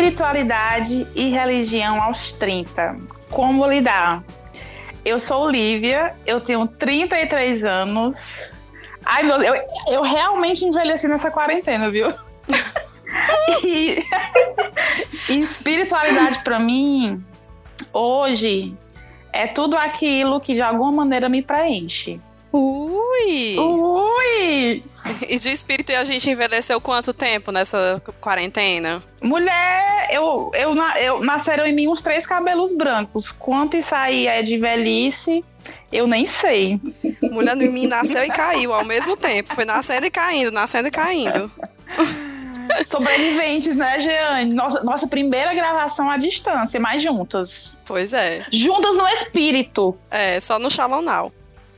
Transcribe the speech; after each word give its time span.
Espiritualidade 0.00 1.06
e 1.14 1.28
religião 1.28 2.00
aos 2.00 2.32
30. 2.32 2.96
Como 3.28 3.66
lidar? 3.66 4.24
Eu 5.04 5.18
sou 5.18 5.50
Lívia, 5.50 6.16
eu 6.26 6.40
tenho 6.40 6.66
33 6.66 7.62
anos. 7.64 8.50
Ai, 9.04 9.22
meu 9.24 9.42
eu, 9.42 9.62
eu 9.88 10.00
realmente 10.00 10.64
envelheci 10.64 11.06
nessa 11.06 11.30
quarentena, 11.30 11.90
viu? 11.90 12.08
e, 13.62 14.02
e 15.28 15.36
espiritualidade 15.38 16.42
para 16.42 16.58
mim, 16.58 17.22
hoje, 17.92 18.74
é 19.34 19.46
tudo 19.48 19.76
aquilo 19.76 20.40
que 20.40 20.54
de 20.54 20.62
alguma 20.62 20.92
maneira 20.92 21.28
me 21.28 21.42
preenche. 21.42 22.18
Ui! 22.50 23.58
Ui! 23.58 24.82
E 25.28 25.38
de 25.38 25.50
espírito 25.50 25.92
a 25.92 26.04
gente 26.04 26.30
envelheceu 26.30 26.80
quanto 26.80 27.12
tempo 27.12 27.50
nessa 27.50 28.02
quarentena? 28.20 29.02
Mulher, 29.22 30.08
eu, 30.10 30.50
eu, 30.54 30.74
eu 31.00 31.20
nasceram 31.24 31.66
em 31.66 31.74
mim 31.74 31.88
uns 31.88 32.02
três 32.02 32.26
cabelos 32.26 32.72
brancos. 32.72 33.30
Quanto 33.30 33.76
isso 33.76 33.94
aí 33.94 34.26
é 34.26 34.42
de 34.42 34.58
velhice, 34.58 35.44
eu 35.92 36.06
nem 36.06 36.26
sei. 36.26 36.80
Mulher 37.22 37.56
em 37.56 37.72
mim 37.72 37.86
nasceu 37.86 38.24
e 38.24 38.28
caiu 38.28 38.72
ao 38.72 38.84
mesmo 38.84 39.16
tempo. 39.16 39.54
Foi 39.54 39.64
nascendo 39.64 40.06
e 40.06 40.10
caindo, 40.10 40.50
nascendo 40.50 40.88
e 40.88 40.90
caindo. 40.90 41.50
Sobreviventes, 42.86 43.74
né, 43.74 43.98
Jeane? 43.98 44.54
Nossa, 44.54 44.82
nossa 44.84 45.06
primeira 45.06 45.52
gravação 45.54 46.08
à 46.08 46.16
distância, 46.16 46.78
mas 46.78 47.02
juntas. 47.02 47.76
Pois 47.84 48.12
é. 48.12 48.44
Juntas 48.52 48.96
no 48.96 49.06
espírito. 49.08 49.98
É, 50.10 50.38
só 50.38 50.58
no 50.58 50.70
Shalom 50.70 51.02
Now. 51.02 51.32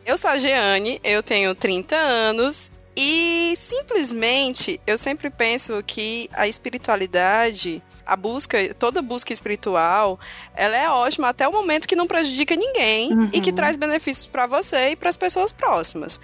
Eu 0.04 0.18
sou 0.18 0.30
a 0.30 0.36
Jeane, 0.36 1.00
eu 1.04 1.22
tenho 1.22 1.54
30 1.54 1.94
anos 1.94 2.71
e 2.96 3.54
simplesmente 3.56 4.80
eu 4.86 4.98
sempre 4.98 5.30
penso 5.30 5.82
que 5.86 6.28
a 6.32 6.46
espiritualidade, 6.46 7.82
a 8.04 8.14
busca, 8.16 8.74
toda 8.74 9.00
busca 9.00 9.32
espiritual, 9.32 10.20
ela 10.54 10.76
é 10.76 10.88
ótima 10.90 11.28
até 11.28 11.48
o 11.48 11.52
momento 11.52 11.88
que 11.88 11.96
não 11.96 12.06
prejudica 12.06 12.54
ninguém 12.54 13.12
uhum. 13.12 13.30
e 13.32 13.40
que 13.40 13.50
uhum. 13.50 13.56
traz 13.56 13.76
benefícios 13.76 14.26
para 14.26 14.46
você 14.46 14.90
e 14.90 14.96
para 14.96 15.08
as 15.08 15.16
pessoas 15.16 15.52
próximas. 15.52 16.20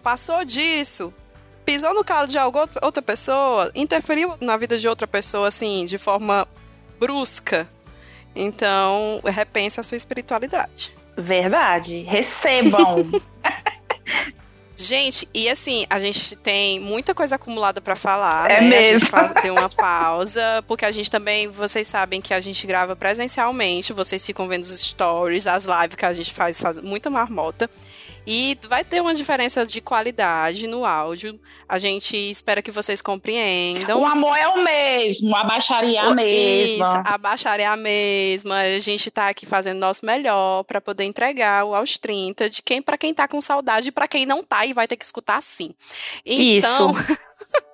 Passou 0.00 0.44
disso, 0.44 1.12
pisou 1.64 1.92
no 1.92 2.04
calo 2.04 2.28
de 2.28 2.38
alguma 2.38 2.68
outra 2.82 3.02
pessoa, 3.02 3.70
interferiu 3.74 4.36
na 4.40 4.56
vida 4.56 4.78
de 4.78 4.86
outra 4.86 5.08
pessoa, 5.08 5.48
assim, 5.48 5.86
de 5.86 5.98
forma 5.98 6.46
brusca. 7.00 7.68
Então, 8.34 9.20
repense 9.24 9.80
a 9.80 9.82
sua 9.82 9.96
espiritualidade. 9.96 10.94
Verdade. 11.16 12.02
Recebam. 12.02 13.10
Gente, 14.74 15.28
e 15.34 15.48
assim, 15.48 15.86
a 15.88 15.98
gente 15.98 16.34
tem 16.36 16.80
muita 16.80 17.14
coisa 17.14 17.36
acumulada 17.36 17.80
para 17.80 17.94
falar, 17.94 18.50
é 18.50 18.60
né? 18.60 18.68
Mesmo. 18.68 19.08
A 19.12 19.28
gente 19.28 19.42
deu 19.42 19.54
uma 19.54 19.68
pausa, 19.68 20.64
porque 20.66 20.84
a 20.84 20.90
gente 20.90 21.10
também, 21.10 21.48
vocês 21.48 21.86
sabem 21.86 22.20
que 22.20 22.32
a 22.32 22.40
gente 22.40 22.66
grava 22.66 22.96
presencialmente, 22.96 23.92
vocês 23.92 24.24
ficam 24.24 24.48
vendo 24.48 24.62
os 24.62 24.80
stories, 24.80 25.46
as 25.46 25.66
lives 25.66 25.96
que 25.96 26.06
a 26.06 26.12
gente 26.12 26.32
faz, 26.32 26.60
faz 26.60 26.78
muita 26.78 27.10
marmota. 27.10 27.70
E 28.26 28.56
vai 28.68 28.84
ter 28.84 29.00
uma 29.00 29.14
diferença 29.14 29.66
de 29.66 29.80
qualidade 29.80 30.66
no 30.66 30.84
áudio. 30.84 31.38
A 31.68 31.78
gente 31.78 32.16
espera 32.16 32.62
que 32.62 32.70
vocês 32.70 33.02
compreendam. 33.02 34.00
O 34.00 34.06
amor 34.06 34.36
é 34.36 34.46
o 34.48 34.62
mesmo, 34.62 35.34
a 35.34 35.42
baixaria 35.42 36.00
é 36.00 36.02
a 36.02 36.14
mesma. 36.14 36.86
Isso, 36.86 37.02
a 37.04 37.18
baixaria 37.18 37.66
é 37.66 37.68
a 37.68 37.76
mesma. 37.76 38.58
A 38.58 38.78
gente 38.78 39.10
tá 39.10 39.28
aqui 39.28 39.44
fazendo 39.44 39.78
nosso 39.78 40.06
melhor 40.06 40.62
para 40.64 40.80
poder 40.80 41.04
entregar 41.04 41.64
o 41.64 41.74
aos 41.74 41.98
30 41.98 42.48
de 42.48 42.62
quem 42.62 42.80
para 42.80 42.98
quem 42.98 43.12
tá 43.12 43.26
com 43.26 43.40
saudade 43.40 43.88
e 43.88 43.92
para 43.92 44.06
quem 44.06 44.24
não 44.24 44.44
tá 44.44 44.64
e 44.64 44.72
vai 44.72 44.86
ter 44.86 44.96
que 44.96 45.04
escutar 45.04 45.36
assim. 45.36 45.74
Então, 46.24 46.90
isso. 46.90 47.16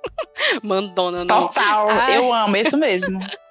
Mandona, 0.63 1.25
não. 1.25 1.49
Total, 1.49 1.89
Ai. 1.91 2.17
eu 2.17 2.33
amo, 2.33 2.57
é 2.57 2.63
isso 2.63 2.77
mesmo. 2.77 3.19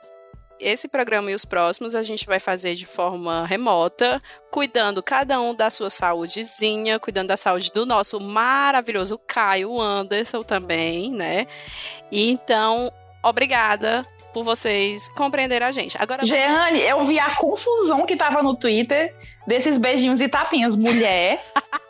esse 0.59 0.87
programa 0.87 1.31
e 1.31 1.35
os 1.35 1.45
próximos 1.45 1.95
a 1.95 2.03
gente 2.03 2.25
vai 2.25 2.39
fazer 2.39 2.75
de 2.75 2.85
forma 2.85 3.45
remota, 3.45 4.21
cuidando 4.51 5.03
cada 5.03 5.39
um 5.39 5.53
da 5.53 5.69
sua 5.69 5.89
saúdezinha, 5.89 6.99
cuidando 6.99 7.27
da 7.27 7.37
saúde 7.37 7.71
do 7.71 7.85
nosso 7.85 8.19
maravilhoso 8.19 9.19
Caio 9.19 9.79
Anderson 9.79 10.43
também, 10.43 11.11
né? 11.11 11.47
E 12.11 12.31
então, 12.31 12.91
obrigada 13.23 14.05
por 14.33 14.43
vocês 14.43 15.07
compreenderem 15.09 15.67
a 15.67 15.71
gente. 15.71 15.97
Agora, 15.99 16.23
Jeane, 16.23 16.79
eu 16.81 17.03
vi 17.05 17.19
a 17.19 17.35
confusão 17.35 18.05
que 18.05 18.15
tava 18.15 18.43
no 18.43 18.55
Twitter 18.55 19.15
desses 19.47 19.77
beijinhos 19.77 20.21
e 20.21 20.27
tapinhas. 20.27 20.75
Mulher. 20.75 21.43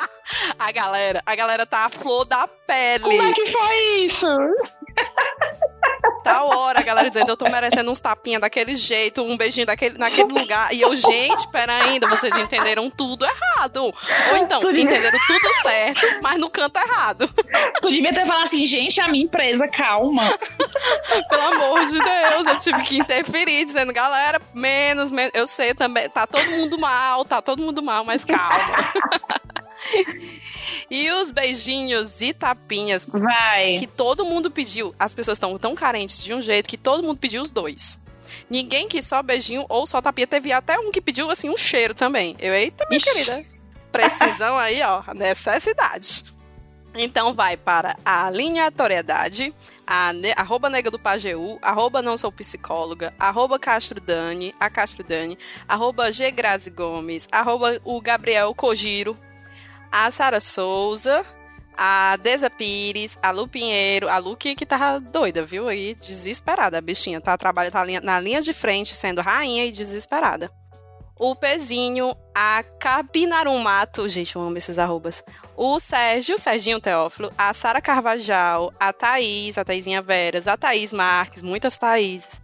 a 0.58 0.72
galera, 0.72 1.22
a 1.26 1.36
galera 1.36 1.66
tá 1.66 1.86
a 1.86 1.90
flor 1.90 2.26
da 2.26 2.48
pele. 2.48 3.04
Como 3.04 3.22
é 3.22 3.34
que 3.34 3.46
foi 3.48 3.76
isso? 4.06 4.28
tal 6.28 6.50
hora, 6.50 6.80
a 6.80 6.84
galera 6.84 7.08
dizendo, 7.08 7.30
eu 7.30 7.38
tô 7.38 7.48
merecendo 7.48 7.90
uns 7.90 8.00
tapinhas 8.00 8.42
daquele 8.42 8.76
jeito, 8.76 9.24
um 9.24 9.38
beijinho 9.38 9.66
daquele, 9.66 9.98
naquele 9.98 10.32
lugar. 10.34 10.74
E 10.74 10.82
eu, 10.82 10.94
gente, 10.94 11.48
pera 11.48 11.74
ainda, 11.74 12.08
vocês 12.08 12.36
entenderam 12.36 12.90
tudo 12.90 13.26
errado. 13.26 13.78
Ou 14.32 14.38
então, 14.38 14.60
tu 14.60 14.70
entenderam 14.70 15.18
devia... 15.18 15.40
tudo 15.40 15.54
certo, 15.62 16.06
mas 16.22 16.38
no 16.38 16.50
canto 16.50 16.78
errado. 16.78 17.30
Tu 17.82 17.90
devia 17.90 18.14
ter 18.14 18.26
falado 18.26 18.44
assim, 18.44 18.66
gente, 18.66 19.00
a 19.00 19.08
minha 19.08 19.24
empresa, 19.24 19.68
calma. 19.68 20.38
Pelo 21.30 21.44
amor 21.44 21.86
de 21.86 22.00
Deus, 22.00 22.48
eu 22.48 22.60
tive 22.60 22.82
que 22.84 22.98
interferir, 22.98 23.66
dizendo, 23.66 23.94
galera, 23.94 24.42
menos, 24.54 25.12
menos. 25.12 25.32
Eu 25.34 25.48
sei 25.48 25.74
também, 25.74 26.10
tá 26.10 26.28
todo 26.28 26.46
mundo 26.52 26.78
mal, 26.78 27.24
tá 27.24 27.42
todo 27.42 27.62
mundo 27.62 27.82
mal, 27.82 28.04
mas 28.04 28.26
calma. 28.26 28.92
E 30.90 31.12
os 31.12 31.32
beijinhos 31.32 32.22
e 32.22 32.34
tapinhas 32.34 33.06
Vai. 33.06 33.76
que 33.78 33.88
todo 33.88 34.26
mundo 34.26 34.50
pediu. 34.50 34.94
As 34.98 35.14
pessoas 35.14 35.38
estão 35.38 35.58
tão 35.58 35.76
carentes 35.76 36.24
de 36.24 36.34
um 36.34 36.42
jeito 36.42 36.70
que 36.70 36.78
todo 36.78 37.04
mundo 37.04 37.20
pediu 37.20 37.42
os 37.42 37.50
dois. 37.50 38.00
Ninguém 38.50 38.88
quis 38.88 39.06
só 39.06 39.22
beijinho 39.22 39.66
ou 39.70 39.86
só 39.88 40.02
tapinha. 40.02 40.28
Teve 40.28 40.52
até 40.52 40.78
um 40.80 40.92
que 40.92 41.02
pediu, 41.02 41.30
assim, 41.30 41.50
um 41.50 41.58
cheiro 41.58 41.94
também. 41.94 42.36
Eu, 42.40 42.54
eita, 42.54 42.86
minha 42.90 42.98
Ixi. 42.98 43.10
querida. 43.12 43.46
Precisão 43.92 44.58
aí, 44.58 44.82
ó. 44.82 45.04
Necessidade. 45.14 46.26
Então 47.00 47.32
vai 47.34 47.56
para 47.56 47.96
a 48.04 48.26
aleatoriedade, 48.26 49.54
a 49.86 50.12
ne 50.14 50.34
arroba 50.36 50.68
nega 50.68 50.90
do 50.90 50.98
Pajeú, 50.98 51.60
arroba 51.62 52.02
não 52.02 52.18
sou 52.18 52.32
psicóloga, 52.32 53.14
arroba 53.20 53.60
Castro 53.60 54.02
Dani, 54.02 54.54
a 54.60 54.68
Castro 54.68 55.04
Dani, 55.04 55.38
arroba 55.68 56.12
G 56.12 56.32
Grazi 56.32 56.72
Gomes, 56.72 57.28
arroba 57.32 57.80
o 57.84 58.02
Gabriel 58.02 58.54
Cogiro, 58.56 59.16
a 59.92 60.10
Sara 60.12 60.40
Souza, 60.40 61.26
a 61.78 62.18
Deza 62.18 62.50
Pires, 62.50 63.18
a 63.22 63.32
Lu 63.32 63.48
Pinheiro, 63.48 64.10
a 64.10 64.18
Lu 64.18 64.36
que, 64.36 64.56
que 64.56 64.66
tava 64.66 65.00
doida, 65.00 65.44
viu? 65.44 65.68
Aí, 65.68 65.96
desesperada, 65.96 66.78
a 66.78 66.82
bichinha. 66.82 67.22
Tá, 67.22 67.38
trabalha, 67.38 67.72
tá 67.72 67.86
na 68.02 68.20
linha 68.20 68.42
de 68.42 68.54
frente, 68.54 68.96
sendo 68.96 69.22
rainha 69.22 69.66
e 69.66 69.72
desesperada. 69.72 70.52
O 71.20 71.36
Pezinho, 71.36 72.16
a 72.34 72.62
Cabinarumato, 72.62 74.08
gente, 74.08 74.36
eu 74.36 74.42
amo 74.42 74.58
esses 74.58 74.78
arrobas. 74.78 75.24
O 75.56 75.80
Sérgio, 75.80 76.38
Serginho 76.38 76.80
Teófilo, 76.80 77.32
a 77.36 77.52
Sara 77.54 77.82
Carvajal, 77.82 78.72
a 78.80 78.94
Thaís, 78.94 79.58
a 79.58 79.66
Thaisinha 79.66 80.00
Veras, 80.00 80.48
a 80.48 80.56
Thaís 80.56 80.94
Marques, 80.94 81.42
muitas 81.42 81.76
Thaíses 81.76 82.40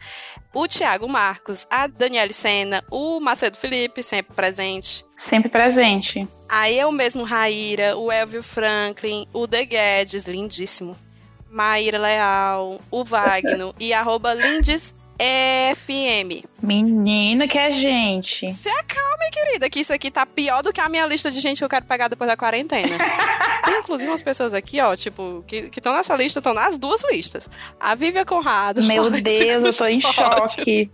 o 0.53 0.67
Tiago 0.67 1.07
Marcos, 1.09 1.65
a 1.69 1.87
Daniele 1.87 2.33
Sena, 2.33 2.83
o 2.89 3.19
Macedo 3.19 3.57
Felipe, 3.57 4.03
sempre 4.03 4.35
presente. 4.35 5.03
Sempre 5.15 5.49
presente. 5.49 6.27
Aí 6.47 6.77
eu 6.77 6.91
mesmo, 6.91 7.23
Raíra, 7.23 7.97
o 7.97 8.11
Elvio 8.11 8.43
Franklin, 8.43 9.25
o 9.33 9.47
The 9.47 9.65
Guedes, 9.65 10.25
lindíssimo. 10.25 10.95
Maíra 11.49 11.99
Leal, 11.99 12.79
o 12.89 13.03
Wagner 13.03 13.71
e 13.79 13.93
arroba 13.93 14.33
Lindes 14.33 14.95
FM. 15.17 16.45
Menina, 16.61 17.47
que 17.47 17.57
é 17.57 17.71
gente. 17.71 18.51
Se 18.51 18.69
acalme, 18.69 19.29
querida, 19.31 19.69
que 19.69 19.79
isso 19.79 19.93
aqui 19.93 20.09
tá 20.09 20.25
pior 20.25 20.63
do 20.63 20.73
que 20.73 20.81
a 20.81 20.89
minha 20.89 21.05
lista 21.05 21.29
de 21.29 21.39
gente 21.39 21.59
que 21.59 21.63
eu 21.63 21.69
quero 21.69 21.85
pegar 21.85 22.07
depois 22.07 22.29
da 22.29 22.37
quarentena. 22.37 22.97
Tem 23.65 23.79
inclusive 23.79 24.09
umas 24.09 24.21
pessoas 24.21 24.53
aqui, 24.53 24.81
ó, 24.81 24.95
tipo, 24.95 25.43
que 25.47 25.69
estão 25.75 25.93
nessa 25.93 26.15
lista, 26.15 26.39
estão 26.39 26.53
nas 26.53 26.77
duas 26.77 27.03
listas. 27.09 27.49
A 27.79 27.95
Vívia 27.95 28.25
Conrado. 28.25 28.83
Meu 28.83 29.09
Deus, 29.21 29.63
eu 29.63 29.73
tô 29.73 29.85
em 29.85 30.01
choque. 30.01 30.89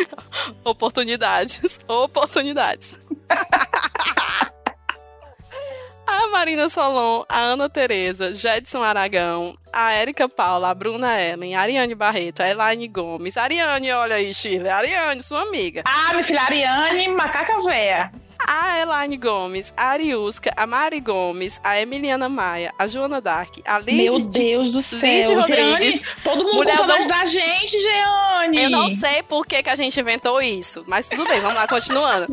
oportunidades. 0.64 1.80
Oportunidades. 1.86 3.00
A 6.20 6.28
Marina 6.28 6.68
Solon, 6.68 7.24
a 7.28 7.40
Ana 7.40 7.68
Tereza, 7.68 8.34
Jedson 8.34 8.82
Aragão, 8.82 9.54
a 9.72 9.92
Érica 9.92 10.28
Paula, 10.28 10.70
a 10.70 10.74
Bruna 10.74 11.20
Ellen, 11.20 11.54
a 11.54 11.60
Ariane 11.62 11.94
Barreto, 11.94 12.42
a 12.42 12.48
Elaine 12.48 12.86
Gomes. 12.88 13.36
Ariane, 13.36 13.90
olha 13.92 14.16
aí, 14.16 14.34
Shirley. 14.34 14.70
Ariane, 14.70 15.22
sua 15.22 15.42
amiga. 15.42 15.82
Ah, 15.86 16.10
minha 16.12 16.22
filha, 16.22 16.42
Ariane, 16.42 17.08
macaca 17.08 17.58
véia 17.64 18.12
a 18.52 18.80
Elaine 18.80 19.16
Gomes, 19.16 19.72
a 19.76 19.90
Ariusca, 19.90 20.52
a 20.56 20.66
Mari 20.66 20.98
Gomes, 20.98 21.60
a 21.62 21.80
Emiliana 21.80 22.28
Maia, 22.28 22.74
a 22.76 22.88
Joana 22.88 23.20
Dark, 23.20 23.58
a 23.64 23.78
Lidy... 23.78 23.94
Meu 23.94 24.18
Deus 24.18 24.72
do 24.72 24.82
céu, 24.82 25.08
Lidy 25.08 25.34
Rodrigues. 25.34 26.00
Jeane, 26.00 26.02
todo 26.24 26.44
mundo 26.44 26.56
mulher 26.56 26.76
não... 26.78 27.06
da 27.06 27.24
gente, 27.24 27.78
Jeane. 27.78 28.60
Eu 28.60 28.70
não 28.70 28.88
sei 28.88 29.22
por 29.22 29.46
que, 29.46 29.62
que 29.62 29.70
a 29.70 29.76
gente 29.76 30.00
inventou 30.00 30.42
isso, 30.42 30.82
mas 30.88 31.06
tudo 31.06 31.24
bem, 31.28 31.40
vamos 31.40 31.54
lá, 31.54 31.68
continuando. 31.68 32.26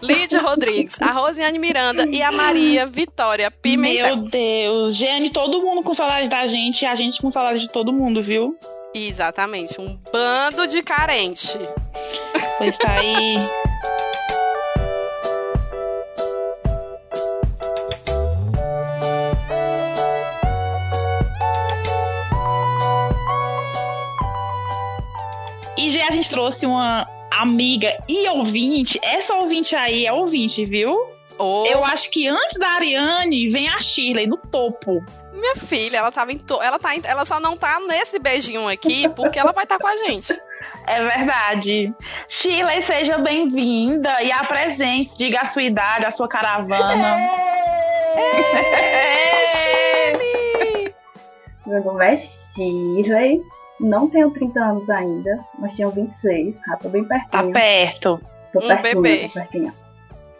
Lídia 0.00 0.40
Rodrigues, 0.40 0.96
a 1.02 1.10
Rosiane 1.10 1.58
Miranda 1.58 2.06
e 2.08 2.22
a 2.22 2.30
Maria 2.30 2.86
Vitória 2.86 3.50
Pimentel. 3.50 4.16
Meu 4.16 4.28
Deus, 4.28 4.94
Jeane, 4.94 5.30
todo 5.30 5.60
mundo 5.60 5.82
com 5.82 5.92
saudade 5.92 6.30
da 6.30 6.46
gente 6.46 6.82
e 6.82 6.86
a 6.86 6.94
gente 6.94 7.20
com 7.20 7.28
saudade 7.30 7.58
de 7.58 7.68
todo 7.68 7.92
mundo, 7.92 8.22
viu? 8.22 8.56
Exatamente, 8.94 9.80
um 9.80 9.98
bando 10.12 10.68
de 10.68 10.80
carente. 10.84 11.58
Pois 12.58 12.78
tá 12.78 12.92
aí. 12.92 13.34
gente 26.24 26.30
trouxe 26.30 26.64
uma 26.66 27.06
amiga 27.30 27.94
e 28.08 28.26
ouvinte. 28.28 28.98
Essa 29.02 29.34
ouvinte 29.34 29.76
aí 29.76 30.06
é 30.06 30.12
ouvinte, 30.12 30.64
viu? 30.64 30.96
Oh, 31.38 31.66
Eu 31.66 31.84
acho 31.84 32.10
que 32.10 32.26
antes 32.28 32.58
da 32.58 32.68
Ariane 32.68 33.48
vem 33.48 33.68
a 33.68 33.78
Shirley 33.80 34.26
no 34.26 34.36
topo. 34.38 35.04
minha 35.32 35.56
filha, 35.56 35.98
ela 35.98 36.10
tava 36.12 36.32
em 36.32 36.38
to... 36.38 36.62
ela 36.62 36.78
tá 36.78 36.94
em- 36.96 37.02
ela 37.04 37.24
só 37.24 37.38
não 37.40 37.56
tá 37.56 37.78
nesse 37.80 38.18
beijinho 38.18 38.68
aqui 38.68 39.08
porque 39.10 39.38
ela 39.38 39.52
vai 39.52 39.64
estar 39.64 39.78
com 39.78 39.86
a 39.86 39.96
gente. 39.98 40.32
É 40.86 40.98
verdade. 40.98 41.92
Shirley, 42.26 42.80
seja 42.80 43.18
bem-vinda 43.18 44.22
e 44.22 44.32
apresente, 44.32 45.14
diga 45.18 45.42
a 45.42 45.46
sua 45.46 45.62
idade, 45.62 46.06
a 46.06 46.10
sua 46.10 46.26
caravana. 46.26 47.18
Shirley! 49.52 50.94
Meu 51.66 51.84
nome 51.84 52.06
é 52.06 52.16
Shirley. 52.16 53.42
Não 53.84 54.08
tenho 54.08 54.30
30 54.30 54.60
anos 54.60 54.88
ainda, 54.88 55.40
mas 55.58 55.76
tenho 55.76 55.90
26. 55.90 56.60
Já 56.66 56.76
tô 56.76 56.88
bem 56.88 57.04
Tá 57.04 57.18
pertinho. 57.28 57.52
perto. 57.52 58.20
Tô 58.52 58.58
Um 58.60 58.68
pertinho, 58.68 59.02
bebê. 59.02 59.28
tô 59.28 59.34
pertinho. 59.34 59.72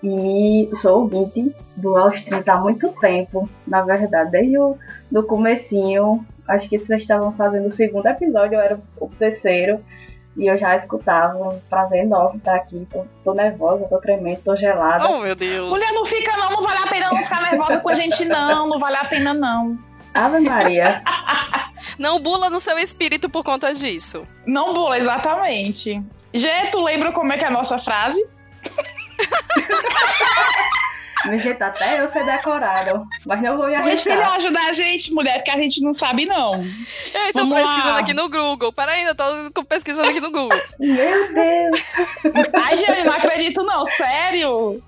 E 0.02 0.70
sou 0.76 1.00
ouvinte 1.00 1.54
do 1.76 1.96
Aos 1.96 2.22
30 2.22 2.52
há 2.52 2.56
muito 2.58 2.88
tempo. 3.00 3.48
Na 3.66 3.82
verdade, 3.82 4.30
desde 4.30 4.58
o 4.58 4.76
do 5.10 5.22
comecinho. 5.22 6.24
Acho 6.46 6.68
que 6.68 6.78
vocês 6.78 7.02
estavam 7.02 7.32
fazendo 7.32 7.66
o 7.68 7.70
segundo 7.70 8.06
episódio, 8.06 8.54
eu 8.56 8.60
era 8.60 8.78
o 9.00 9.08
terceiro. 9.08 9.80
E 10.36 10.46
eu 10.46 10.56
já 10.56 10.74
escutava. 10.76 11.38
Um 11.54 11.58
prazer 11.70 12.00
enorme 12.04 12.38
estar 12.38 12.54
aqui. 12.56 12.86
Tô, 12.90 13.04
tô 13.24 13.34
nervosa, 13.34 13.86
tô 13.88 13.98
tremendo, 13.98 14.40
tô 14.44 14.54
gelada. 14.56 15.08
Oh, 15.08 15.20
meu 15.20 15.34
Deus. 15.34 15.70
Mulher, 15.70 15.92
não 15.92 16.04
fica 16.04 16.36
não, 16.36 16.50
não 16.50 16.62
vale 16.62 16.78
a 16.80 16.90
pena 16.90 17.10
não 17.10 17.22
ficar 17.22 17.42
nervosa 17.42 17.78
com 17.80 17.88
a 17.88 17.94
gente 17.94 18.24
não, 18.26 18.68
não 18.68 18.78
vale 18.78 18.96
a 18.96 19.04
pena 19.04 19.32
não. 19.32 19.78
Ave 20.14 20.40
Maria. 20.40 21.02
Não 21.98 22.18
bula 22.20 22.48
no 22.48 22.60
seu 22.60 22.78
espírito 22.78 23.28
por 23.28 23.44
conta 23.44 23.72
disso. 23.74 24.26
Não 24.46 24.72
boa, 24.72 24.96
exatamente. 24.96 26.00
Gê, 26.32 26.66
tu 26.72 26.82
lembra 26.82 27.12
como 27.12 27.30
é 27.32 27.36
que 27.38 27.44
é 27.44 27.48
a 27.48 27.50
nossa 27.50 27.76
frase? 27.78 28.24
Me 31.26 31.38
jeito 31.38 31.62
até 31.62 32.02
eu 32.02 32.08
ser 32.08 32.22
decorado. 32.26 33.02
Mas 33.24 33.40
não 33.40 33.56
vou 33.56 33.68
me 33.68 33.80
Deixa 33.82 34.10
ele 34.12 34.20
arriscar. 34.20 34.36
ajudar 34.36 34.68
a 34.68 34.72
gente, 34.74 35.10
mulher, 35.14 35.36
porque 35.36 35.52
a 35.52 35.56
gente 35.58 35.80
não 35.82 35.94
sabe 35.94 36.26
não. 36.26 36.52
Ei, 36.62 37.32
tô 37.32 37.46
Vamos 37.46 37.62
pesquisando 37.62 37.94
lá. 37.94 38.00
aqui 38.00 38.12
no 38.12 38.28
Google. 38.28 38.70
Peraí, 38.74 39.04
eu 39.04 39.14
tô 39.14 39.64
pesquisando 39.64 40.10
aqui 40.10 40.20
no 40.20 40.30
Google. 40.30 40.60
Meu 40.78 41.32
Deus. 41.32 41.80
Ai, 42.62 42.76
Gê, 42.76 43.04
não 43.04 43.12
acredito 43.12 43.62
não, 43.62 43.86
sério. 43.86 44.82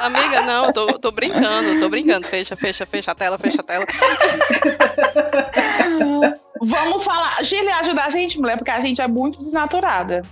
Amiga, 0.00 0.40
não, 0.42 0.72
tô, 0.72 0.98
tô 0.98 1.10
brincando, 1.10 1.80
tô 1.80 1.88
brincando. 1.88 2.26
Fecha, 2.26 2.56
fecha, 2.56 2.86
fecha 2.86 3.12
a 3.12 3.14
tela, 3.14 3.38
fecha 3.38 3.60
a 3.60 3.64
tela. 3.64 3.86
Vamos 6.60 7.04
falar. 7.04 7.42
Shirley, 7.44 7.72
ajuda 7.72 8.04
a 8.04 8.10
gente, 8.10 8.40
mulher, 8.40 8.56
porque 8.56 8.70
a 8.70 8.80
gente 8.80 9.00
é 9.00 9.08
muito 9.08 9.42
desnaturada. 9.42 10.22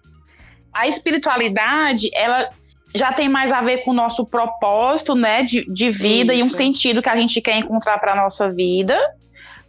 A 0.74 0.86
espiritualidade, 0.86 2.09
ela 2.13 2.50
já 2.93 3.13
tem 3.13 3.29
mais 3.29 3.53
a 3.53 3.62
ver 3.62 3.86
com 3.86 3.91
o 3.91 3.93
nosso 3.93 4.25
propósito, 4.25 5.15
né, 5.15 5.43
de, 5.43 5.65
de 5.71 5.89
vida 5.89 6.33
e 6.33 6.43
um 6.43 6.47
Isso. 6.47 6.57
sentido 6.57 7.01
que 7.01 7.09
a 7.09 7.15
gente 7.15 7.39
quer 7.39 7.57
encontrar 7.57 8.00
para 8.00 8.15
nossa 8.15 8.50
vida, 8.50 9.00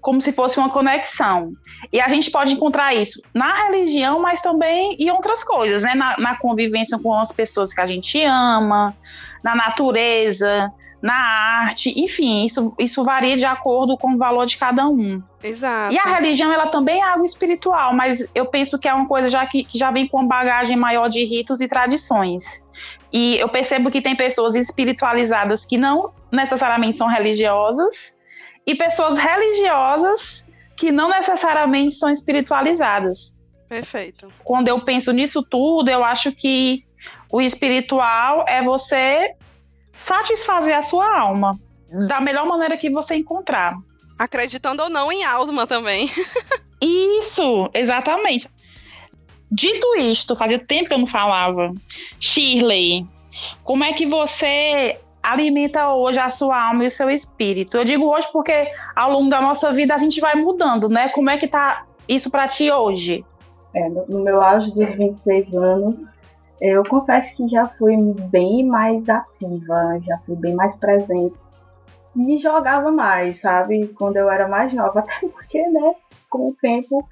como 0.01 0.21
se 0.21 0.33
fosse 0.33 0.59
uma 0.59 0.71
conexão. 0.71 1.53
E 1.93 2.01
a 2.01 2.09
gente 2.09 2.33
pode 2.33 2.53
encontrar 2.53 2.95
isso 2.95 3.23
na 3.33 3.67
religião, 3.67 4.21
mas 4.21 4.41
também 4.41 4.97
em 4.99 5.09
outras 5.11 5.45
coisas, 5.45 5.85
né? 5.85 5.95
Na, 5.95 6.19
na 6.19 6.37
convivência 6.37 6.99
com 6.99 7.15
as 7.15 7.31
pessoas 7.31 7.73
que 7.73 7.81
a 7.81 7.87
gente 7.87 8.21
ama, 8.25 8.93
na 9.45 9.55
natureza, 9.55 10.73
na 11.01 11.15
arte, 11.15 11.93
enfim, 11.97 12.45
isso, 12.45 12.75
isso 12.79 13.05
varia 13.05 13.37
de 13.37 13.45
acordo 13.45 13.97
com 13.97 14.15
o 14.15 14.19
valor 14.19 14.47
de 14.47 14.57
cada 14.57 14.87
um. 14.89 15.23
Exato. 15.43 15.95
E 15.95 15.99
a 15.99 16.15
religião, 16.15 16.53
ela 16.53 16.67
também 16.67 17.01
é 17.01 17.05
algo 17.05 17.25
espiritual, 17.25 17.95
mas 17.95 18.27
eu 18.35 18.47
penso 18.47 18.79
que 18.79 18.89
é 18.89 18.93
uma 18.93 19.07
coisa 19.07 19.29
já 19.29 19.47
que, 19.47 19.63
que 19.63 19.79
já 19.79 19.91
vem 19.91 20.09
com 20.09 20.27
bagagem 20.27 20.77
maior 20.77 21.09
de 21.09 21.25
ritos 21.25 21.61
e 21.61 21.69
tradições. 21.69 22.65
E 23.13 23.39
eu 23.39 23.49
percebo 23.49 23.91
que 23.91 24.03
tem 24.03 24.17
pessoas 24.17 24.55
espiritualizadas 24.55 25.65
que 25.65 25.79
não 25.79 26.13
necessariamente 26.33 26.99
são 26.99 27.07
religiosas 27.07 28.17
e 28.67 28.75
pessoas 28.75 29.17
religiosas 29.17 30.47
que 30.77 30.93
não 30.93 31.09
necessariamente 31.09 31.95
são 31.95 32.11
espiritualizadas. 32.11 33.39
Perfeito. 33.69 34.33
Quando 34.45 34.69
eu 34.69 34.81
penso 34.81 35.13
nisso 35.13 35.43
tudo, 35.43 35.89
eu 35.89 36.05
acho 36.05 36.33
que 36.33 36.85
o 37.31 37.41
espiritual 37.41 38.45
é 38.49 38.63
você 38.63 39.35
satisfazer 39.99 40.77
a 40.77 40.81
sua 40.81 41.19
alma 41.19 41.59
da 42.07 42.21
melhor 42.21 42.47
maneira 42.47 42.77
que 42.77 42.89
você 42.89 43.17
encontrar. 43.17 43.77
Acreditando 44.17 44.85
ou 44.85 44.89
não 44.89 45.11
em 45.11 45.25
alma 45.25 45.67
também. 45.67 46.09
Isso, 46.81 47.69
exatamente. 47.75 48.49
Dito 49.51 49.97
isto, 49.97 50.37
fazia 50.37 50.59
tempo 50.59 50.89
que 50.89 50.95
eu 50.95 50.99
não 50.99 51.07
falava. 51.07 51.73
Shirley, 52.21 53.07
como 53.65 53.83
é 53.83 53.93
que 53.93 54.07
você 54.07 55.01
alimenta 55.23 55.93
hoje 55.93 56.19
a 56.19 56.31
sua 56.31 56.69
alma 56.69 56.85
e 56.85 56.87
o 56.87 56.91
seu 56.91 57.11
espírito? 57.11 57.77
Eu 57.77 57.85
digo 57.85 58.05
hoje 58.05 58.29
porque 58.31 58.71
ao 58.95 59.11
longo 59.11 59.31
da 59.31 59.41
nossa 59.41 59.73
vida 59.73 59.95
a 59.95 59.99
gente 59.99 60.21
vai 60.21 60.35
mudando, 60.35 60.89
né? 60.89 61.09
Como 61.09 61.31
é 61.31 61.39
que 61.39 61.49
tá 61.49 61.87
isso 62.07 62.31
pra 62.31 62.47
ti 62.47 62.71
hoje? 62.71 63.25
É, 63.75 63.89
no, 63.89 64.07
no 64.07 64.23
meu 64.23 64.41
auge 64.43 64.73
dos 64.73 64.95
26 64.95 65.55
anos, 65.55 66.05
eu 66.61 66.83
confesso 66.89 67.35
que 67.37 67.49
já 67.49 67.67
fui 67.67 67.97
bem 68.31 68.67
mais 68.67 69.09
ativa, 69.09 69.99
já 70.03 70.19
fui 70.27 70.37
bem 70.37 70.55
mais 70.55 70.77
presente. 70.77 71.37
Me 72.15 72.37
jogava 72.39 72.91
mais, 72.91 73.41
sabe? 73.41 73.89
Quando 73.89 74.17
eu 74.17 74.29
era 74.31 74.49
mais 74.49 74.73
nova, 74.75 75.01
até 75.01 75.21
porque, 75.29 75.63
né, 75.69 75.95
com 76.29 76.49
o 76.49 76.55
tempo, 76.61 77.07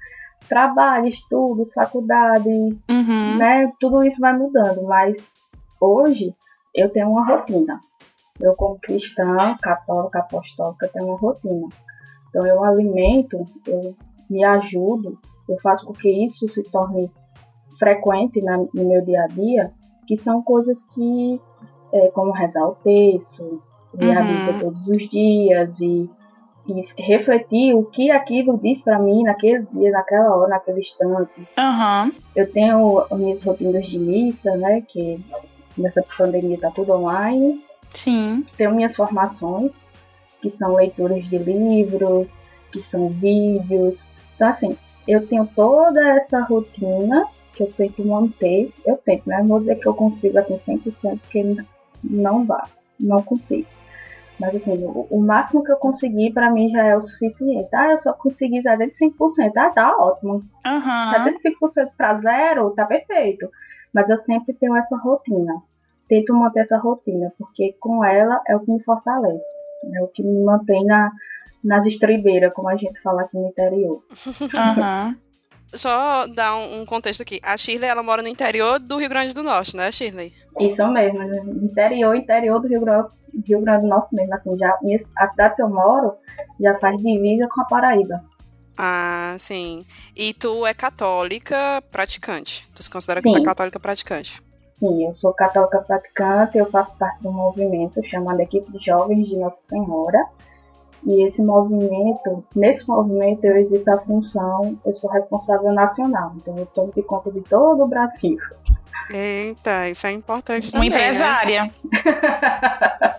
trabalho, 0.49 1.07
estudo, 1.07 1.69
faculdade, 1.73 2.49
Uhum. 2.89 3.37
né, 3.37 3.71
tudo 3.79 4.03
isso 4.03 4.19
vai 4.19 4.35
mudando, 4.37 4.83
mas 4.83 5.15
hoje 5.79 6.35
eu 6.75 6.89
tenho 6.89 7.09
uma 7.09 7.25
rotina. 7.25 7.79
Eu, 8.39 8.53
como 8.55 8.77
cristã, 8.79 9.55
católica, 9.61 10.19
apostólica, 10.19 10.87
tenho 10.89 11.07
uma 11.07 11.17
rotina. 11.17 11.67
Então, 12.29 12.45
eu 12.45 12.63
alimento, 12.63 13.45
eu 13.65 13.95
me 14.29 14.43
ajudo, 14.43 15.17
eu 15.49 15.57
faço 15.61 15.85
com 15.85 15.93
que 15.93 16.25
isso 16.25 16.47
se 16.49 16.61
torne 16.63 17.09
frequente 17.77 18.41
na, 18.41 18.57
no 18.57 18.89
meu 18.89 19.03
dia 19.03 19.23
a 19.23 19.27
dia, 19.27 19.71
que 20.05 20.17
são 20.17 20.41
coisas 20.41 20.83
que, 20.93 21.39
é, 21.93 22.07
como 22.09 22.31
rezar 22.31 22.67
o 22.67 22.75
texto, 22.75 23.61
ler 23.93 24.09
uhum. 24.09 24.17
a 24.17 24.21
Bíblia 24.21 24.59
todos 24.59 24.87
os 24.87 25.09
dias 25.09 25.79
e, 25.81 26.09
e 26.67 26.85
refletir 26.97 27.73
o 27.73 27.83
que 27.85 28.11
aquilo 28.11 28.57
diz 28.57 28.81
para 28.81 28.99
mim 28.99 29.23
naquele 29.23 29.65
dia, 29.73 29.91
naquela 29.91 30.35
hora, 30.35 30.49
naquele 30.49 30.79
instante. 30.79 31.47
Uhum. 31.57 32.11
Eu 32.35 32.51
tenho 32.51 32.99
as 32.99 33.19
minhas 33.19 33.43
rotinas 33.43 33.85
de 33.85 33.99
missa, 33.99 34.55
né, 34.55 34.81
que 34.81 35.23
nessa 35.77 36.03
pandemia 36.17 36.59
tá 36.59 36.71
tudo 36.71 36.93
online. 36.93 37.63
Sim. 37.93 38.45
Tenho 38.57 38.75
minhas 38.75 38.95
formações, 38.95 39.85
que 40.41 40.49
são 40.49 40.75
leituras 40.75 41.25
de 41.25 41.37
livros, 41.37 42.27
que 42.71 42.81
são 42.81 43.09
vídeos. 43.09 44.07
Então, 44.35 44.47
assim, 44.47 44.77
eu 45.07 45.25
tenho 45.25 45.47
toda 45.55 46.15
essa 46.15 46.41
rotina 46.41 47.25
que 47.57 47.63
eu 47.63 47.73
tento 47.73 48.05
manter. 48.05 48.71
Eu 48.85 48.97
tento, 48.97 49.27
né? 49.27 49.39
Não 49.39 49.47
vou 49.47 49.59
dizer 49.59 49.75
que 49.77 49.87
eu 49.87 49.95
consigo 49.95 50.37
assim 50.37 50.55
100%, 50.55 51.19
porque 51.19 51.57
não 52.03 52.45
dá. 52.45 52.67
Não 52.99 53.21
consigo. 53.23 53.67
Mas 54.39 54.55
assim, 54.55 54.85
o, 54.85 55.07
o 55.09 55.19
máximo 55.19 55.63
que 55.63 55.71
eu 55.71 55.77
consegui 55.77 56.31
para 56.31 56.51
mim 56.51 56.69
já 56.69 56.85
é 56.85 56.95
o 56.95 57.01
suficiente. 57.01 57.75
Ah, 57.75 57.91
eu 57.93 57.99
só 57.99 58.13
consegui 58.13 58.59
75%. 58.59 59.51
Ah, 59.57 59.69
tá 59.71 59.97
ótimo. 59.97 60.33
Uhum. 60.33 61.51
75% 61.65 61.89
para 61.97 62.15
zero, 62.17 62.69
tá 62.71 62.85
perfeito. 62.85 63.49
Mas 63.91 64.09
eu 64.09 64.17
sempre 64.19 64.53
tenho 64.53 64.75
essa 64.75 64.95
rotina. 64.95 65.53
Tento 66.07 66.33
manter 66.33 66.61
essa 66.61 66.77
rotina, 66.77 67.33
porque 67.37 67.75
com 67.79 68.05
ela 68.05 68.41
é 68.47 68.55
o 68.55 68.59
que 68.59 68.71
me 68.71 68.81
fortalece. 68.83 69.47
É 69.95 70.03
o 70.03 70.07
que 70.07 70.23
me 70.23 70.43
mantém 70.43 70.85
na, 70.85 71.11
nas 71.63 71.85
estribeiras, 71.87 72.53
como 72.53 72.69
a 72.69 72.75
gente 72.75 73.01
fala 73.01 73.23
aqui 73.23 73.35
no 73.35 73.47
interior. 73.47 74.03
Uhum. 74.27 75.15
Só 75.73 76.27
dar 76.27 76.55
um, 76.55 76.85
contexto 76.85 77.21
aqui. 77.21 77.39
A 77.43 77.57
Shirley, 77.57 77.89
ela 77.89 78.01
mora 78.01 78.21
no 78.21 78.27
interior 78.27 78.79
do 78.79 78.97
Rio 78.97 79.09
Grande 79.09 79.33
do 79.33 79.43
Norte, 79.43 79.75
né, 79.75 79.91
Shirley? 79.91 80.33
Isso 80.59 80.85
mesmo, 80.87 81.21
interior, 81.63 82.15
interior 82.15 82.59
do 82.59 82.67
Rio 82.67 82.81
Grande, 82.81 83.09
Rio 83.45 83.61
Grande 83.61 83.81
do 83.81 83.89
Norte 83.89 84.15
mesmo. 84.15 84.33
Assim, 84.33 84.57
já, 84.57 84.77
a 85.17 85.29
cidade 85.29 85.55
que 85.55 85.61
eu 85.61 85.69
moro 85.69 86.13
já 86.59 86.77
faz 86.79 86.97
divisa 86.97 87.47
com 87.53 87.61
a 87.61 87.65
Paraíba. 87.65 88.23
Ah, 88.77 89.35
sim. 89.39 89.83
E 90.15 90.33
tu 90.33 90.65
é 90.65 90.73
católica 90.73 91.83
praticante? 91.91 92.67
Tu 92.73 92.83
se 92.83 92.89
considera 92.89 93.21
sim. 93.21 93.35
é 93.35 93.43
católica 93.43 93.79
praticante? 93.79 94.41
Sim, 94.71 95.07
eu 95.07 95.15
sou 95.15 95.33
católica 95.33 95.79
praticante, 95.79 96.59
eu 96.59 96.69
faço 96.69 96.95
parte 96.97 97.19
de 97.19 97.27
um 97.27 97.31
movimento 97.31 97.99
chamado 98.05 98.39
Equipe 98.39 98.71
de 98.71 98.85
Jovens 98.85 99.27
de 99.27 99.35
Nossa 99.35 99.59
Senhora. 99.63 100.23
E 101.05 101.25
esse 101.25 101.41
movimento, 101.41 102.43
nesse 102.55 102.87
movimento 102.87 103.43
eu 103.45 103.57
exerço 103.57 103.89
a 103.91 103.99
função, 103.99 104.77
eu 104.85 104.95
sou 104.95 105.09
responsável 105.09 105.71
nacional, 105.71 106.33
então 106.35 106.57
eu 106.57 106.65
tomo 106.67 106.91
de 106.93 107.01
conta 107.03 107.31
de 107.31 107.41
todo 107.41 107.83
o 107.83 107.87
Brasil. 107.87 108.37
Eita, 109.09 109.89
isso 109.89 110.05
é 110.05 110.11
importante 110.11 110.71
também. 110.71 110.89
Uma 110.89 110.97
né? 110.97 111.03
empresária. 111.05 111.63
Né? 111.63 111.71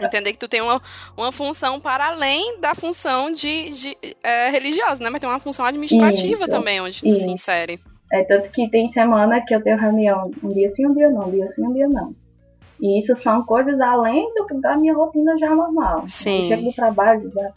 Entender 0.06 0.32
que 0.32 0.38
tu 0.38 0.48
tem 0.48 0.60
uma, 0.60 0.82
uma 1.16 1.32
função 1.32 1.80
para 1.80 2.08
além 2.08 2.60
da 2.60 2.74
função 2.74 3.32
de, 3.32 3.70
de 3.70 3.96
é, 4.22 4.50
religiosa, 4.50 5.02
né? 5.02 5.08
Mas 5.08 5.20
tem 5.20 5.28
uma 5.28 5.38
função 5.38 5.64
administrativa 5.64 6.44
isso, 6.44 6.50
também, 6.50 6.80
onde 6.80 7.00
tu 7.00 7.08
isso. 7.08 7.24
se 7.24 7.30
insere. 7.30 7.80
É 8.12 8.22
tanto 8.22 8.50
que 8.50 8.68
tem 8.70 8.90
semana 8.92 9.40
que 9.44 9.54
eu 9.54 9.62
tenho 9.62 9.78
reunião 9.78 10.30
um 10.42 10.48
dia 10.48 10.70
sim, 10.70 10.86
um 10.86 10.94
dia 10.94 11.10
não, 11.10 11.28
um 11.28 11.30
dia 11.30 11.48
sim, 11.48 11.66
um 11.66 11.72
dia 11.72 11.88
não. 11.88 12.14
E 12.80 13.00
isso 13.00 13.16
são 13.16 13.44
coisas 13.44 13.80
além 13.80 14.32
do, 14.34 14.60
da 14.60 14.76
minha 14.76 14.94
rotina 14.94 15.36
já 15.38 15.54
normal. 15.54 16.04
Sim. 16.06 16.42
Eu 16.42 16.48
chego 16.48 16.70
do 16.70 16.74
trabalho, 16.74 17.30
já, 17.30 17.52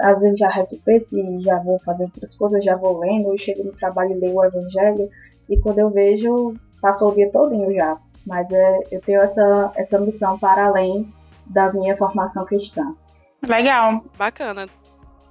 às 0.00 0.20
vezes 0.20 0.38
já 0.38 0.48
rezo 0.48 0.80
e 0.86 1.40
já 1.42 1.58
vou 1.58 1.78
fazer 1.80 2.04
outras 2.04 2.36
coisas, 2.36 2.64
já 2.64 2.76
vou 2.76 2.98
lendo, 2.98 3.30
eu 3.30 3.38
chego 3.38 3.64
no 3.64 3.72
trabalho 3.72 4.12
e 4.12 4.20
leio 4.20 4.36
o 4.36 4.44
evangelho, 4.44 5.08
e 5.48 5.58
quando 5.58 5.78
eu 5.78 5.90
vejo, 5.90 6.54
passou 6.80 7.10
o 7.10 7.14
dia 7.14 7.30
todinho 7.30 7.74
já. 7.74 7.98
Mas 8.26 8.50
é, 8.50 8.80
eu 8.90 9.00
tenho 9.00 9.20
essa, 9.20 9.72
essa 9.74 9.98
missão 9.98 10.38
para 10.38 10.66
além 10.66 11.12
da 11.46 11.72
minha 11.72 11.96
formação 11.96 12.44
cristã. 12.46 12.94
Legal. 13.46 14.02
Bacana 14.16 14.66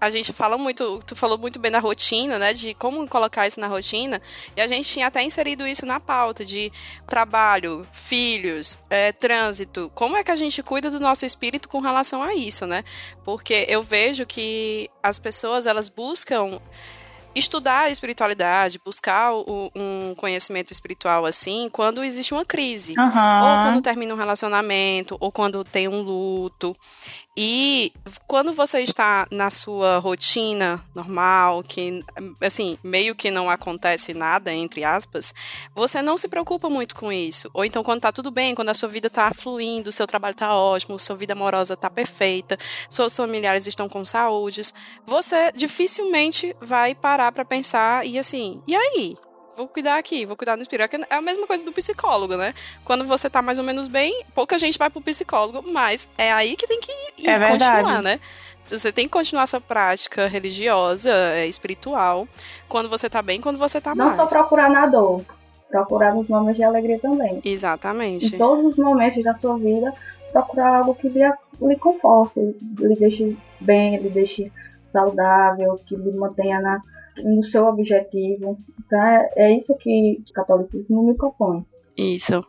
a 0.03 0.09
gente 0.09 0.33
fala 0.33 0.57
muito, 0.57 0.99
tu 1.05 1.15
falou 1.15 1.37
muito 1.37 1.59
bem 1.59 1.71
da 1.71 1.79
rotina, 1.79 2.37
né? 2.37 2.53
De 2.53 2.73
como 2.73 3.07
colocar 3.07 3.47
isso 3.47 3.59
na 3.59 3.67
rotina. 3.67 4.21
E 4.55 4.61
a 4.61 4.67
gente 4.67 4.87
tinha 4.89 5.07
até 5.07 5.23
inserido 5.23 5.65
isso 5.65 5.85
na 5.85 5.99
pauta 5.99 6.43
de 6.43 6.71
trabalho, 7.07 7.87
filhos, 7.91 8.77
é, 8.89 9.11
trânsito. 9.13 9.89
Como 9.95 10.17
é 10.17 10.23
que 10.23 10.31
a 10.31 10.35
gente 10.35 10.61
cuida 10.61 10.91
do 10.91 10.99
nosso 10.99 11.25
espírito 11.25 11.69
com 11.69 11.79
relação 11.79 12.21
a 12.21 12.35
isso, 12.35 12.67
né? 12.67 12.83
Porque 13.23 13.65
eu 13.69 13.81
vejo 13.81 14.25
que 14.25 14.89
as 15.01 15.19
pessoas 15.19 15.65
elas 15.65 15.87
buscam 15.87 16.59
estudar 17.35 17.83
a 17.85 17.89
espiritualidade, 17.89 18.79
buscar 18.83 19.33
o, 19.33 19.71
um 19.75 20.13
conhecimento 20.15 20.71
espiritual 20.71 21.25
assim, 21.25 21.69
quando 21.71 22.03
existe 22.03 22.33
uma 22.33 22.45
crise. 22.45 22.93
Uhum. 22.97 23.05
Ou 23.05 23.63
quando 23.63 23.81
termina 23.81 24.13
um 24.13 24.17
relacionamento, 24.17 25.17
ou 25.19 25.31
quando 25.31 25.63
tem 25.63 25.87
um 25.87 26.01
luto. 26.01 26.75
E 27.35 27.91
quando 28.27 28.53
você 28.53 28.81
está 28.81 29.25
na 29.31 29.49
sua 29.49 29.97
rotina 29.97 30.83
normal, 30.93 31.63
que 31.63 32.05
assim, 32.39 32.77
meio 32.83 33.15
que 33.15 33.31
não 33.31 33.49
acontece 33.49 34.13
nada, 34.13 34.53
entre 34.53 34.83
aspas, 34.83 35.33
você 35.73 35.99
não 35.99 36.15
se 36.15 36.27
preocupa 36.27 36.69
muito 36.69 36.93
com 36.93 37.11
isso. 37.11 37.49
Ou 37.51 37.65
então 37.65 37.83
quando 37.83 38.01
tá 38.01 38.11
tudo 38.11 38.29
bem, 38.29 38.53
quando 38.53 38.69
a 38.69 38.75
sua 38.75 38.87
vida 38.87 39.09
tá 39.09 39.31
fluindo, 39.33 39.91
seu 39.91 40.05
trabalho 40.05 40.35
tá 40.35 40.55
ótimo, 40.55 40.99
sua 40.99 41.15
vida 41.15 41.33
amorosa 41.33 41.75
tá 41.75 41.89
perfeita, 41.89 42.55
seus 42.87 43.15
familiares 43.17 43.65
estão 43.65 43.89
com 43.89 44.05
saúde, 44.05 44.61
você 45.03 45.51
dificilmente 45.53 46.55
vai 46.61 46.93
parar 46.93 47.22
para 47.31 47.45
pensar 47.45 48.05
e 48.05 48.19
assim, 48.19 48.61
e 48.67 48.75
aí? 48.75 49.15
vou 49.55 49.67
cuidar 49.67 49.97
aqui, 49.97 50.25
vou 50.25 50.35
cuidar 50.35 50.55
no 50.55 50.61
espírito. 50.61 50.95
É 51.09 51.15
a 51.15 51.21
mesma 51.21 51.45
coisa 51.45 51.63
do 51.63 51.71
psicólogo, 51.71 52.35
né? 52.35 52.53
Quando 52.83 53.05
você 53.05 53.29
tá 53.29 53.41
mais 53.41 53.59
ou 53.59 53.63
menos 53.63 53.87
bem, 53.87 54.23
pouca 54.33 54.57
gente 54.57 54.77
vai 54.77 54.89
pro 54.89 55.01
psicólogo, 55.01 55.63
mas 55.71 56.09
é 56.17 56.31
aí 56.31 56.55
que 56.55 56.67
tem 56.67 56.79
que 56.79 56.91
ir, 57.19 57.29
é 57.29 57.51
continuar, 57.51 58.01
né? 58.01 58.19
Você 58.63 58.91
tem 58.91 59.05
que 59.05 59.11
continuar 59.11 59.45
sua 59.45 59.59
prática 59.59 60.27
religiosa, 60.27 61.11
é, 61.11 61.45
espiritual, 61.45 62.27
quando 62.69 62.89
você 62.89 63.09
tá 63.09 63.21
bem, 63.21 63.41
quando 63.41 63.59
você 63.59 63.81
tá 63.81 63.93
Não 63.93 64.05
mal. 64.05 64.15
Não 64.15 64.23
só 64.23 64.25
procurar 64.25 64.69
na 64.69 64.85
dor, 64.85 65.21
procurar 65.69 66.15
nos 66.15 66.29
momentos 66.29 66.57
de 66.57 66.63
alegria 66.63 66.97
também. 66.99 67.41
Exatamente. 67.43 68.33
Em 68.33 68.37
todos 68.37 68.65
os 68.65 68.77
momentos 68.77 69.21
da 69.21 69.35
sua 69.35 69.57
vida, 69.57 69.93
procurar 70.31 70.77
algo 70.77 70.95
que 70.95 71.09
lhe, 71.09 71.29
lhe 71.61 71.75
conforte, 71.75 72.39
lhe 72.39 72.95
deixe 72.95 73.37
bem, 73.59 73.97
lhe 73.97 74.09
deixe 74.09 74.49
saudável, 74.85 75.75
que 75.85 75.95
lhe 75.95 76.11
mantenha 76.11 76.61
na, 76.61 76.81
no 77.17 77.43
seu 77.43 77.65
objetivo. 77.65 78.57
Então 78.85 79.01
é, 79.01 79.29
é 79.35 79.57
isso 79.57 79.75
que 79.77 80.21
o 80.29 80.33
catolicismo 80.33 81.03
me 81.03 81.13
propõe. 81.15 81.65
Isso. 81.97 82.43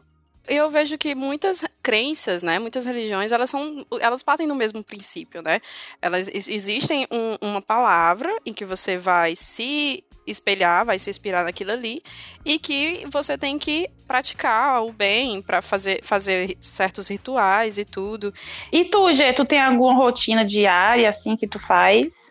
Eu 0.46 0.70
vejo 0.70 0.98
que 0.98 1.14
muitas 1.14 1.64
crenças, 1.82 2.42
né, 2.42 2.58
muitas 2.58 2.84
religiões, 2.84 3.32
elas 3.32 3.48
são, 3.48 3.84
elas 3.98 4.22
partem 4.22 4.46
do 4.46 4.54
mesmo 4.54 4.84
princípio, 4.84 5.40
né? 5.40 5.58
Elas 6.02 6.28
existem 6.28 7.06
um, 7.10 7.48
uma 7.48 7.62
palavra 7.62 8.30
em 8.44 8.52
que 8.52 8.64
você 8.64 8.98
vai 8.98 9.34
se 9.34 10.04
espelhar, 10.26 10.84
vai 10.84 10.98
se 10.98 11.10
inspirar 11.10 11.44
naquilo 11.44 11.72
ali 11.72 12.02
e 12.44 12.58
que 12.58 13.06
você 13.10 13.36
tem 13.38 13.58
que 13.58 13.88
praticar 14.06 14.84
o 14.84 14.92
bem 14.92 15.40
para 15.40 15.62
fazer, 15.62 16.00
fazer 16.02 16.56
certos 16.60 17.08
rituais 17.08 17.78
e 17.78 17.84
tudo. 17.84 18.32
E 18.72 18.84
tu, 18.84 19.12
Gê, 19.12 19.32
tu 19.32 19.44
tem 19.44 19.60
alguma 19.60 19.94
rotina 19.94 20.44
diária 20.44 21.08
assim 21.08 21.36
que 21.36 21.46
tu 21.46 21.58
faz? 21.58 22.23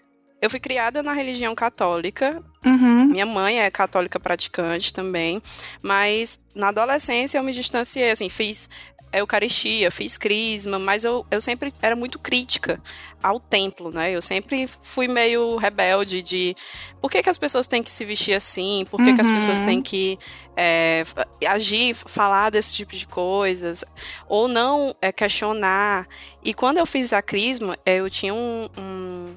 Eu 0.43 0.49
fui 0.49 0.59
criada 0.59 1.01
na 1.01 1.13
religião 1.13 1.55
católica. 1.55 2.43
Uhum. 2.65 3.05
Minha 3.05 3.25
mãe 3.25 3.61
é 3.61 3.71
católica 3.71 4.19
praticante 4.19 4.93
também. 4.93 5.41
Mas 5.81 6.37
na 6.53 6.67
adolescência 6.67 7.37
eu 7.37 7.43
me 7.43 7.53
distanciei, 7.53 8.11
assim, 8.11 8.27
fiz 8.27 8.69
Eucaristia, 9.13 9.89
fiz 9.89 10.17
crisma, 10.17 10.77
mas 10.77 11.05
eu, 11.05 11.25
eu 11.31 11.39
sempre 11.39 11.71
era 11.81 11.95
muito 11.95 12.19
crítica 12.19 12.81
ao 13.21 13.39
templo, 13.39 13.89
né? 13.89 14.11
Eu 14.11 14.21
sempre 14.21 14.67
fui 14.81 15.07
meio 15.07 15.55
rebelde 15.55 16.21
de 16.21 16.53
por 16.99 17.09
que, 17.09 17.23
que 17.23 17.29
as 17.29 17.37
pessoas 17.37 17.65
têm 17.65 17.81
que 17.81 17.91
se 17.91 18.03
vestir 18.03 18.33
assim, 18.33 18.85
por 18.91 19.01
que, 19.01 19.11
uhum. 19.11 19.15
que 19.15 19.21
as 19.21 19.29
pessoas 19.29 19.61
têm 19.61 19.77
uhum. 19.77 19.81
que 19.81 20.19
é, 20.57 21.05
agir, 21.47 21.93
falar 21.93 22.49
desse 22.49 22.75
tipo 22.75 22.93
de 22.93 23.07
coisas, 23.07 23.85
ou 24.27 24.49
não 24.49 24.93
é, 25.01 25.09
questionar. 25.09 26.05
E 26.43 26.53
quando 26.53 26.79
eu 26.79 26.85
fiz 26.85 27.13
a 27.13 27.21
crisma, 27.21 27.77
é, 27.85 28.01
eu 28.01 28.09
tinha 28.09 28.33
um, 28.33 28.67
um 28.77 29.35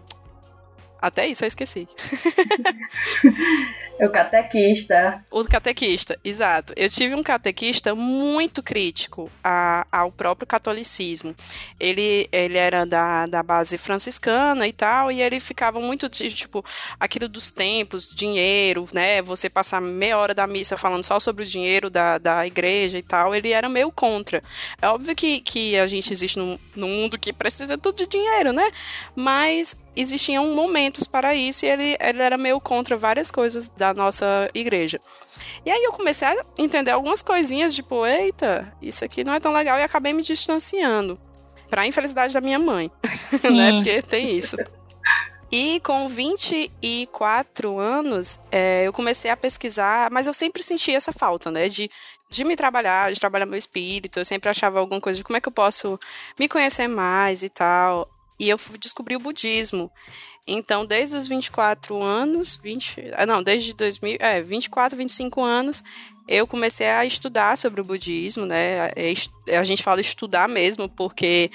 até 1.00 1.26
isso 1.26 1.44
eu 1.44 1.48
esqueci. 1.48 1.88
O 3.98 4.10
catequista. 4.10 5.24
O 5.30 5.42
catequista, 5.44 6.18
exato. 6.22 6.74
Eu 6.76 6.88
tive 6.90 7.14
um 7.14 7.22
catequista 7.22 7.94
muito 7.94 8.62
crítico 8.62 9.30
a, 9.42 9.86
ao 9.90 10.12
próprio 10.12 10.46
catolicismo. 10.46 11.34
Ele, 11.80 12.28
ele 12.30 12.58
era 12.58 12.84
da, 12.84 13.26
da 13.26 13.42
base 13.42 13.78
franciscana 13.78 14.68
e 14.68 14.72
tal, 14.72 15.10
e 15.10 15.22
ele 15.22 15.40
ficava 15.40 15.80
muito, 15.80 16.10
tipo, 16.10 16.62
aquilo 17.00 17.26
dos 17.26 17.50
templos, 17.50 18.10
dinheiro, 18.10 18.86
né? 18.92 19.22
Você 19.22 19.48
passar 19.48 19.80
meia 19.80 20.18
hora 20.18 20.34
da 20.34 20.46
missa 20.46 20.76
falando 20.76 21.04
só 21.04 21.18
sobre 21.18 21.44
o 21.44 21.46
dinheiro 21.46 21.88
da, 21.88 22.18
da 22.18 22.46
igreja 22.46 22.98
e 22.98 23.02
tal, 23.02 23.34
ele 23.34 23.52
era 23.52 23.68
meio 23.68 23.90
contra. 23.90 24.42
É 24.80 24.88
óbvio 24.88 25.16
que, 25.16 25.40
que 25.40 25.78
a 25.78 25.86
gente 25.86 26.12
existe 26.12 26.38
num, 26.38 26.58
num 26.74 26.88
mundo 26.88 27.18
que 27.18 27.32
precisa 27.32 27.78
tudo 27.78 27.96
de 27.96 28.06
dinheiro, 28.06 28.52
né? 28.52 28.70
Mas 29.14 29.74
existiam 29.96 30.54
momentos 30.54 31.06
para 31.06 31.34
isso 31.34 31.64
e 31.64 31.68
ele, 31.68 31.96
ele 31.98 32.22
era 32.22 32.36
meio 32.36 32.60
contra 32.60 32.96
várias 32.96 33.30
coisas 33.30 33.68
da 33.68 33.94
nossa 33.94 34.48
igreja. 34.54 35.00
E 35.64 35.70
aí 35.70 35.82
eu 35.82 35.92
comecei 35.92 36.28
a 36.28 36.44
entender 36.58 36.90
algumas 36.90 37.22
coisinhas, 37.22 37.74
tipo, 37.74 38.06
eita, 38.06 38.72
isso 38.80 39.04
aqui 39.04 39.24
não 39.24 39.34
é 39.34 39.40
tão 39.40 39.52
legal, 39.52 39.78
e 39.78 39.82
acabei 39.82 40.12
me 40.12 40.22
distanciando. 40.22 41.18
Pra 41.68 41.86
infelicidade 41.86 42.32
da 42.32 42.40
minha 42.40 42.60
mãe, 42.60 42.90
né? 43.50 43.72
Porque 43.72 44.00
tem 44.02 44.38
isso. 44.38 44.56
E 45.50 45.80
com 45.80 46.08
24 46.08 47.78
anos, 47.78 48.38
é, 48.50 48.84
eu 48.86 48.92
comecei 48.92 49.30
a 49.30 49.36
pesquisar, 49.36 50.10
mas 50.10 50.26
eu 50.26 50.34
sempre 50.34 50.62
senti 50.62 50.94
essa 50.94 51.12
falta, 51.12 51.50
né? 51.50 51.68
De, 51.68 51.90
de 52.28 52.44
me 52.44 52.56
trabalhar, 52.56 53.12
de 53.12 53.18
trabalhar 53.18 53.46
meu 53.46 53.58
espírito. 53.58 54.18
Eu 54.18 54.24
sempre 54.24 54.48
achava 54.48 54.80
alguma 54.80 55.00
coisa 55.00 55.16
de 55.16 55.24
como 55.24 55.36
é 55.36 55.40
que 55.40 55.48
eu 55.48 55.52
posso 55.52 55.98
me 56.38 56.48
conhecer 56.48 56.88
mais 56.88 57.42
e 57.42 57.48
tal. 57.48 58.08
E 58.38 58.48
eu 58.48 58.58
descobri 58.78 59.16
o 59.16 59.20
budismo. 59.20 59.90
Então, 60.46 60.86
desde 60.86 61.16
os 61.16 61.26
24 61.26 62.00
anos, 62.02 62.54
20, 62.54 63.12
ah, 63.16 63.26
não, 63.26 63.42
desde 63.42 63.72
2000, 63.72 64.16
é, 64.20 64.40
24, 64.40 64.96
25 64.96 65.42
anos, 65.42 65.82
eu 66.28 66.46
comecei 66.46 66.88
a 66.88 67.04
estudar 67.04 67.58
sobre 67.58 67.80
o 67.80 67.84
budismo, 67.84 68.46
né? 68.46 68.90
É, 68.94 69.58
a 69.58 69.64
gente 69.64 69.82
fala 69.82 70.00
estudar 70.00 70.48
mesmo, 70.48 70.88
porque 70.88 71.50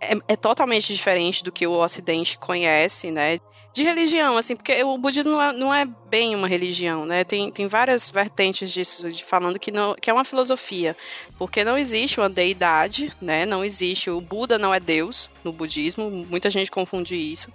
é, 0.00 0.14
é 0.28 0.36
totalmente 0.36 0.94
diferente 0.94 1.42
do 1.42 1.50
que 1.50 1.66
o 1.66 1.72
Ocidente 1.72 2.38
conhece, 2.38 3.10
né? 3.10 3.38
De 3.72 3.82
religião, 3.82 4.36
assim, 4.36 4.56
porque 4.56 4.82
o 4.82 4.98
budismo 4.98 5.30
não 5.30 5.42
é, 5.42 5.52
não 5.52 5.74
é, 5.74 5.86
bem 6.08 6.34
uma 6.34 6.48
religião, 6.48 7.04
né? 7.04 7.22
Tem, 7.22 7.50
tem 7.50 7.68
várias 7.68 8.10
vertentes 8.10 8.72
disso, 8.72 9.10
de, 9.10 9.22
falando 9.22 9.58
que, 9.58 9.70
não, 9.70 9.94
que 9.94 10.10
é 10.10 10.12
uma 10.12 10.24
filosofia, 10.24 10.96
porque 11.38 11.62
não 11.62 11.76
existe 11.76 12.18
uma 12.18 12.28
deidade, 12.28 13.12
né? 13.20 13.46
Não 13.46 13.64
existe, 13.64 14.10
o 14.10 14.20
Buda 14.20 14.58
não 14.58 14.74
é 14.74 14.80
Deus 14.80 15.30
no 15.44 15.52
budismo, 15.52 16.10
muita 16.10 16.50
gente 16.50 16.70
confunde 16.70 17.14
isso, 17.14 17.52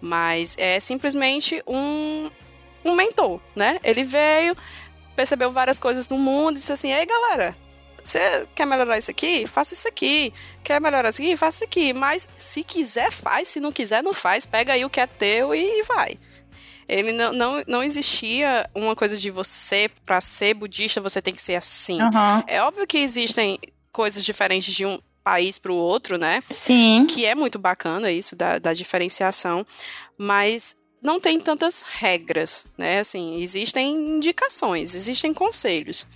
mas 0.00 0.56
é 0.58 0.78
simplesmente 0.80 1.62
um, 1.66 2.30
um 2.84 2.94
mentor, 2.94 3.40
né? 3.54 3.78
Ele 3.82 4.04
veio, 4.04 4.56
percebeu 5.14 5.50
várias 5.50 5.78
coisas 5.78 6.08
no 6.08 6.18
mundo 6.18 6.56
e 6.56 6.58
disse 6.58 6.72
assim, 6.72 6.92
ei 6.92 7.06
galera, 7.06 7.56
você 8.02 8.46
quer 8.54 8.66
melhorar 8.66 8.98
isso 8.98 9.10
aqui? 9.10 9.46
Faça 9.46 9.74
isso 9.74 9.86
aqui. 9.88 10.32
Quer 10.62 10.80
melhorar 10.80 11.08
isso 11.08 11.22
aqui? 11.22 11.36
Faça 11.36 11.58
isso 11.58 11.64
aqui. 11.64 11.92
Mas 11.92 12.28
se 12.36 12.62
quiser, 12.62 13.10
faz. 13.12 13.48
Se 13.48 13.60
não 13.60 13.72
quiser, 13.72 14.02
não 14.02 14.12
faz. 14.12 14.46
Pega 14.46 14.72
aí 14.72 14.84
o 14.84 14.90
que 14.90 15.00
é 15.00 15.06
teu 15.06 15.54
e 15.54 15.82
vai. 15.84 16.18
Ele 16.88 17.12
não, 17.12 17.32
não, 17.32 17.64
não 17.66 17.82
existia 17.82 18.68
uma 18.74 18.94
coisa 18.94 19.16
de 19.16 19.30
você, 19.30 19.90
para 20.04 20.20
ser 20.20 20.54
budista, 20.54 21.00
você 21.00 21.22
tem 21.22 21.32
que 21.32 21.40
ser 21.40 21.54
assim. 21.54 22.00
Uhum. 22.02 22.44
É 22.46 22.62
óbvio 22.62 22.86
que 22.86 22.98
existem 22.98 23.58
coisas 23.90 24.24
diferentes 24.24 24.74
de 24.74 24.84
um 24.84 24.98
país 25.22 25.58
para 25.58 25.72
o 25.72 25.76
outro, 25.76 26.18
né? 26.18 26.42
Sim. 26.50 27.06
Que 27.08 27.24
é 27.24 27.34
muito 27.34 27.58
bacana 27.58 28.10
isso 28.10 28.34
da, 28.34 28.58
da 28.58 28.72
diferenciação. 28.72 29.64
Mas 30.18 30.76
não 31.02 31.18
tem 31.18 31.40
tantas 31.40 31.82
regras, 31.82 32.64
né? 32.76 33.00
Assim, 33.00 33.40
existem 33.42 33.94
indicações, 34.16 34.94
existem 34.94 35.32
conselhos. 35.32 36.06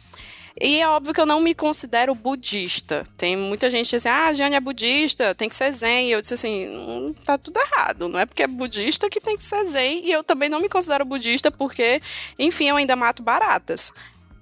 E 0.58 0.80
é 0.80 0.88
óbvio 0.88 1.12
que 1.12 1.20
eu 1.20 1.26
não 1.26 1.40
me 1.40 1.54
considero 1.54 2.14
budista. 2.14 3.04
Tem 3.16 3.36
muita 3.36 3.68
gente 3.68 3.94
assim, 3.94 4.08
ah, 4.08 4.32
Jane 4.32 4.54
é 4.54 4.60
budista, 4.60 5.34
tem 5.34 5.50
que 5.50 5.54
ser 5.54 5.70
zen. 5.70 6.08
E 6.08 6.12
eu 6.12 6.20
disse 6.20 6.34
assim, 6.34 6.66
hum, 6.68 7.14
tá 7.25 7.36
tudo 7.36 7.58
errado. 7.60 8.08
Não 8.08 8.18
é 8.18 8.25
porque 8.25 8.42
é 8.42 8.46
budista 8.46 9.10
que 9.10 9.20
tem 9.20 9.36
que 9.36 9.42
ser 9.42 9.66
zen. 9.66 10.06
E 10.06 10.10
eu 10.10 10.25
também 10.25 10.48
não 10.48 10.60
me 10.60 10.68
considero 10.68 11.04
budista 11.04 11.50
porque, 11.50 12.00
enfim, 12.38 12.68
eu 12.68 12.76
ainda 12.76 12.96
mato 12.96 13.22
baratas. 13.22 13.92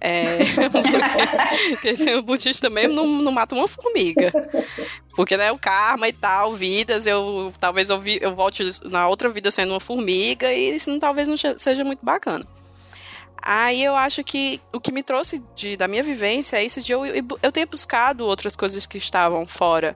É, 0.00 0.38
porque, 1.70 1.88
assim, 1.88 2.14
o 2.14 2.22
budista 2.22 2.70
mesmo 2.70 2.94
não, 2.94 3.06
não 3.06 3.32
mata 3.32 3.54
uma 3.54 3.66
formiga. 3.66 4.32
Porque, 5.16 5.36
né, 5.36 5.50
o 5.50 5.58
karma 5.58 6.06
e 6.06 6.12
tal, 6.12 6.52
vidas, 6.52 7.06
eu 7.06 7.52
talvez 7.58 7.90
eu, 7.90 7.98
vi, 7.98 8.18
eu 8.20 8.34
volte 8.34 8.62
na 8.84 9.08
outra 9.08 9.28
vida 9.30 9.50
sendo 9.50 9.72
uma 9.72 9.80
formiga 9.80 10.52
e 10.52 10.76
isso 10.76 10.90
não, 10.90 11.00
talvez 11.00 11.26
não 11.26 11.36
seja 11.36 11.82
muito 11.82 12.04
bacana. 12.04 12.46
Aí 13.46 13.84
eu 13.84 13.94
acho 13.94 14.24
que 14.24 14.58
o 14.72 14.80
que 14.80 14.90
me 14.90 15.02
trouxe 15.02 15.38
de, 15.54 15.76
da 15.76 15.86
minha 15.86 16.02
vivência 16.02 16.56
é 16.56 16.64
isso 16.64 16.80
de 16.80 16.92
eu, 16.92 17.04
eu 17.04 17.52
ter 17.52 17.66
buscado 17.66 18.24
outras 18.24 18.56
coisas 18.56 18.86
que 18.86 18.96
estavam 18.96 19.46
fora 19.46 19.94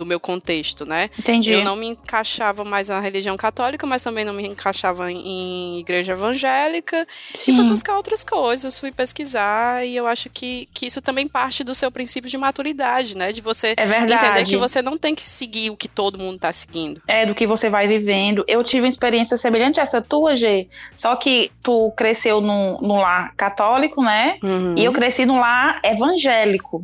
do 0.00 0.06
meu 0.06 0.18
contexto, 0.18 0.86
né? 0.86 1.10
Entendi. 1.18 1.52
Eu 1.52 1.62
não 1.62 1.76
me 1.76 1.88
encaixava 1.88 2.64
mais 2.64 2.88
na 2.88 2.98
religião 3.00 3.36
católica, 3.36 3.86
mas 3.86 4.02
também 4.02 4.24
não 4.24 4.32
me 4.32 4.48
encaixava 4.48 5.12
em, 5.12 5.78
igreja 5.78 6.12
evangélica. 6.12 7.06
Sim. 7.34 7.52
E 7.52 7.56
fui 7.56 7.64
buscar 7.68 7.96
outras 7.98 8.24
coisas, 8.24 8.80
fui 8.80 8.90
pesquisar, 8.90 9.86
e 9.86 9.94
eu 9.94 10.06
acho 10.06 10.30
que, 10.30 10.66
que 10.72 10.86
isso 10.86 11.02
também 11.02 11.28
parte 11.28 11.62
do 11.62 11.74
seu 11.74 11.92
princípio 11.92 12.30
de 12.30 12.38
maturidade, 12.38 13.14
né? 13.14 13.30
De 13.30 13.42
você 13.42 13.74
é 13.76 13.84
entender 13.84 14.46
que 14.46 14.56
você 14.56 14.80
não 14.80 14.96
tem 14.96 15.14
que 15.14 15.22
seguir 15.22 15.68
o 15.68 15.76
que 15.76 15.86
todo 15.86 16.18
mundo 16.18 16.38
tá 16.38 16.50
seguindo. 16.50 17.02
É, 17.06 17.26
do 17.26 17.34
que 17.34 17.46
você 17.46 17.68
vai 17.68 17.86
vivendo. 17.86 18.42
Eu 18.48 18.64
tive 18.64 18.84
uma 18.84 18.88
experiência 18.88 19.36
semelhante 19.36 19.80
a 19.80 19.82
essa 19.82 20.00
tua, 20.00 20.34
G, 20.34 20.66
só 20.96 21.14
que 21.14 21.52
tu 21.62 21.92
cresceu 21.94 22.40
num, 22.40 22.80
num 22.80 22.96
lar 23.00 23.34
católico, 23.36 24.02
né? 24.02 24.38
Uhum. 24.42 24.78
E 24.78 24.84
eu 24.84 24.94
cresci 24.94 25.26
num 25.26 25.38
lar 25.38 25.78
evangélico. 25.84 26.82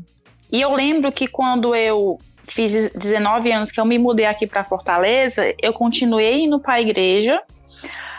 E 0.53 0.61
eu 0.61 0.75
lembro 0.75 1.11
que 1.11 1.27
quando 1.27 1.75
eu 1.75 2.19
fiz 2.47 2.91
19 2.91 3.53
anos 3.53 3.71
que 3.71 3.81
eu 3.81 3.85
me 3.85 3.99
mudei 3.99 4.27
aqui 4.27 4.47
para 4.47 4.65
Fortaleza, 4.65 5.55
eu 5.61 5.73
continuei 5.73 6.45
indo 6.45 6.59
para 6.61 6.75
a 6.75 6.81
igreja, 6.81 7.41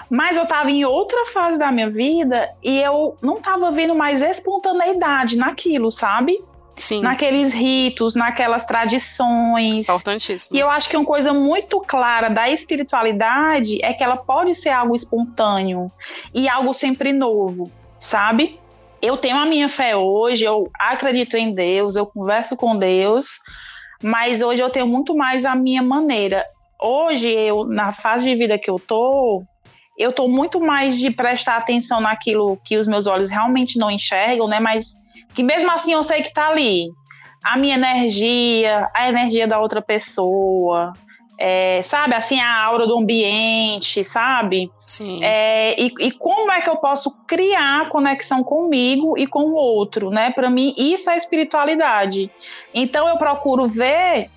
mas 0.10 0.38
eu 0.38 0.44
estava 0.44 0.70
em 0.72 0.86
outra 0.86 1.26
fase 1.28 1.60
da 1.60 1.72
minha 1.72 1.90
vida 1.90 2.50
e 2.64 2.78
eu 2.80 3.18
não 3.22 3.38
estava 3.38 3.72
vendo 3.72 3.96
mais 3.96 4.22
espontaneidade 4.22 5.38
naquilo, 5.38 5.92
sabe? 5.92 6.38
Sim. 6.78 7.02
Naqueles 7.02 7.54
ritos, 7.54 8.14
naquelas 8.14 8.64
tradições. 8.64 9.90
Importantíssimo. 9.90 10.56
E 10.56 10.60
eu 10.60 10.70
acho 10.70 10.88
que 10.88 10.96
uma 10.96 11.06
coisa 11.06 11.34
muito 11.34 11.82
clara 11.82 12.30
da 12.30 12.48
espiritualidade 12.50 13.84
é 13.84 13.94
que 13.94 14.04
ela 14.04 14.16
pode 14.16 14.54
ser 14.54 14.70
algo 14.70 14.96
espontâneo 14.96 15.92
e 16.34 16.48
algo 16.48 16.74
sempre 16.74 17.12
novo, 17.12 17.72
sabe? 18.00 18.60
Eu 19.02 19.18
tenho 19.18 19.38
a 19.38 19.46
minha 19.46 19.68
fé 19.68 19.96
hoje, 19.96 20.46
eu 20.46 20.70
acredito 20.80 21.36
em 21.36 21.52
Deus, 21.54 21.96
eu 21.96 22.06
converso 22.06 22.56
com 22.56 22.78
Deus, 22.78 23.40
mas 24.02 24.42
hoje 24.42 24.62
eu 24.62 24.70
tenho 24.70 24.88
muito 24.88 25.16
mais 25.16 25.46
a 25.46 25.56
minha 25.56 25.82
maneira. 25.82 26.46
Hoje, 26.82 27.30
eu, 27.30 27.66
na 27.66 27.92
fase 27.92 28.26
de 28.26 28.36
vida 28.36 28.58
que 28.58 28.70
eu 28.70 28.80
tô, 28.80 29.44
eu 29.98 30.14
tô 30.14 30.28
muito 30.28 30.60
mais 30.60 30.98
de 30.98 31.10
prestar 31.10 31.58
atenção 31.58 32.00
naquilo 32.00 32.58
que 32.64 32.78
os 32.78 32.88
meus 32.88 33.08
olhos 33.08 33.30
realmente 33.30 33.80
não 33.80 33.90
enxergam, 33.90 34.48
né? 34.48 34.60
Mas 34.60 34.94
que 35.34 35.42
mesmo 35.42 35.72
assim 35.72 35.94
eu 35.94 36.04
sei 36.04 36.22
que 36.22 36.34
tá 36.34 36.50
ali. 36.50 36.88
A 37.44 37.58
minha 37.58 37.76
energia, 37.76 38.90
a 38.94 39.10
energia 39.10 39.48
da 39.48 39.60
outra 39.60 39.82
pessoa, 39.82 40.94
é, 41.38 41.82
sabe, 41.84 42.16
assim, 42.16 42.40
a 42.40 42.64
aura 42.64 42.88
do 42.88 42.98
ambiente, 42.98 44.04
sabe? 44.04 44.72
Sim. 44.86 45.24
É, 45.24 45.80
e, 45.80 45.94
e, 46.00 46.12
como 46.12 46.52
é 46.52 46.62
que 46.62 46.70
eu 46.70 46.78
posso 46.78 47.12
criar 47.28 47.90
conexão 47.90 48.44
comigo 48.44 49.18
e 49.18 49.28
com 49.28 49.44
o 49.44 49.54
outro, 49.54 50.10
né? 50.10 50.32
Para 50.32 50.50
mim, 50.50 50.74
isso 50.76 51.12
é 51.12 51.16
espiritualidade. 51.16 52.32
Então, 52.74 53.08
eu 53.08 53.18
procuro 53.18 53.68
ver 53.68 54.30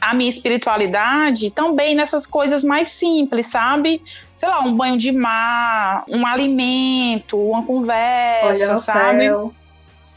a 0.00 0.14
minha 0.14 0.30
espiritualidade 0.30 1.50
também 1.50 1.94
nessas 1.94 2.26
coisas 2.26 2.64
mais 2.64 2.88
simples, 2.88 3.48
sabe? 3.48 4.00
Sei 4.34 4.48
lá, 4.48 4.60
um 4.60 4.74
banho 4.74 4.96
de 4.96 5.12
mar, 5.12 6.04
um 6.08 6.26
alimento, 6.26 7.36
uma 7.36 7.64
conversa, 7.64 8.64
Olhar 8.64 8.76
sabe? 8.78 9.24
Céu. 9.24 9.52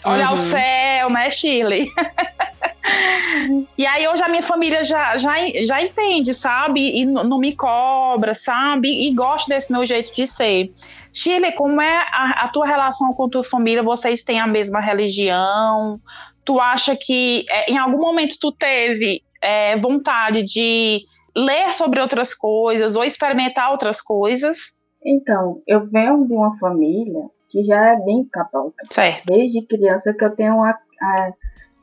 Olhar 0.06 0.30
Uhum. 0.30 0.34
o 0.34 0.38
céu, 0.38 1.10
né, 1.10 1.30
Shirley? 1.30 1.88
e 3.78 3.86
aí 3.86 4.08
hoje 4.08 4.24
a 4.24 4.30
minha 4.30 4.42
família 4.42 4.84
já, 4.84 5.16
já, 5.18 5.34
já 5.64 5.82
entende, 5.82 6.34
sabe? 6.34 7.00
E 7.00 7.06
não 7.06 7.38
me 7.38 7.56
cobra, 7.56 8.34
sabe? 8.34 9.08
E 9.08 9.14
gosta 9.14 9.54
desse 9.54 9.72
meu 9.72 9.86
jeito 9.86 10.14
de 10.14 10.28
ser. 10.28 10.72
Shirley, 11.14 11.54
como 11.54 11.82
é 11.82 11.98
a, 12.12 12.46
a 12.46 12.48
tua 12.48 12.66
relação 12.66 13.14
com 13.14 13.30
tua 13.30 13.44
família? 13.44 13.84
Vocês 13.84 14.24
têm 14.24 14.40
a 14.40 14.48
mesma 14.48 14.80
religião? 14.80 16.00
Tu 16.44 16.60
acha 16.60 16.96
que 16.96 17.46
é, 17.50 17.72
em 17.72 17.78
algum 17.78 18.00
momento 18.00 18.36
tu 18.40 18.52
teve 18.52 19.22
é, 19.42 19.78
vontade 19.78 20.44
de 20.44 21.02
ler 21.36 21.74
sobre 21.74 22.02
outras 22.02 22.34
coisas 22.34 22.96
ou 22.96 23.04
experimentar 23.04 23.72
outras 23.72 24.02
coisas? 24.02 24.82
Então, 25.06 25.62
eu 25.68 25.86
venho 25.88 26.26
de 26.26 26.34
uma 26.34 26.58
família 26.58 27.24
que 27.54 27.64
já 27.64 27.92
é 27.94 28.00
bem 28.04 28.26
católica. 28.32 28.84
Certo. 28.90 29.26
Desde 29.28 29.62
criança 29.68 30.12
que 30.12 30.26
eu 30.26 30.36
tenho 30.36 30.64
a, 30.64 30.72
a- 30.72 31.32